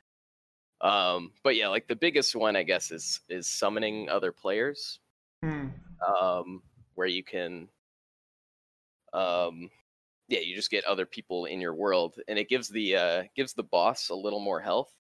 Um 0.81 1.33
but 1.43 1.57
yeah 1.57 1.68
like 1.68 1.89
the 1.89 1.97
biggest 1.97 2.37
one 2.37 2.57
i 2.57 2.62
guess 2.62 2.91
is 2.93 3.20
is 3.29 3.49
summoning 3.49 4.09
other 4.11 4.33
players. 4.33 5.01
Hmm. 5.43 5.68
um 6.07 6.62
where 6.95 7.07
you 7.09 7.24
can 7.24 7.68
um 9.12 9.70
yeah 10.29 10.41
you 10.41 10.55
just 10.55 10.70
get 10.70 10.85
other 10.85 11.07
people 11.07 11.47
in 11.47 11.61
your 11.61 11.74
world 11.74 12.20
and 12.29 12.39
it 12.39 12.49
gives 12.49 12.68
the 12.68 12.97
uh 12.97 13.22
gives 13.35 13.55
the 13.55 13.62
boss 13.62 14.11
a 14.11 14.14
little 14.14 14.41
more 14.41 14.61
health 14.61 14.93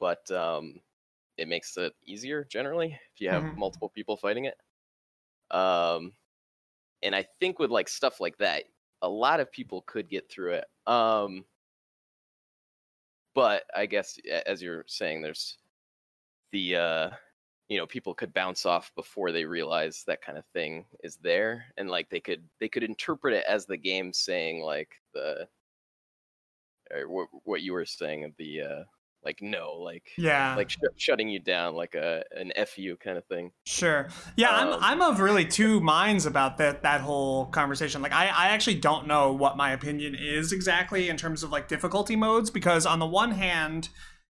but 0.00 0.30
um 0.32 0.82
it 1.38 1.48
makes 1.48 1.76
it 1.78 1.94
easier 2.04 2.44
generally 2.44 2.98
if 3.14 3.20
you 3.20 3.30
have 3.30 3.46
Mhm. 3.46 3.56
multiple 3.56 3.90
people 3.90 4.16
fighting 4.16 4.46
it 4.46 4.58
um 5.50 6.14
and 7.02 7.14
I 7.14 7.24
think 7.40 7.58
with 7.58 7.70
like 7.70 7.88
stuff 7.88 8.20
like 8.20 8.38
that, 8.38 8.64
a 9.02 9.08
lot 9.08 9.40
of 9.40 9.52
people 9.52 9.82
could 9.82 10.08
get 10.08 10.30
through 10.30 10.54
it. 10.54 10.66
Um, 10.86 11.46
but 13.34 13.64
I 13.74 13.86
guess 13.86 14.18
as 14.46 14.62
you're 14.62 14.84
saying, 14.86 15.22
there's 15.22 15.58
the 16.52 16.76
uh, 16.76 17.10
you 17.68 17.78
know 17.78 17.86
people 17.88 18.14
could 18.14 18.34
bounce 18.34 18.66
off 18.66 18.94
before 18.96 19.32
they 19.32 19.44
realize 19.46 20.04
that 20.06 20.22
kind 20.22 20.38
of 20.38 20.46
thing 20.48 20.86
is 21.04 21.18
there, 21.18 21.72
and 21.78 21.90
like 21.90 22.10
they 22.10 22.20
could 22.20 22.48
they 22.60 22.70
could 22.70 22.84
interpret 22.84 23.34
it 23.34 23.44
as 23.48 23.66
the 23.66 23.78
game 23.78 24.12
saying 24.12 24.62
like 24.62 25.02
the 25.14 25.48
what 27.06 27.28
what 27.44 27.62
you 27.62 27.72
were 27.72 27.84
saying 27.84 28.24
of 28.24 28.36
the 28.36 28.60
uh 28.60 28.84
like 29.24 29.38
no 29.42 29.74
like 29.74 30.10
yeah. 30.16 30.54
like 30.56 30.70
sh- 30.70 30.78
shutting 30.96 31.28
you 31.28 31.38
down 31.38 31.74
like 31.74 31.94
a 31.94 32.22
an 32.32 32.52
fu 32.66 32.96
kind 32.96 33.18
of 33.18 33.24
thing. 33.26 33.52
Sure. 33.64 34.08
Yeah 34.36 34.50
um, 34.50 34.72
i'm 34.80 35.00
i'm 35.00 35.02
of 35.02 35.20
really 35.20 35.44
two 35.44 35.80
minds 35.80 36.26
about 36.26 36.58
that 36.58 36.82
that 36.82 37.00
whole 37.00 37.46
conversation. 37.46 38.02
Like 38.02 38.12
i 38.12 38.26
i 38.26 38.48
actually 38.48 38.76
don't 38.76 39.06
know 39.06 39.32
what 39.32 39.56
my 39.56 39.72
opinion 39.72 40.14
is 40.14 40.52
exactly 40.52 41.08
in 41.08 41.16
terms 41.16 41.42
of 41.42 41.50
like 41.50 41.68
difficulty 41.68 42.16
modes 42.16 42.50
because 42.50 42.86
on 42.86 42.98
the 42.98 43.06
one 43.06 43.32
hand 43.32 43.88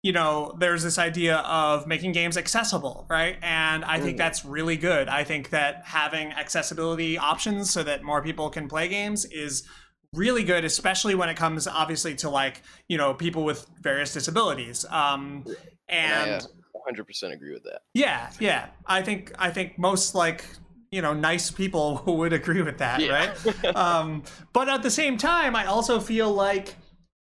you 0.02 0.12
know 0.12 0.56
there's 0.58 0.82
this 0.82 0.98
idea 0.98 1.36
of 1.38 1.86
making 1.86 2.12
games 2.12 2.36
accessible 2.36 3.06
right? 3.08 3.36
And 3.42 3.84
i 3.84 4.00
think 4.00 4.16
mm. 4.16 4.18
that's 4.18 4.44
really 4.44 4.76
good. 4.76 5.08
I 5.08 5.24
think 5.24 5.50
that 5.50 5.82
having 5.84 6.32
accessibility 6.32 7.18
options 7.18 7.70
so 7.70 7.82
that 7.84 8.02
more 8.02 8.22
people 8.22 8.50
can 8.50 8.68
play 8.68 8.88
games 8.88 9.24
is 9.26 9.62
really 10.14 10.44
good, 10.44 10.64
especially 10.64 11.14
when 11.14 11.28
it 11.28 11.36
comes 11.36 11.66
obviously 11.66 12.14
to 12.16 12.30
like 12.30 12.62
you 12.88 12.98
know 12.98 13.14
people 13.14 13.44
with 13.44 13.66
various 13.80 14.12
disabilities. 14.12 14.84
Um, 14.90 15.44
and, 15.88 16.30
and 16.30 16.48
I, 16.86 16.92
100% 16.92 17.32
agree 17.32 17.52
with 17.52 17.64
that. 17.64 17.82
Yeah, 17.94 18.30
yeah. 18.40 18.68
I 18.86 19.02
think 19.02 19.32
I 19.38 19.50
think 19.50 19.78
most 19.78 20.14
like 20.14 20.44
you 20.90 21.02
know 21.02 21.14
nice 21.14 21.50
people 21.50 22.02
would 22.06 22.32
agree 22.32 22.62
with 22.62 22.78
that, 22.78 23.00
yeah. 23.00 23.34
right? 23.44 23.76
um, 23.76 24.22
but 24.52 24.68
at 24.68 24.82
the 24.82 24.90
same 24.90 25.16
time, 25.16 25.56
I 25.56 25.66
also 25.66 26.00
feel 26.00 26.32
like. 26.32 26.76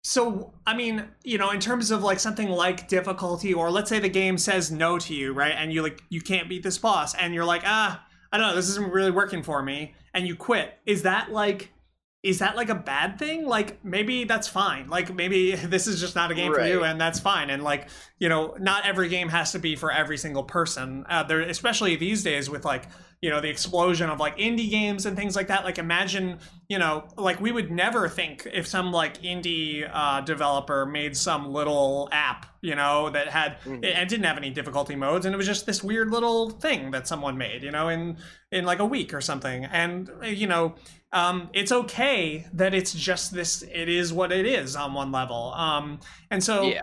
So, 0.02 0.54
I 0.66 0.74
mean, 0.74 1.04
you 1.24 1.36
know, 1.36 1.50
in 1.50 1.60
terms 1.60 1.90
of 1.90 2.02
like 2.02 2.18
something 2.18 2.48
like 2.48 2.88
difficulty, 2.88 3.52
or 3.52 3.70
let's 3.70 3.90
say 3.90 3.98
the 3.98 4.08
game 4.08 4.38
says 4.38 4.70
no 4.70 4.98
to 4.98 5.14
you, 5.14 5.34
right? 5.34 5.52
And 5.54 5.70
you 5.74 5.82
like 5.82 6.02
you 6.08 6.22
can't 6.22 6.48
beat 6.48 6.62
this 6.62 6.78
boss, 6.78 7.14
and 7.14 7.34
you're 7.34 7.44
like, 7.44 7.64
ah, 7.66 8.02
I 8.32 8.38
don't 8.38 8.48
know, 8.48 8.54
this 8.54 8.70
isn't 8.70 8.90
really 8.90 9.10
working 9.10 9.42
for 9.42 9.62
me, 9.62 9.94
and 10.14 10.26
you 10.26 10.36
quit. 10.36 10.78
Is 10.86 11.02
that 11.02 11.30
like 11.30 11.70
is 12.22 12.40
that 12.40 12.54
like 12.54 12.68
a 12.68 12.74
bad 12.74 13.18
thing? 13.18 13.46
Like 13.46 13.82
maybe 13.82 14.24
that's 14.24 14.46
fine. 14.46 14.88
Like 14.88 15.14
maybe 15.14 15.54
this 15.56 15.86
is 15.86 16.00
just 16.00 16.14
not 16.14 16.30
a 16.30 16.34
game 16.34 16.52
right. 16.52 16.60
for 16.60 16.66
you, 16.66 16.84
and 16.84 17.00
that's 17.00 17.18
fine. 17.18 17.50
And 17.50 17.62
like 17.62 17.88
you 18.18 18.28
know, 18.28 18.54
not 18.58 18.84
every 18.84 19.08
game 19.08 19.28
has 19.28 19.52
to 19.52 19.58
be 19.58 19.76
for 19.76 19.90
every 19.90 20.18
single 20.18 20.42
person. 20.42 21.06
Uh, 21.08 21.22
there, 21.22 21.40
especially 21.40 21.96
these 21.96 22.22
days 22.22 22.50
with 22.50 22.64
like 22.64 22.88
you 23.22 23.30
know 23.30 23.40
the 23.40 23.48
explosion 23.48 24.10
of 24.10 24.20
like 24.20 24.36
indie 24.36 24.70
games 24.70 25.06
and 25.06 25.16
things 25.16 25.34
like 25.34 25.48
that. 25.48 25.64
Like 25.64 25.78
imagine 25.78 26.38
you 26.68 26.78
know, 26.78 27.04
like 27.16 27.40
we 27.40 27.52
would 27.52 27.70
never 27.70 28.08
think 28.08 28.46
if 28.52 28.66
some 28.66 28.92
like 28.92 29.22
indie 29.22 29.90
uh, 29.92 30.20
developer 30.20 30.84
made 30.84 31.16
some 31.16 31.52
little 31.52 32.08
app, 32.12 32.46
you 32.60 32.74
know, 32.74 33.10
that 33.10 33.28
had 33.28 33.58
mm-hmm. 33.62 33.82
and 33.82 34.08
didn't 34.10 34.24
have 34.24 34.36
any 34.36 34.50
difficulty 34.50 34.94
modes, 34.94 35.24
and 35.24 35.34
it 35.34 35.38
was 35.38 35.46
just 35.46 35.64
this 35.64 35.82
weird 35.82 36.10
little 36.10 36.50
thing 36.50 36.90
that 36.90 37.08
someone 37.08 37.38
made, 37.38 37.62
you 37.62 37.70
know, 37.70 37.88
in 37.88 38.18
in 38.52 38.66
like 38.66 38.78
a 38.78 38.84
week 38.84 39.14
or 39.14 39.22
something, 39.22 39.64
and 39.64 40.10
you 40.22 40.46
know 40.46 40.74
um, 41.12 41.50
it's 41.52 41.72
okay 41.72 42.46
that 42.52 42.74
it's 42.74 42.92
just 42.92 43.32
this 43.32 43.62
it 43.62 43.88
is 43.88 44.12
what 44.12 44.32
it 44.32 44.46
is 44.46 44.76
on 44.76 44.94
one 44.94 45.10
level 45.12 45.52
um, 45.54 45.98
and 46.30 46.42
so 46.42 46.62
yeah 46.62 46.82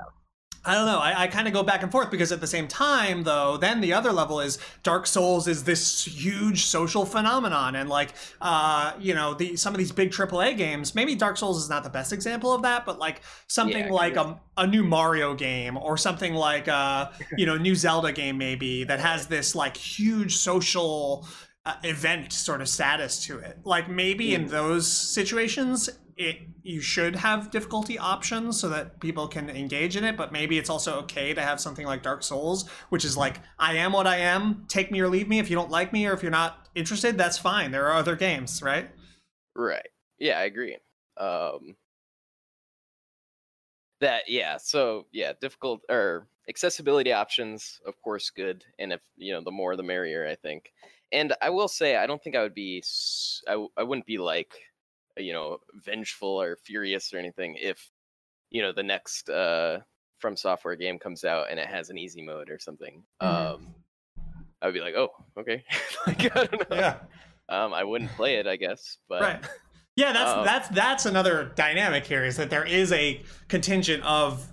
I 0.67 0.73
don't 0.73 0.85
know. 0.85 0.99
I, 0.99 1.23
I 1.23 1.27
kind 1.27 1.47
of 1.47 1.53
go 1.53 1.63
back 1.63 1.81
and 1.81 1.89
forth 1.89 2.11
because 2.11 2.33
at 2.33 2.41
the 2.41 2.47
same 2.47 2.67
time, 2.67 3.23
though, 3.23 3.55
then 3.55 3.79
the 3.79 3.93
other 3.93 4.11
level 4.11 4.41
is 4.41 4.59
Dark 4.83 5.07
Souls 5.07 5.47
is 5.47 5.63
this 5.63 6.03
huge 6.03 6.65
social 6.65 7.05
phenomenon, 7.05 7.77
and 7.77 7.89
like, 7.89 8.13
uh, 8.41 8.91
you 8.99 9.13
know, 9.13 9.33
the 9.33 9.55
some 9.55 9.73
of 9.73 9.77
these 9.77 9.93
big 9.93 10.11
AAA 10.11 10.57
games. 10.57 10.93
Maybe 10.93 11.15
Dark 11.15 11.37
Souls 11.37 11.63
is 11.63 11.69
not 11.69 11.85
the 11.85 11.89
best 11.89 12.11
example 12.11 12.53
of 12.53 12.63
that, 12.63 12.85
but 12.85 12.99
like 12.99 13.21
something 13.47 13.85
yeah, 13.85 13.93
like 13.93 14.17
a, 14.17 14.41
a 14.57 14.67
new 14.67 14.83
Mario 14.83 15.33
game 15.35 15.77
or 15.77 15.95
something 15.95 16.33
like 16.33 16.67
a 16.67 17.13
you 17.37 17.45
know 17.45 17.57
new 17.57 17.73
Zelda 17.73 18.11
game 18.11 18.37
maybe 18.37 18.83
that 18.83 18.99
has 18.99 19.27
this 19.27 19.55
like 19.55 19.77
huge 19.77 20.35
social 20.35 21.25
uh, 21.67 21.75
event 21.83 22.31
sort 22.31 22.61
of 22.61 22.69
status 22.69 23.21
to 23.25 23.39
it. 23.39 23.59
Like 23.65 23.89
maybe 23.89 24.33
in 24.33 24.47
those 24.47 24.89
situations, 24.89 25.89
it 26.15 26.37
you 26.63 26.79
should 26.79 27.17
have 27.17 27.51
difficulty 27.51 27.99
options 27.99 28.57
so 28.57 28.69
that 28.69 29.01
people 29.01 29.27
can 29.27 29.49
engage 29.49 29.97
in 29.97 30.05
it. 30.05 30.15
But 30.15 30.31
maybe 30.31 30.57
it's 30.57 30.69
also 30.69 30.99
okay 31.01 31.33
to 31.33 31.41
have 31.41 31.59
something 31.59 31.85
like 31.85 32.03
Dark 32.03 32.23
Souls, 32.23 32.69
which 32.87 33.03
is 33.03 33.17
like 33.17 33.41
I 33.59 33.73
am 33.73 33.91
what 33.91 34.07
I 34.07 34.17
am. 34.17 34.65
Take 34.69 34.91
me 34.91 35.01
or 35.01 35.09
leave 35.09 35.27
me. 35.27 35.39
If 35.39 35.49
you 35.49 35.57
don't 35.57 35.69
like 35.69 35.91
me 35.91 36.07
or 36.07 36.13
if 36.13 36.21
you're 36.21 36.31
not 36.31 36.69
interested, 36.73 37.17
that's 37.17 37.37
fine. 37.37 37.71
There 37.71 37.87
are 37.87 37.95
other 37.95 38.15
games, 38.15 38.61
right? 38.63 38.89
Right. 39.53 39.89
Yeah, 40.19 40.39
I 40.39 40.43
agree. 40.43 40.77
Um, 41.17 41.75
that 43.99 44.23
yeah. 44.29 44.55
So 44.55 45.05
yeah, 45.11 45.33
difficult 45.41 45.81
or 45.89 46.27
accessibility 46.47 47.11
options, 47.11 47.81
of 47.85 48.01
course, 48.01 48.29
good. 48.29 48.63
And 48.79 48.93
if 48.93 49.01
you 49.17 49.33
know, 49.33 49.41
the 49.43 49.51
more 49.51 49.75
the 49.75 49.83
merrier. 49.83 50.25
I 50.25 50.35
think 50.35 50.71
and 51.11 51.33
I 51.41 51.49
will 51.49 51.67
say, 51.67 51.95
I 51.95 52.05
don't 52.05 52.21
think 52.21 52.35
I 52.35 52.41
would 52.41 52.53
be, 52.53 52.83
I, 53.47 53.65
I 53.77 53.83
wouldn't 53.83 54.05
be 54.05 54.17
like, 54.17 54.53
you 55.17 55.33
know, 55.33 55.57
vengeful 55.73 56.41
or 56.41 56.57
furious 56.57 57.13
or 57.13 57.17
anything 57.17 57.57
if, 57.59 57.91
you 58.49 58.61
know, 58.61 58.71
the 58.71 58.83
next 58.83 59.29
uh, 59.29 59.79
From 60.19 60.35
Software 60.35 60.75
game 60.75 60.99
comes 60.99 61.23
out 61.23 61.47
and 61.49 61.59
it 61.59 61.67
has 61.67 61.89
an 61.89 61.97
easy 61.97 62.21
mode 62.21 62.49
or 62.49 62.59
something. 62.59 63.03
Mm-hmm. 63.21 63.53
Um, 63.65 63.75
I 64.61 64.65
would 64.67 64.73
be 64.73 64.81
like, 64.81 64.95
oh, 64.95 65.11
okay. 65.37 65.63
like, 66.07 66.35
I 66.35 66.45
don't 66.45 66.69
know. 66.69 66.75
Yeah. 66.75 66.97
Um, 67.49 67.73
I 67.73 67.83
wouldn't 67.83 68.11
play 68.11 68.35
it, 68.35 68.47
I 68.47 68.55
guess, 68.55 68.97
but. 69.07 69.21
Right. 69.21 69.39
Yeah, 69.97 70.13
that's 70.13 70.47
that's 70.47 70.69
that's 70.69 71.05
another 71.07 71.51
dynamic 71.55 72.05
here 72.05 72.23
is 72.23 72.37
that 72.37 72.51
there 72.51 72.63
is 72.63 72.91
a 72.91 73.19
contingent 73.47 74.03
of 74.03 74.47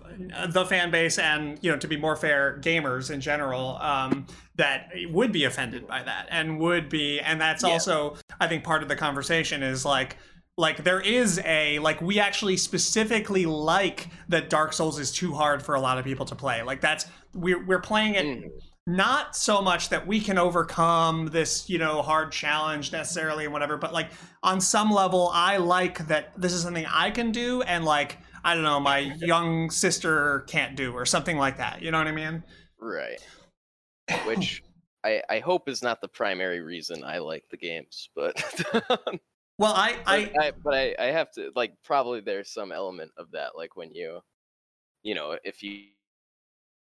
the 0.49 0.65
fan 0.65 0.91
base 0.91 1.19
and 1.19 1.59
you 1.61 1.71
know 1.71 1.77
to 1.77 1.87
be 1.87 1.99
more 1.99 2.17
fair 2.17 2.59
gamers 2.63 3.11
in 3.11 3.21
general 3.21 3.77
um, 3.81 4.27
that 4.57 4.91
would 5.11 5.33
be 5.33 5.45
offended 5.45 5.87
by 5.87 6.03
that 6.03 6.29
and 6.31 6.59
would 6.61 6.89
be 6.89 7.21
and 7.21 7.39
that's 7.39 7.63
yeah. 7.63 7.71
also 7.71 8.17
I 8.41 8.47
think 8.47 8.65
part 8.65 8.83
of 8.83 8.89
the 8.89 8.97
conversation 8.97 9.63
is 9.63 9.85
like 9.85 10.17
like 10.57 10.83
there 10.83 11.01
is 11.01 11.39
a 11.45 11.79
like 11.81 12.01
we 12.01 12.19
actually 12.19 12.57
specifically 12.57 13.45
like 13.45 14.09
that 14.29 14.49
Dark 14.49 14.73
Souls 14.73 14.99
is 14.99 15.13
too 15.13 15.35
hard 15.35 15.63
for 15.63 15.75
a 15.75 15.81
lot 15.81 15.99
of 15.99 16.07
people 16.07 16.25
to 16.25 16.35
play 16.35 16.63
like 16.63 16.81
that's 16.81 17.05
we're 17.35 17.63
we're 17.63 17.81
playing 17.81 18.15
it. 18.15 18.25
Mm 18.25 18.51
not 18.87 19.35
so 19.35 19.63
much 19.63 19.89
that 19.89 20.07
we 20.07 20.21
can 20.21 20.37
overcome 20.37 21.27
this 21.29 21.71
you 21.71 21.79
know 21.79 22.03
hard 22.03 22.31
challenge 22.31 22.93
necessarily 22.93 23.45
and 23.45 23.53
whatever 23.53 23.79
but 23.79 23.95
like 23.95 24.11
on 24.43 24.61
some 24.61 24.91
level 24.91 25.31
i 25.33 25.57
like 25.57 26.07
that 26.07 26.39
this 26.39 26.53
is 26.53 26.63
something 26.63 26.85
i 26.87 27.11
can 27.11 27.33
do 27.33 27.63
and 27.63 27.87
like 27.87 28.19
i 28.45 28.55
don't 28.55 28.63
know 28.63 28.79
my 28.79 28.99
young 29.19 29.71
sister 29.71 30.41
can't 30.49 30.77
do 30.77 30.93
or 30.93 31.07
something 31.07 31.39
like 31.39 31.57
that. 31.57 31.81
You 31.81 31.91
know 31.91 31.99
what 31.99 32.09
i 32.09 32.13
mean? 32.13 32.43
Right. 32.79 33.25
Which 34.27 34.63
i 35.05 35.23
i 35.31 35.39
hope 35.39 35.69
is 35.69 35.83
not 35.83 36.03
the 36.03 36.09
primary 36.09 36.61
reason 36.61 37.05
i 37.05 37.19
like 37.19 37.45
the 37.51 37.57
games 37.57 38.11
but 38.15 38.43
well 39.59 39.73
I, 39.75 39.97
I 40.07 40.25
but 40.25 40.43
I 40.43 40.53
but 40.63 40.75
I, 40.75 40.95
I 40.99 41.05
have 41.07 41.31
to 41.33 41.53
like 41.57 41.73
probably 41.85 42.21
there's 42.21 42.53
some 42.53 42.71
element 42.71 43.13
of 43.17 43.31
that 43.33 43.57
like 43.57 43.77
when 43.77 43.95
you 43.95 44.21
you 45.03 45.15
know 45.15 45.39
if 45.43 45.63
you 45.63 45.85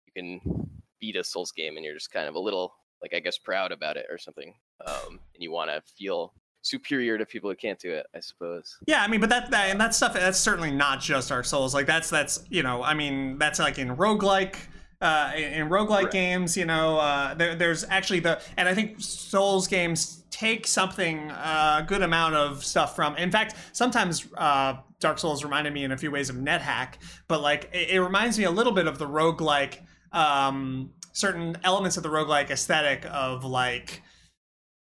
you 0.05 0.13
can 0.15 0.70
beat 1.02 1.18
a 1.18 1.24
Souls 1.24 1.52
game 1.52 1.76
and 1.76 1.84
you're 1.84 1.95
just 1.95 2.12
kind 2.12 2.30
of 2.30 2.36
a 2.36 2.39
little 2.39 2.74
like 3.02 3.14
I 3.14 3.20
guess 3.20 3.38
proud 3.38 3.72
about 3.72 3.97
it 3.97 4.06
or 4.10 4.18
something, 4.18 4.54
um, 4.86 5.20
and 5.34 5.41
you 5.41 5.52
want 5.52 5.70
to 5.72 5.82
feel 5.97 6.34
superior 6.62 7.18
to 7.18 7.26
people 7.26 7.49
who 7.49 7.56
can't 7.56 7.80
do 7.80 7.91
it, 7.91 8.06
I 8.16 8.20
suppose. 8.20 8.78
Yeah, 8.86 9.02
I 9.02 9.08
mean, 9.08 9.20
but 9.20 9.30
that, 9.32 9.49
that 9.49 9.72
and 9.72 9.82
that 9.82 9.95
stuff 9.95 10.14
that's 10.14 10.38
certainly 10.38 10.72
not 10.72 11.02
just 11.02 11.32
our 11.32 11.43
Souls. 11.43 11.74
Like 11.74 11.88
that's 11.88 12.10
that's 12.10 12.45
you 12.49 12.64
know, 12.64 12.84
I 12.84 12.93
mean, 12.93 13.38
that's 13.39 13.60
like 13.60 13.80
in 13.80 13.97
roguelike 13.97 14.56
uh, 15.02 15.32
in 15.36 15.68
roguelike 15.68 16.04
right. 16.04 16.12
games, 16.12 16.56
you 16.56 16.66
know, 16.66 16.99
uh, 16.99 17.34
there, 17.34 17.56
there's 17.56 17.84
actually 17.86 18.20
the, 18.20 18.39
and 18.56 18.70
I 18.70 18.76
think 18.76 19.02
Souls 19.02 19.68
games 19.68 20.24
take 20.30 20.68
something, 20.68 21.30
a 21.32 21.34
uh, 21.34 21.82
good 21.82 22.04
amount 22.04 22.36
of 22.36 22.64
stuff 22.64 22.95
from. 22.95 23.18
In 23.18 23.32
fact, 23.32 23.56
sometimes 23.74 24.28
uh, 24.38 24.76
Dark 24.99 25.18
Souls 25.18 25.43
reminded 25.43 25.74
me 25.74 25.84
in 25.84 25.91
a 25.91 25.97
few 25.97 26.12
ways 26.12 26.30
of 26.30 26.36
NetHack, 26.36 26.95
but 27.28 27.41
like 27.41 27.70
it, 27.74 27.89
it 27.89 28.02
reminds 28.02 28.38
me 28.38 28.43
a 28.43 28.52
little 28.52 28.72
bit 28.72 28.86
of 28.86 28.99
the 28.99 29.08
roguelike 29.08 29.80
um, 30.12 30.91
certain 31.14 31.57
elements 31.64 31.97
of 31.97 32.03
the 32.03 32.09
roguelike 32.09 32.49
aesthetic 32.49 33.05
of 33.09 33.43
like 33.43 34.01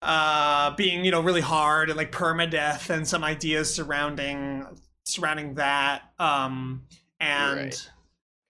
uh, 0.04 0.74
being 0.76 1.04
you 1.04 1.10
know 1.10 1.22
really 1.22 1.40
hard 1.40 1.88
and 1.88 1.96
like 1.96 2.12
permadeath 2.12 2.90
and 2.90 3.06
some 3.06 3.24
ideas 3.24 3.72
surrounding 3.72 4.66
surrounding 5.06 5.54
that 5.54 6.02
um 6.18 6.82
and 7.20 7.58
right. 7.58 7.90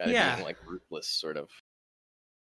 yeah. 0.06 0.34
being, 0.34 0.44
like 0.44 0.56
ruthless 0.66 1.08
sort 1.08 1.36
of. 1.36 1.48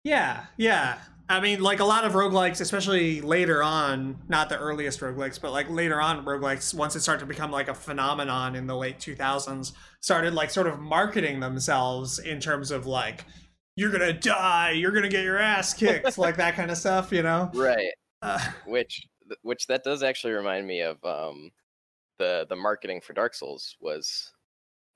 Yeah 0.04 0.44
yeah. 0.56 0.98
I 1.28 1.40
mean 1.40 1.60
like 1.60 1.80
a 1.80 1.84
lot 1.84 2.04
of 2.04 2.12
roguelikes 2.12 2.60
especially 2.60 3.20
later 3.20 3.62
on 3.62 4.18
not 4.28 4.48
the 4.48 4.58
earliest 4.58 5.00
roguelikes 5.00 5.40
but 5.40 5.52
like 5.52 5.68
later 5.70 6.00
on 6.00 6.24
roguelikes 6.24 6.74
once 6.74 6.96
it 6.96 7.00
started 7.00 7.20
to 7.20 7.26
become 7.26 7.50
like 7.50 7.68
a 7.68 7.74
phenomenon 7.74 8.56
in 8.56 8.66
the 8.66 8.76
late 8.76 8.98
2000s 8.98 9.72
started 10.00 10.34
like 10.34 10.50
sort 10.50 10.66
of 10.66 10.80
marketing 10.80 11.38
themselves 11.40 12.18
in 12.18 12.40
terms 12.40 12.70
of 12.72 12.86
like 12.86 13.24
you're 13.80 13.90
gonna 13.90 14.12
die, 14.12 14.72
you're 14.72 14.92
gonna 14.92 15.08
get 15.08 15.24
your 15.24 15.38
ass 15.38 15.74
kicked, 15.74 16.18
like 16.18 16.36
that 16.36 16.54
kind 16.54 16.70
of 16.70 16.76
stuff, 16.78 17.12
you 17.12 17.22
know? 17.22 17.50
Right. 17.60 17.92
Uh, 18.22 18.38
Which 18.64 19.02
which 19.42 19.66
that 19.68 19.84
does 19.84 20.02
actually 20.02 20.32
remind 20.34 20.66
me 20.66 20.80
of 20.82 21.04
um, 21.04 21.52
the 22.18 22.46
the 22.48 22.56
marketing 22.56 23.00
for 23.02 23.12
Dark 23.14 23.34
Souls 23.34 23.76
was 23.80 24.32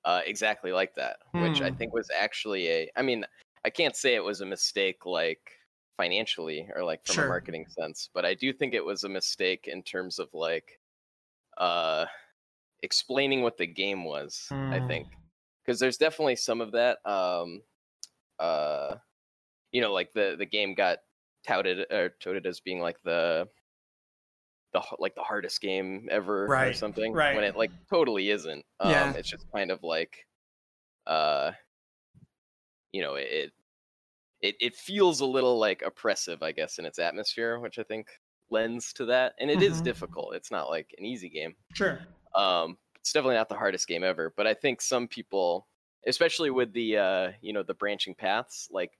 uh, 0.04 0.22
exactly 0.26 0.72
like 0.72 0.94
that, 0.96 1.18
which 1.36 1.62
I 1.62 1.70
Hmm. 1.70 1.78
think 1.78 1.94
was 1.94 2.10
actually 2.16 2.68
a. 2.68 2.90
I 2.96 3.02
mean, 3.02 3.26
I 3.64 3.70
can't 3.70 3.96
say 3.96 4.14
it 4.16 4.24
was 4.24 4.40
a 4.42 4.46
mistake 4.46 5.06
like 5.06 5.52
financially 5.98 6.68
or 6.76 6.84
like 6.84 7.04
from 7.06 7.18
Sure. 7.18 7.24
a 7.24 7.24
marketing 7.24 7.66
sense, 7.68 8.10
but 8.14 8.24
I 8.26 8.34
do 8.34 8.52
think 8.52 8.74
it 8.74 8.84
was 8.84 9.04
a 9.04 9.10
mistake 9.10 9.68
in 9.68 9.82
terms 9.84 10.18
of 10.20 10.34
like 10.34 10.80
uh 11.58 12.06
explaining 12.82 13.42
what 13.42 13.56
the 13.56 13.66
game 13.66 14.04
was. 14.04 14.54
I 14.70 14.80
Hmm. 14.80 14.86
think 14.86 15.08
because 15.64 15.80
there's 15.80 15.98
definitely 15.98 16.36
some 16.36 16.60
of 16.60 16.72
that. 16.72 16.98
Um, 17.06 17.62
uh, 18.38 18.96
you 19.72 19.80
know, 19.80 19.92
like 19.92 20.12
the 20.12 20.36
the 20.38 20.46
game 20.46 20.74
got 20.74 21.00
touted 21.46 21.86
or 21.92 22.10
touted 22.20 22.46
as 22.46 22.60
being 22.60 22.80
like 22.80 23.02
the 23.04 23.48
the 24.72 24.82
like 24.98 25.14
the 25.14 25.22
hardest 25.22 25.60
game 25.60 26.08
ever 26.10 26.46
or 26.60 26.72
something 26.72 27.12
right. 27.14 27.34
when 27.34 27.44
it 27.44 27.56
like 27.56 27.70
totally 27.88 28.30
isn't 28.30 28.64
um 28.80 28.90
Yeah. 28.90 29.12
it's 29.14 29.30
just 29.30 29.46
kind 29.54 29.70
of 29.70 29.82
like 29.82 30.26
uh 31.06 31.52
you 32.92 33.02
know 33.02 33.14
it 33.14 33.52
it 34.42 34.56
it 34.60 34.76
feels 34.76 35.20
a 35.20 35.26
little 35.26 35.58
like 35.58 35.82
oppressive 35.82 36.42
i 36.42 36.52
guess 36.52 36.78
in 36.78 36.86
its 36.86 36.98
atmosphere 36.98 37.60
which 37.60 37.78
i 37.78 37.82
think 37.82 38.08
lends 38.50 38.92
to 38.92 39.06
that 39.06 39.34
and 39.40 39.50
it 39.50 39.62
is 39.62 39.80
Mhm. 39.80 39.84
difficult 39.84 40.34
it's 40.34 40.50
not 40.50 40.68
like 40.70 40.94
an 40.98 41.04
easy 41.04 41.28
game 41.28 41.56
Sure. 41.74 42.00
um 42.34 42.78
it's 42.96 43.12
definitely 43.12 43.36
not 43.36 43.48
the 43.48 43.56
hardest 43.56 43.88
game 43.88 44.04
ever 44.04 44.32
but 44.36 44.46
i 44.46 44.54
think 44.54 44.80
some 44.80 45.08
people 45.08 45.68
especially 46.06 46.50
with 46.50 46.72
the 46.72 46.96
uh 46.98 47.32
you 47.40 47.52
know 47.52 47.62
the 47.62 47.74
branching 47.74 48.14
paths 48.14 48.68
like 48.70 48.92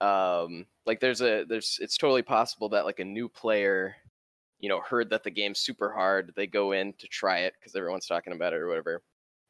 um 0.00 0.66
like 0.86 1.00
there's 1.00 1.20
a 1.20 1.44
there's 1.48 1.78
it's 1.82 1.98
totally 1.98 2.22
possible 2.22 2.68
that 2.70 2.86
like 2.86 3.00
a 3.00 3.04
new 3.04 3.28
player 3.28 3.94
you 4.58 4.68
know 4.68 4.80
heard 4.80 5.10
that 5.10 5.24
the 5.24 5.30
game's 5.30 5.58
super 5.58 5.92
hard 5.92 6.32
they 6.36 6.46
go 6.46 6.72
in 6.72 6.92
to 6.94 7.06
try 7.06 7.40
it 7.40 7.54
because 7.58 7.74
everyone's 7.76 8.06
talking 8.06 8.32
about 8.32 8.52
it 8.52 8.60
or 8.60 8.68
whatever. 8.68 9.02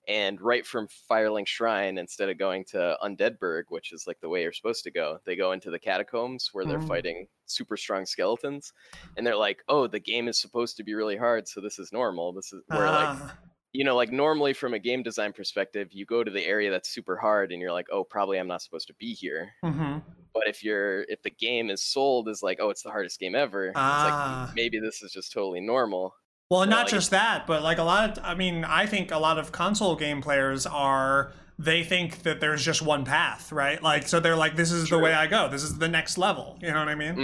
And 0.08 0.40
right 0.40 0.66
from 0.66 0.88
firelink 1.08 1.46
shrine 1.46 1.98
instead 1.98 2.30
of 2.30 2.38
going 2.38 2.64
to 2.70 2.96
undeadburg 3.02 3.64
which 3.68 3.92
is 3.92 4.06
like 4.08 4.18
the 4.20 4.28
way 4.28 4.42
you're 4.42 4.52
supposed 4.52 4.82
to 4.84 4.90
go 4.90 5.18
they 5.24 5.36
go 5.36 5.52
into 5.52 5.70
the 5.70 5.78
catacombs 5.78 6.48
where 6.52 6.64
they're 6.66 6.78
Mm. 6.80 6.88
fighting 6.88 7.26
super 7.46 7.76
strong 7.76 8.06
skeletons 8.06 8.72
and 9.16 9.24
they're 9.26 9.36
like 9.36 9.62
oh 9.68 9.86
the 9.86 10.00
game 10.00 10.26
is 10.26 10.40
supposed 10.40 10.76
to 10.78 10.82
be 10.84 10.94
really 10.94 11.16
hard 11.16 11.46
so 11.46 11.60
this 11.60 11.78
is 11.78 11.92
normal. 11.92 12.32
This 12.32 12.52
is 12.52 12.62
where 12.68 12.86
like 12.90 13.08
Ah, 13.08 13.34
you 13.72 13.84
know, 13.84 13.94
like 13.96 14.10
normally 14.10 14.52
from 14.52 14.74
a 14.74 14.78
game 14.78 15.02
design 15.02 15.32
perspective, 15.32 15.88
you 15.92 16.04
go 16.06 16.24
to 16.24 16.30
the 16.30 16.44
area 16.44 16.70
that's 16.70 16.88
super 16.88 17.16
hard 17.16 17.52
and 17.52 17.60
you're 17.60 17.72
like, 17.72 17.86
oh, 17.92 18.04
probably 18.04 18.38
I'm 18.38 18.48
not 18.48 18.62
supposed 18.62 18.88
to 18.88 18.94
be 18.94 19.12
here. 19.14 19.52
mhm. 19.64 20.02
But 20.32 20.44
if 20.46 20.62
you're 20.62 21.02
if 21.08 21.22
the 21.22 21.30
game 21.30 21.70
is 21.70 21.82
sold 21.82 22.28
as 22.28 22.42
like, 22.42 22.58
oh, 22.60 22.70
it's 22.70 22.82
the 22.82 22.90
hardest 22.90 23.18
game 23.20 23.34
ever, 23.34 23.72
Ah. 23.74 24.44
it's 24.44 24.48
like 24.48 24.54
maybe 24.56 24.78
this 24.80 25.02
is 25.02 25.12
just 25.12 25.32
totally 25.32 25.60
normal. 25.60 26.14
Well, 26.50 26.66
not 26.66 26.86
I 26.86 26.90
just 26.90 27.10
that, 27.12 27.46
but 27.46 27.62
like 27.62 27.78
a 27.78 27.84
lot 27.84 28.18
of, 28.18 28.24
I 28.24 28.34
mean, 28.34 28.64
I 28.64 28.86
think 28.86 29.12
a 29.12 29.18
lot 29.18 29.38
of 29.38 29.52
console 29.52 29.94
game 29.96 30.20
players 30.20 30.66
are, 30.66 31.32
they 31.58 31.84
think 31.84 32.22
that 32.22 32.40
there's 32.40 32.64
just 32.64 32.80
one 32.82 33.04
path, 33.04 33.52
right? 33.52 33.80
Like, 33.82 34.08
so 34.08 34.18
they're 34.18 34.34
like, 34.34 34.56
this 34.56 34.72
is 34.72 34.88
the 34.88 34.98
way 34.98 35.12
I 35.12 35.26
go. 35.28 35.48
This 35.48 35.62
is 35.62 35.78
the 35.78 35.88
next 35.88 36.16
level. 36.18 36.58
You 36.60 36.72
know 36.72 36.78
what 36.80 36.88
I 36.88 36.94
mean? 36.96 37.14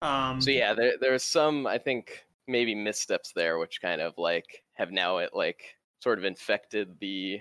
hmm 0.00 0.06
Um, 0.06 0.40
So 0.42 0.50
yeah, 0.50 0.74
there 0.74 0.94
there's 1.00 1.22
some 1.24 1.66
I 1.66 1.78
think 1.78 2.24
maybe 2.48 2.74
missteps 2.74 3.32
there, 3.34 3.58
which 3.58 3.80
kind 3.80 4.00
of 4.00 4.14
like 4.18 4.62
have 4.74 4.90
now 4.90 5.18
it 5.18 5.30
like 5.32 5.60
sort 6.02 6.18
of 6.18 6.24
infected 6.24 6.98
the 7.00 7.38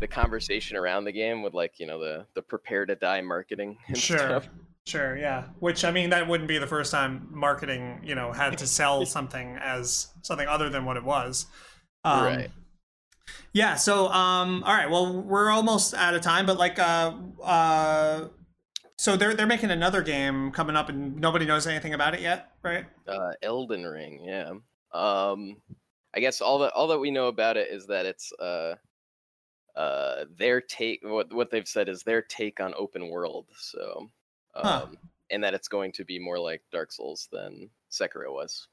the 0.00 0.08
conversation 0.08 0.76
around 0.76 1.04
the 1.04 1.12
game 1.12 1.42
with 1.42 1.54
like 1.54 1.78
you 1.78 1.86
know 1.86 1.98
the 2.00 2.26
the 2.34 2.42
prepare 2.42 2.84
to 2.84 2.94
die 2.96 3.20
marketing 3.20 3.78
and 3.88 3.96
Sure. 3.98 4.18
stuff. 4.18 4.48
Sure, 4.86 5.16
yeah. 5.16 5.44
Which 5.60 5.82
I 5.82 5.90
mean, 5.90 6.10
that 6.10 6.28
wouldn't 6.28 6.46
be 6.48 6.58
the 6.58 6.66
first 6.66 6.92
time 6.92 7.28
marketing, 7.30 8.00
you 8.04 8.14
know, 8.14 8.32
had 8.32 8.58
to 8.58 8.66
sell 8.66 9.06
something 9.16 9.56
as 9.62 10.08
something 10.22 10.46
other 10.46 10.68
than 10.68 10.84
what 10.84 10.98
it 10.98 11.04
was. 11.04 11.46
Um, 12.04 12.24
Right. 12.24 12.50
Yeah. 13.54 13.76
So, 13.76 14.08
um, 14.08 14.62
all 14.64 14.74
right. 14.74 14.90
Well, 14.90 15.22
we're 15.22 15.48
almost 15.48 15.94
out 15.94 16.14
of 16.14 16.20
time, 16.20 16.44
but 16.44 16.58
like, 16.58 16.78
uh, 16.78 17.14
uh, 17.42 18.28
so 18.98 19.16
they're 19.16 19.34
they're 19.34 19.46
making 19.46 19.70
another 19.70 20.02
game 20.02 20.50
coming 20.52 20.76
up, 20.76 20.88
and 20.88 21.16
nobody 21.16 21.44
knows 21.46 21.66
anything 21.66 21.94
about 21.94 22.14
it 22.14 22.20
yet, 22.20 22.52
right? 22.62 22.86
uh 23.06 23.32
Elden 23.42 23.84
Ring, 23.84 24.24
yeah. 24.24 24.50
Um 24.92 25.56
I 26.14 26.20
guess 26.20 26.40
all 26.40 26.60
that 26.60 26.72
all 26.72 26.88
that 26.88 26.98
we 27.00 27.10
know 27.10 27.28
about 27.28 27.56
it 27.56 27.70
is 27.70 27.86
that 27.88 28.06
it's 28.06 28.32
uh 28.34 28.76
uh 29.76 30.24
their 30.36 30.60
take 30.60 31.00
what 31.02 31.32
what 31.32 31.50
they've 31.50 31.68
said 31.68 31.88
is 31.88 32.02
their 32.02 32.22
take 32.22 32.60
on 32.60 32.74
open 32.76 33.08
world. 33.08 33.46
So 33.58 34.10
um 34.54 34.64
Huh. 34.64 34.86
and 35.30 35.42
that 35.44 35.54
it's 35.54 35.68
going 35.68 35.92
to 35.92 36.04
be 36.04 36.18
more 36.18 36.38
like 36.38 36.62
Dark 36.70 36.92
Souls 36.92 37.28
than 37.32 37.70
Sekiro 37.90 38.32
was. 38.32 38.68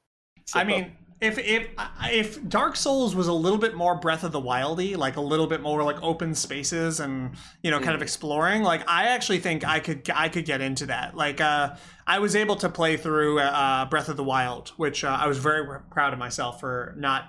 I 0.52 0.64
mean, 0.64 0.96
if 1.20 1.38
if 1.38 1.68
if 2.10 2.48
Dark 2.48 2.76
Souls 2.76 3.14
was 3.14 3.28
a 3.28 3.32
little 3.32 3.58
bit 3.58 3.74
more 3.74 3.94
Breath 3.94 4.24
of 4.24 4.32
the 4.32 4.40
Wildy, 4.40 4.96
like 4.96 5.16
a 5.16 5.20
little 5.20 5.46
bit 5.46 5.60
more 5.60 5.82
like 5.84 6.02
open 6.02 6.34
spaces 6.34 7.00
and 7.00 7.36
you 7.62 7.70
know 7.70 7.78
kind 7.80 7.94
of 7.94 8.00
Mhm. 8.00 8.02
exploring, 8.02 8.62
like 8.62 8.88
I 8.88 9.04
actually 9.08 9.38
think 9.38 9.64
I 9.66 9.80
could 9.80 10.08
I 10.14 10.28
could 10.28 10.44
get 10.44 10.60
into 10.60 10.86
that. 10.86 11.16
Like 11.16 11.40
uh, 11.40 11.76
I 12.06 12.18
was 12.18 12.34
able 12.34 12.56
to 12.56 12.68
play 12.68 12.96
through 12.96 13.38
uh, 13.40 13.84
Breath 13.86 14.08
of 14.08 14.16
the 14.16 14.24
Wild, 14.24 14.70
which 14.76 15.04
uh, 15.04 15.16
I 15.20 15.26
was 15.28 15.38
very 15.38 15.66
proud 15.90 16.12
of 16.12 16.18
myself 16.18 16.60
for 16.60 16.94
not 16.98 17.24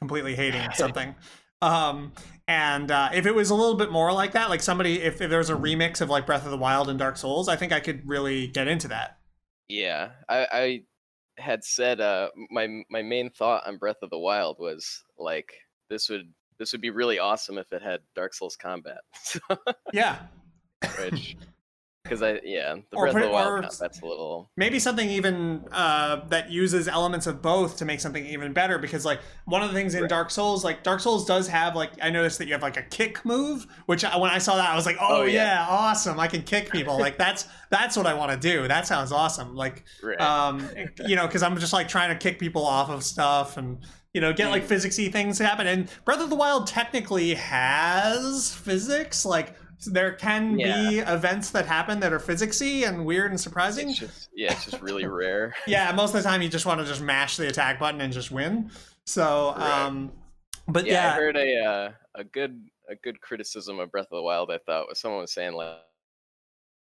completely 0.00 0.34
hating 0.36 0.70
something. 0.74 1.14
Um, 1.62 2.12
and 2.46 2.90
uh, 2.90 3.10
if 3.14 3.26
it 3.26 3.34
was 3.34 3.50
a 3.50 3.54
little 3.54 3.74
bit 3.76 3.90
more 3.90 4.12
like 4.12 4.32
that, 4.32 4.48
like 4.48 4.60
somebody, 4.62 5.02
if, 5.02 5.20
if 5.20 5.28
there 5.28 5.38
was 5.38 5.50
a 5.50 5.54
remix 5.56 6.00
of 6.00 6.08
like 6.08 6.24
Breath 6.26 6.44
of 6.44 6.50
the 6.50 6.56
Wild 6.58 6.88
and 6.88 6.98
Dark 6.98 7.16
Souls, 7.16 7.48
I 7.48 7.56
think 7.56 7.72
I 7.72 7.80
could 7.80 8.06
really 8.08 8.46
get 8.46 8.68
into 8.68 8.88
that. 8.88 9.18
yeah, 9.68 10.10
I 10.28 10.46
I 10.52 10.82
had 11.38 11.64
said 11.64 12.00
uh 12.00 12.28
my 12.50 12.82
my 12.90 13.02
main 13.02 13.30
thought 13.30 13.66
on 13.66 13.78
Breath 13.78 14.02
of 14.02 14.10
the 14.10 14.18
Wild 14.18 14.58
was 14.58 15.04
like 15.18 15.52
this 15.88 16.08
would 16.08 16.32
this 16.58 16.72
would 16.72 16.80
be 16.80 16.90
really 16.90 17.18
awesome 17.18 17.56
if 17.58 17.72
it 17.72 17.82
had 17.82 18.00
Dark 18.14 18.34
Souls 18.34 18.56
combat. 18.56 18.98
Yeah, 19.92 20.18
Which 21.00 21.36
because 22.04 22.22
I 22.22 22.40
yeah, 22.44 22.76
the 22.90 22.96
Or 22.96 23.04
Breath 23.10 23.16
of 23.16 23.22
the 23.22 23.28
Wild 23.30 23.48
or- 23.48 23.62
combat's 23.68 24.00
a 24.00 24.06
little 24.06 24.50
maybe 24.56 24.78
something 24.78 25.08
even 25.10 25.64
uh, 25.72 26.24
that 26.28 26.50
uses 26.50 26.88
elements 26.88 27.26
of 27.26 27.42
both 27.42 27.76
to 27.78 27.84
make 27.84 28.00
something 28.00 28.24
even 28.26 28.52
better 28.52 28.78
because 28.78 29.04
like 29.04 29.20
one 29.44 29.62
of 29.62 29.68
the 29.68 29.74
things 29.74 29.94
in 29.94 30.02
Right. 30.02 30.08
dark 30.08 30.30
souls 30.30 30.64
like 30.64 30.82
dark 30.82 31.00
souls 31.00 31.26
does 31.26 31.48
have 31.48 31.74
like 31.76 31.90
i 32.00 32.08
noticed 32.10 32.38
that 32.38 32.46
you 32.46 32.52
have 32.54 32.62
like 32.62 32.76
a 32.78 32.82
kick 32.82 33.24
move 33.26 33.66
which 33.86 34.04
I, 34.04 34.16
when 34.16 34.30
i 34.30 34.38
saw 34.38 34.56
that 34.56 34.70
i 34.70 34.74
was 34.76 34.86
like 34.86 34.96
oh, 35.00 35.18
Oh, 35.18 35.22
yeah. 35.24 35.32
yeah. 35.32 35.66
awesome 35.68 36.18
i 36.18 36.28
can 36.28 36.42
kick 36.42 36.70
people 36.70 36.98
like 36.98 37.18
that's 37.18 37.46
that's 37.70 37.96
what 37.96 38.06
i 38.06 38.14
want 38.14 38.30
to 38.32 38.38
do 38.38 38.66
that 38.68 38.86
sounds 38.86 39.12
awesome 39.12 39.54
like 39.54 39.84
right. 40.02 40.20
um 40.20 40.66
you 41.06 41.16
know 41.16 41.26
because 41.26 41.42
i'm 41.42 41.58
just 41.58 41.72
like 41.72 41.88
trying 41.88 42.08
to 42.10 42.16
kick 42.16 42.38
people 42.38 42.64
off 42.64 42.88
of 42.90 43.02
stuff 43.02 43.56
and 43.58 43.84
you 44.14 44.20
know 44.20 44.32
get 44.32 44.50
like 44.50 44.64
Mm. 44.64 44.68
physicsy 44.68 45.12
things 45.12 45.38
happen 45.38 45.66
and 45.66 45.90
breath 46.04 46.20
of 46.20 46.30
the 46.30 46.36
wild 46.36 46.66
technically 46.66 47.34
has 47.34 48.54
physics 48.54 49.24
like 49.24 49.54
there 49.86 50.12
can 50.12 50.56
be 50.56 50.98
events 50.98 51.50
that 51.50 51.66
happen 51.66 52.00
that 52.00 52.12
are 52.12 52.18
physicsy 52.18 52.86
and 52.86 53.04
weird 53.06 53.30
and 53.30 53.40
surprising 53.40 53.90
It's 53.90 53.98
just 53.98 54.28
yeah, 54.34 54.52
it's 54.52 54.64
just 54.64 54.80
really 54.82 55.06
rare. 55.22 55.54
yeah, 55.66 55.92
most 55.96 56.14
of 56.14 56.22
the 56.22 56.28
time 56.28 56.42
you 56.42 56.48
just 56.48 56.66
want 56.66 56.80
to 56.80 56.86
just 56.86 57.00
mash 57.00 57.36
the 57.36 57.48
attack 57.48 57.78
button 57.78 58.00
and 58.00 58.12
just 58.12 58.30
win. 58.30 58.70
So, 59.06 59.54
Right. 59.56 59.84
um, 59.86 60.12
but 60.66 60.84
Yeah, 60.86 60.92
yeah, 60.92 61.12
I 61.12 61.16
heard 61.16 61.36
a 61.36 61.64
uh, 61.64 61.92
a 62.16 62.24
good 62.24 62.68
a 62.90 62.96
good 62.96 63.20
criticism 63.20 63.78
of 63.78 63.90
Breath 63.92 64.06
of 64.10 64.16
the 64.16 64.22
Wild. 64.22 64.50
I 64.50 64.58
thought 64.58 64.88
was 64.88 64.98
someone 65.00 65.20
was 65.20 65.32
saying 65.32 65.54
like 65.54 65.76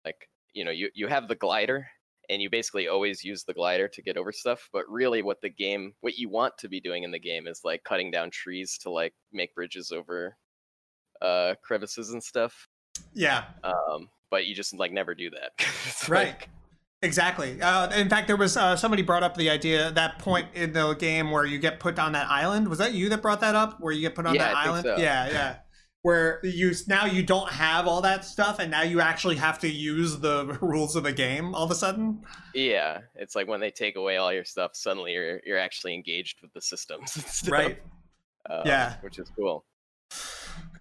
like 0.06 0.30
you 0.54 0.66
know 0.66 0.72
you 0.72 0.90
you 0.94 1.08
have 1.08 1.28
the 1.28 1.36
glider 1.36 1.88
and 2.30 2.42
you 2.42 2.50
basically 2.50 2.88
always 2.88 3.24
use 3.24 3.44
the 3.44 3.54
glider 3.54 3.88
to 3.88 4.02
get 4.04 4.16
over 4.18 4.32
stuff, 4.32 4.70
but 4.72 4.84
really 4.88 5.22
what 5.22 5.42
the 5.42 5.50
game 5.50 5.94
what 6.02 6.16
you 6.18 6.30
want 6.30 6.54
to 6.60 6.70
be 6.70 6.80
doing 6.80 7.04
in 7.04 7.12
the 7.12 7.20
game 7.20 7.48
is 7.48 7.62
like 7.64 7.84
cutting 7.84 8.12
down 8.12 8.30
trees 8.32 8.78
to 8.80 8.90
like 8.90 9.14
make 9.34 9.54
bridges 9.56 9.92
over 9.92 10.36
uh 11.22 11.54
crevices 11.64 12.12
and 12.12 12.24
stuff. 12.24 12.68
Yeah, 13.14 13.46
Um, 13.64 14.10
but 14.32 14.46
you 14.46 14.54
just 14.56 14.74
like 14.74 14.92
never 14.92 15.16
do 15.16 15.30
that. 15.32 15.52
Right. 16.10 16.28
like- 16.30 16.50
exactly. 17.02 17.62
Uh, 17.62 17.90
in 17.96 18.10
fact, 18.10 18.28
there 18.28 18.38
was 18.38 18.56
uh, 18.58 18.76
somebody 18.76 19.02
brought 19.04 19.24
up 19.24 19.36
the 19.38 19.50
idea 19.50 19.92
that 19.92 20.20
point 20.20 20.48
in 20.54 20.74
the 20.74 20.94
game 20.96 21.32
where 21.32 21.46
you 21.46 21.58
get 21.60 21.80
put 21.80 21.98
on 22.00 22.12
that 22.14 22.30
island. 22.30 22.68
Was 22.68 22.78
that 22.80 22.94
you 22.94 23.10
that 23.10 23.22
brought 23.22 23.42
that 23.42 23.56
up? 23.56 23.80
Where 23.80 23.92
you 23.94 24.02
get 24.02 24.16
put 24.16 24.26
on 24.26 24.36
Yeah, 24.36 24.48
that 24.50 24.56
I 24.58 24.66
island? 24.66 24.84
so. 24.86 24.98
Yeah, 24.98 25.30
yeah. 25.30 25.56
Where 26.02 26.40
you 26.44 26.72
now 26.88 27.06
you 27.06 27.24
don't 27.24 27.50
have 27.52 27.86
all 27.86 28.00
that 28.02 28.24
stuff, 28.24 28.60
and 28.60 28.72
now 28.72 28.84
you 28.84 29.02
actually 29.02 29.36
have 29.36 29.60
to 29.60 29.68
use 29.70 30.18
the 30.20 30.46
rules 30.62 30.96
of 30.96 31.04
the 31.04 31.12
game 31.12 31.54
all 31.54 31.66
of 31.66 31.72
a 31.72 31.76
sudden. 31.76 32.24
yeah, 32.56 33.00
it's 33.16 33.36
like 33.36 33.48
when 33.50 33.60
they 33.60 33.70
take 33.72 33.98
away 33.98 34.16
all 34.16 34.32
your 34.32 34.46
stuff, 34.46 34.72
suddenly 34.76 35.12
you're 35.12 35.42
you're 35.46 35.58
actually 35.60 35.94
engaged 35.94 36.42
with 36.42 36.54
the 36.54 36.62
systems. 36.62 37.44
Right. 37.50 37.82
um, 38.50 38.62
Yeah. 38.66 38.96
which 39.02 39.20
is 39.20 39.30
cool. 39.36 39.66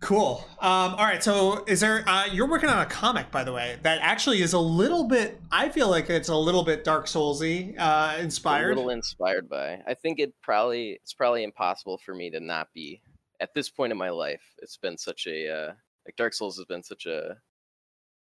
Cool. 0.01 0.45
Um, 0.61 0.95
all 0.95 1.05
right. 1.05 1.23
So, 1.23 1.65
is 1.67 1.81
there? 1.81 2.09
Uh, 2.09 2.27
you're 2.27 2.47
working 2.49 2.69
on 2.69 2.79
a 2.79 2.87
comic, 2.87 3.33
by 3.33 3.43
the 3.43 3.53
way, 3.53 3.79
that 3.83 3.99
actually 4.01 4.43
is 4.43 4.53
a 4.53 4.59
little 4.61 5.05
bit. 5.09 5.41
I 5.51 5.69
feel 5.71 5.89
like 5.91 6.09
it's 6.09 6.29
a 6.29 6.37
little 6.37 6.63
bit 6.63 6.85
Dark 6.85 7.07
Soulsy 7.07 7.77
uh, 7.79 8.15
a 8.17 8.21
inspired. 8.23 8.77
little 8.77 8.91
inspired 8.91 9.49
by. 9.49 9.83
I 9.87 9.95
think 9.95 10.21
it 10.21 10.33
probably 10.41 10.91
it's 11.03 11.15
probably 11.15 11.43
impossible 11.43 11.99
for 11.99 12.15
me 12.15 12.31
to 12.31 12.39
not 12.39 12.69
be 12.73 13.03
at 13.41 13.55
this 13.55 13.69
point 13.69 13.91
in 13.91 13.99
my 13.99 14.11
life. 14.11 14.43
It's 14.63 14.77
been 14.77 14.97
such 14.97 15.27
a 15.27 15.49
uh, 15.53 15.73
like 16.07 16.15
Dark 16.17 16.33
Souls 16.33 16.57
has 16.59 16.67
been 16.67 16.85
such 16.85 17.07
a 17.07 17.37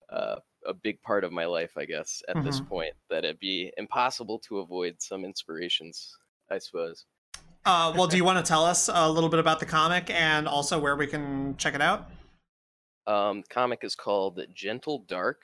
uh, 0.09 0.37
a 0.65 0.73
big 0.73 1.01
part 1.03 1.23
of 1.23 1.31
my 1.31 1.45
life, 1.45 1.77
I 1.77 1.85
guess, 1.85 2.21
at 2.27 2.43
this 2.43 2.59
Mhm. 2.59 2.67
point, 2.67 2.93
that 3.09 3.23
it'd 3.23 3.39
be 3.39 3.71
impossible 3.77 4.39
to 4.39 4.59
avoid 4.59 5.01
some 5.01 5.23
inspirations, 5.25 6.17
I 6.49 6.57
suppose. 6.57 7.05
Uh, 7.63 7.93
well, 7.95 8.07
do 8.07 8.17
you 8.17 8.23
want 8.23 8.43
to 8.43 8.47
tell 8.49 8.65
us 8.65 8.89
a 8.91 9.09
little 9.09 9.29
bit 9.29 9.39
about 9.39 9.59
the 9.59 9.65
comic 9.65 10.09
and 10.09 10.47
also 10.47 10.79
where 10.79 10.95
we 10.95 11.05
can 11.05 11.55
check 11.57 11.75
it 11.75 11.81
out? 11.81 12.09
Um, 13.07 13.41
the 13.41 13.47
comic 13.47 13.83
is 13.83 13.95
called 13.95 14.39
Gentle 14.53 14.99
Dark, 14.99 15.43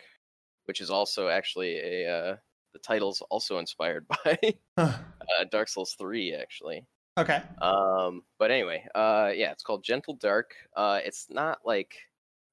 which 0.65 0.82
is 0.82 0.89
also 0.89 1.30
actually 1.30 1.78
a 1.78 2.09
uh, 2.11 2.38
the 2.74 2.80
title's 2.80 3.22
also 3.22 3.57
inspired 3.57 4.07
by 4.26 4.38
uh, 4.78 5.45
Dark 5.51 5.70
Souls 5.70 5.95
3, 5.99 6.34
actually. 6.36 6.88
okay. 7.18 7.41
Um, 7.61 8.24
but 8.39 8.51
anyway, 8.51 8.88
uh, 8.95 9.32
yeah, 9.36 9.51
it's 9.53 9.63
called 9.63 9.84
Gentle 9.84 10.15
Dark. 10.15 10.51
Uh, 10.76 11.01
it's 11.05 11.28
not 11.30 11.59
like 11.65 11.95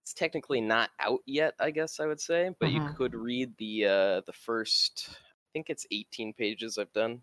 it's 0.04 0.14
technically 0.14 0.60
not 0.62 0.90
out 1.00 1.20
yet, 1.26 1.54
I 1.60 1.70
guess 1.72 2.00
I 2.00 2.06
would 2.06 2.20
say, 2.20 2.50
but 2.60 2.70
you 2.72 2.80
Mhm. 2.80 2.96
could 2.96 3.14
read 3.14 3.56
the 3.58 3.86
uh, 3.86 4.22
the 4.26 4.34
first. 4.34 5.10
I 5.10 5.48
think 5.54 5.70
it's 5.70 5.86
18 5.92 6.34
pages 6.34 6.78
I've 6.78 6.92
done 6.92 7.22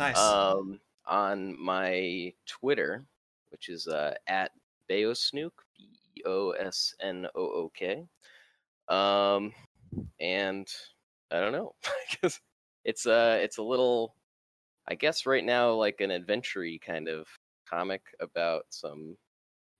Nice. 0.00 0.18
um, 0.18 0.80
on 1.08 1.60
my 1.60 2.32
Twitter, 2.46 3.04
which 3.50 3.68
is 3.68 3.88
uh, 3.88 4.14
at 4.26 4.52
Beosnook, 4.90 5.50
B 5.76 5.88
E 6.16 6.22
O 6.26 6.50
S 6.50 6.94
N 7.00 7.26
O 7.34 7.40
O 7.40 7.72
K. 7.74 8.06
Um, 8.88 9.52
and 10.20 10.68
I 11.30 11.40
don't 11.40 11.52
know, 11.52 11.74
I 11.84 12.16
guess 12.22 12.40
it's 12.84 13.06
uh 13.06 13.38
it's 13.40 13.58
a 13.58 13.62
little, 13.62 14.14
I 14.88 14.94
guess 14.94 15.26
right 15.26 15.44
now 15.44 15.72
like 15.72 16.00
an 16.00 16.10
adventure 16.10 16.64
kind 16.84 17.08
of 17.08 17.26
comic 17.68 18.02
about 18.20 18.64
some 18.70 19.16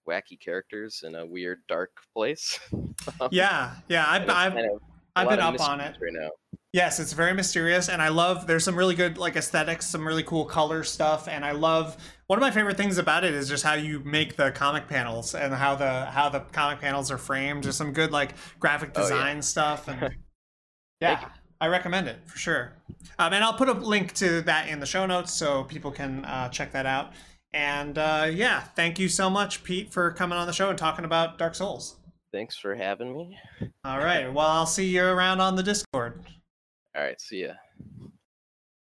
wacky 0.09 0.41
characters 0.41 1.05
in 1.07 1.15
a 1.15 1.27
weird 1.27 1.61
dark 1.69 1.91
place. 2.15 2.59
yeah, 3.31 3.75
yeah. 3.89 4.05
I've, 4.09 4.29
I've, 4.29 4.55
kind 4.55 4.67
of 4.67 4.77
a 4.77 4.81
I've 5.17 5.29
been 5.29 5.41
up 5.41 5.61
on 5.61 5.81
it. 5.81 5.97
right 6.01 6.13
now. 6.13 6.31
Yes, 6.75 7.01
it's 7.01 7.15
very 7.15 7.33
mysterious, 7.33 7.89
and 7.89 8.03
I 8.03 8.09
love. 8.09 8.47
There's 8.47 8.63
some 8.63 8.77
really 8.77 8.95
good 8.95 9.17
like 9.17 9.37
aesthetics, 9.37 9.87
some 9.87 10.07
really 10.07 10.23
cool 10.23 10.45
color 10.45 10.85
stuff, 10.85 11.27
and 11.27 11.43
I 11.45 11.53
love. 11.53 11.97
One 12.27 12.39
of 12.39 12.43
my 12.43 12.51
favorite 12.51 12.77
things 12.77 12.99
about 12.99 13.25
it 13.25 13.33
is 13.33 13.49
just 13.49 13.65
how 13.65 13.73
you 13.73 14.01
make 14.01 14.37
the 14.37 14.51
comic 14.51 14.87
panels 14.87 15.35
and 15.35 15.55
how 15.55 15.77
the 15.77 16.05
how 16.07 16.29
the 16.29 16.41
comic 16.41 16.81
panels 16.81 17.11
are 17.11 17.17
framed. 17.17 17.65
There's 17.65 17.77
some 17.77 17.95
good 17.95 18.13
like 18.13 18.35
graphic 18.61 18.91
Oh, 18.97 19.01
yeah. 19.01 19.09
design 19.09 19.43
stuff, 19.43 19.89
and 19.89 20.15
yeah. 21.01 21.31
I 21.61 21.67
recommend 21.69 22.07
it 22.07 22.19
for 22.27 22.37
sure. 22.39 22.75
Um, 23.19 23.33
and 23.33 23.43
I'll 23.43 23.55
put 23.55 23.69
a 23.69 23.73
link 23.73 24.13
to 24.17 24.43
that 24.43 24.69
in 24.69 24.79
the 24.79 24.87
show 24.87 25.07
notes 25.07 25.33
so 25.33 25.65
people 25.65 25.91
can 25.91 26.25
uh, 26.27 26.51
check 26.51 26.71
that 26.73 26.87
out. 26.87 27.15
And 27.53 27.97
uh, 27.99 28.29
yeah, 28.31 28.61
thank 28.61 28.99
you 28.99 29.09
so 29.09 29.29
much, 29.31 29.65
Pete, 29.65 29.91
for 29.93 30.13
coming 30.13 30.39
on 30.39 30.47
the 30.47 30.53
show 30.53 30.69
and 30.69 30.79
talking 30.79 31.05
about 31.07 31.37
Dark 31.39 31.55
Souls. 31.57 31.97
Thanks 32.33 32.57
for 32.59 32.75
having 32.77 33.17
me. 33.17 33.37
All 33.85 33.99
right, 33.99 34.33
well, 34.33 34.47
I'll 34.47 34.67
see 34.67 34.87
you 34.87 35.03
around 35.03 35.41
on 35.41 35.57
the 35.57 35.63
Discord. 35.65 36.23
All 36.99 37.05
right, 37.05 37.21
see 37.21 37.43
ya. 37.45 37.55